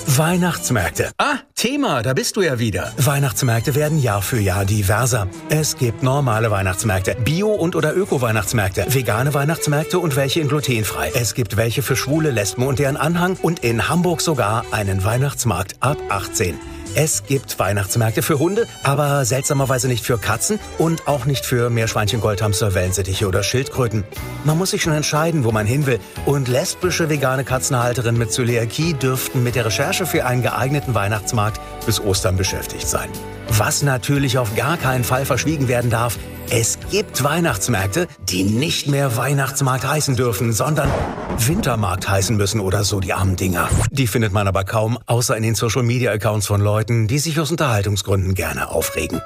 Weihnachtsmärkte. 0.06 1.10
Ah, 1.18 1.38
Thema, 1.54 2.02
da 2.02 2.12
bist 2.12 2.36
du 2.36 2.42
ja 2.42 2.58
wieder. 2.58 2.92
Weihnachtsmärkte 2.98 3.74
werden 3.74 3.98
Jahr 3.98 4.22
für 4.22 4.38
Jahr 4.38 4.64
diverser. 4.64 5.28
Es 5.48 5.76
gibt 5.76 6.02
normale 6.02 6.50
Weihnachtsmärkte, 6.50 7.16
Bio- 7.24 7.52
und 7.52 7.76
oder 7.76 7.96
Öko-Weihnachtsmärkte, 7.96 8.86
vegane 8.88 9.34
Weihnachtsmärkte 9.34 9.98
und 9.98 10.16
welche 10.16 10.40
in 10.40 10.48
glutenfrei. 10.48 11.10
Es 11.14 11.34
gibt 11.34 11.56
welche 11.56 11.82
für 11.82 11.96
Schwule, 11.96 12.30
Lesben 12.30 12.66
und 12.66 12.78
deren 12.78 12.96
Anhang 12.96 13.36
und 13.40 13.64
in 13.64 13.88
Hamburg 13.88 14.20
sogar 14.20 14.64
einen 14.70 15.04
Weihnachtsmarkt 15.04 15.76
ab 15.80 15.98
18. 16.08 16.73
Es 16.96 17.24
gibt 17.26 17.58
Weihnachtsmärkte 17.58 18.22
für 18.22 18.38
Hunde, 18.38 18.68
aber 18.84 19.24
seltsamerweise 19.24 19.88
nicht 19.88 20.04
für 20.04 20.16
Katzen 20.16 20.60
und 20.78 21.08
auch 21.08 21.24
nicht 21.24 21.44
für 21.44 21.68
Meerschweinchen, 21.68 22.20
Goldhamster, 22.20 22.74
Wellensittiche 22.74 23.26
oder 23.26 23.42
Schildkröten. 23.42 24.04
Man 24.44 24.58
muss 24.58 24.70
sich 24.70 24.82
schon 24.82 24.92
entscheiden, 24.92 25.42
wo 25.42 25.50
man 25.50 25.66
hin 25.66 25.86
will. 25.86 25.98
Und 26.24 26.46
lesbische 26.46 27.08
vegane 27.08 27.42
Katzenhalterinnen 27.42 28.18
mit 28.18 28.32
Zöliakie 28.32 28.94
dürften 28.94 29.42
mit 29.42 29.56
der 29.56 29.66
Recherche 29.66 30.06
für 30.06 30.24
einen 30.24 30.42
geeigneten 30.42 30.94
Weihnachtsmarkt 30.94 31.60
bis 31.84 31.98
Ostern 31.98 32.36
beschäftigt 32.36 32.86
sein. 32.86 33.08
Was 33.48 33.82
natürlich 33.82 34.38
auf 34.38 34.54
gar 34.56 34.76
keinen 34.76 35.04
Fall 35.04 35.24
verschwiegen 35.24 35.68
werden 35.68 35.90
darf, 35.90 36.18
es 36.50 36.78
gibt 36.90 37.24
Weihnachtsmärkte, 37.24 38.06
die 38.28 38.44
nicht 38.44 38.86
mehr 38.86 39.16
Weihnachtsmarkt 39.16 39.86
heißen 39.86 40.14
dürfen, 40.16 40.52
sondern 40.52 40.90
Wintermarkt 41.38 42.08
heißen 42.08 42.36
müssen 42.36 42.60
oder 42.60 42.84
so, 42.84 43.00
die 43.00 43.12
armen 43.12 43.36
Dinger. 43.36 43.68
Die 43.90 44.06
findet 44.06 44.32
man 44.32 44.46
aber 44.46 44.64
kaum, 44.64 44.98
außer 45.06 45.36
in 45.36 45.42
den 45.42 45.54
Social-Media-Accounts 45.54 46.46
von 46.46 46.60
Leuten, 46.60 47.08
die 47.08 47.18
sich 47.18 47.40
aus 47.40 47.50
Unterhaltungsgründen 47.50 48.34
gerne 48.34 48.70
aufregen. 48.70 49.20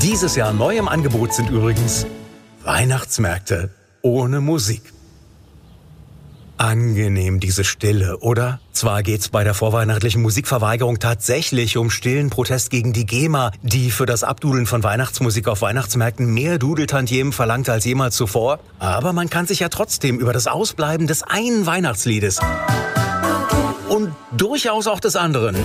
Dieses 0.00 0.34
Jahr 0.34 0.52
neu 0.52 0.76
im 0.76 0.88
Angebot 0.88 1.34
sind 1.34 1.50
übrigens 1.50 2.06
Weihnachtsmärkte 2.64 3.70
ohne 4.00 4.40
Musik. 4.40 4.82
Angenehm 6.62 7.40
diese 7.40 7.64
Stille, 7.64 8.18
oder? 8.18 8.60
Zwar 8.70 9.02
geht's 9.02 9.30
bei 9.30 9.42
der 9.42 9.52
vorweihnachtlichen 9.52 10.22
Musikverweigerung 10.22 11.00
tatsächlich 11.00 11.76
um 11.76 11.90
stillen 11.90 12.30
Protest 12.30 12.70
gegen 12.70 12.92
die 12.92 13.04
GEMA, 13.04 13.50
die 13.62 13.90
für 13.90 14.06
das 14.06 14.22
Abdudeln 14.22 14.66
von 14.66 14.84
Weihnachtsmusik 14.84 15.48
auf 15.48 15.60
Weihnachtsmärkten 15.60 16.32
mehr 16.32 16.60
Dudeltantiemen 16.60 17.32
verlangt 17.32 17.68
als 17.68 17.84
jemals 17.84 18.14
zuvor, 18.14 18.60
aber 18.78 19.12
man 19.12 19.28
kann 19.28 19.48
sich 19.48 19.58
ja 19.58 19.70
trotzdem 19.70 20.20
über 20.20 20.32
das 20.32 20.46
Ausbleiben 20.46 21.08
des 21.08 21.24
einen 21.24 21.66
Weihnachtsliedes 21.66 22.38
durchaus 24.36 24.86
auch 24.86 25.00
des 25.00 25.16
anderen 25.16 25.56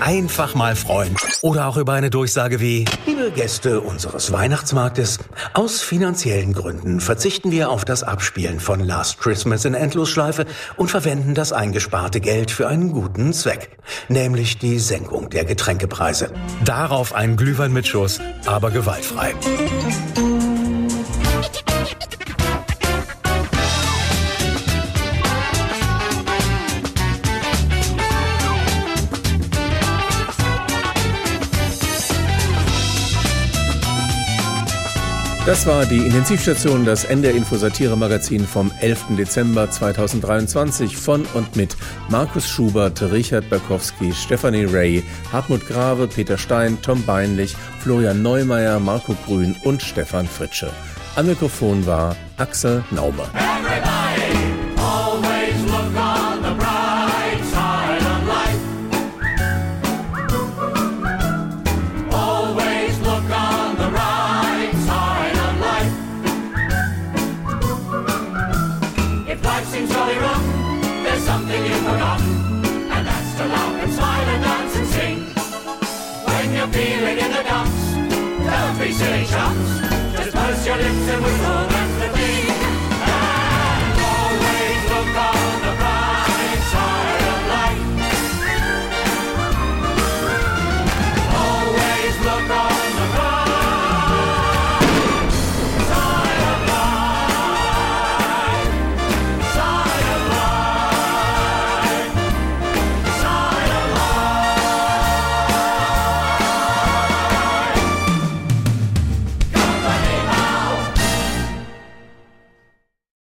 einfach 0.00 0.54
mal 0.54 0.76
freuen. 0.76 1.16
Oder 1.42 1.66
auch 1.66 1.76
über 1.76 1.94
eine 1.94 2.10
Durchsage 2.10 2.60
wie, 2.60 2.84
liebe 3.06 3.30
Gäste 3.30 3.80
unseres 3.80 4.32
Weihnachtsmarktes, 4.32 5.18
aus 5.54 5.82
finanziellen 5.82 6.52
Gründen 6.52 7.00
verzichten 7.00 7.50
wir 7.50 7.70
auf 7.70 7.84
das 7.84 8.02
Abspielen 8.02 8.60
von 8.60 8.80
Last 8.80 9.18
Christmas 9.18 9.64
in 9.64 9.74
Endlosschleife 9.74 10.46
und 10.76 10.90
verwenden 10.90 11.34
das 11.34 11.52
eingesparte 11.52 12.20
Geld 12.20 12.50
für 12.50 12.68
einen 12.68 12.92
guten 12.92 13.32
Zweck, 13.32 13.78
nämlich 14.08 14.58
die 14.58 14.78
Senkung 14.78 15.30
der 15.30 15.44
Getränkepreise. 15.44 16.30
Darauf 16.64 17.14
ein 17.14 17.36
Glühwein 17.36 17.72
mit 17.72 17.86
Schuss, 17.86 18.20
aber 18.46 18.70
gewaltfrei. 18.70 19.34
Das 35.54 35.66
war 35.66 35.86
die 35.86 36.04
Intensivstation, 36.04 36.84
das 36.84 37.04
NDR 37.04 37.32
Info 37.32 37.54
Satire 37.54 37.96
Magazin 37.96 38.44
vom 38.44 38.72
11. 38.80 39.16
Dezember 39.16 39.70
2023 39.70 40.96
von 40.96 41.24
und 41.34 41.54
mit 41.54 41.76
Markus 42.08 42.48
Schubert, 42.48 43.00
Richard 43.00 43.48
Berkowski, 43.50 44.12
Stephanie 44.12 44.64
Ray, 44.64 45.04
Hartmut 45.32 45.64
Grave, 45.68 46.08
Peter 46.08 46.38
Stein, 46.38 46.76
Tom 46.82 47.04
Beinlich, 47.04 47.54
Florian 47.78 48.20
Neumeier, 48.20 48.80
Marco 48.80 49.14
Grün 49.26 49.54
und 49.62 49.80
Stefan 49.80 50.26
Fritsche. 50.26 50.72
Am 51.14 51.26
Mikrofon 51.26 51.86
war 51.86 52.16
Axel 52.36 52.82
Naumer. 52.90 53.28
Always 53.34 53.93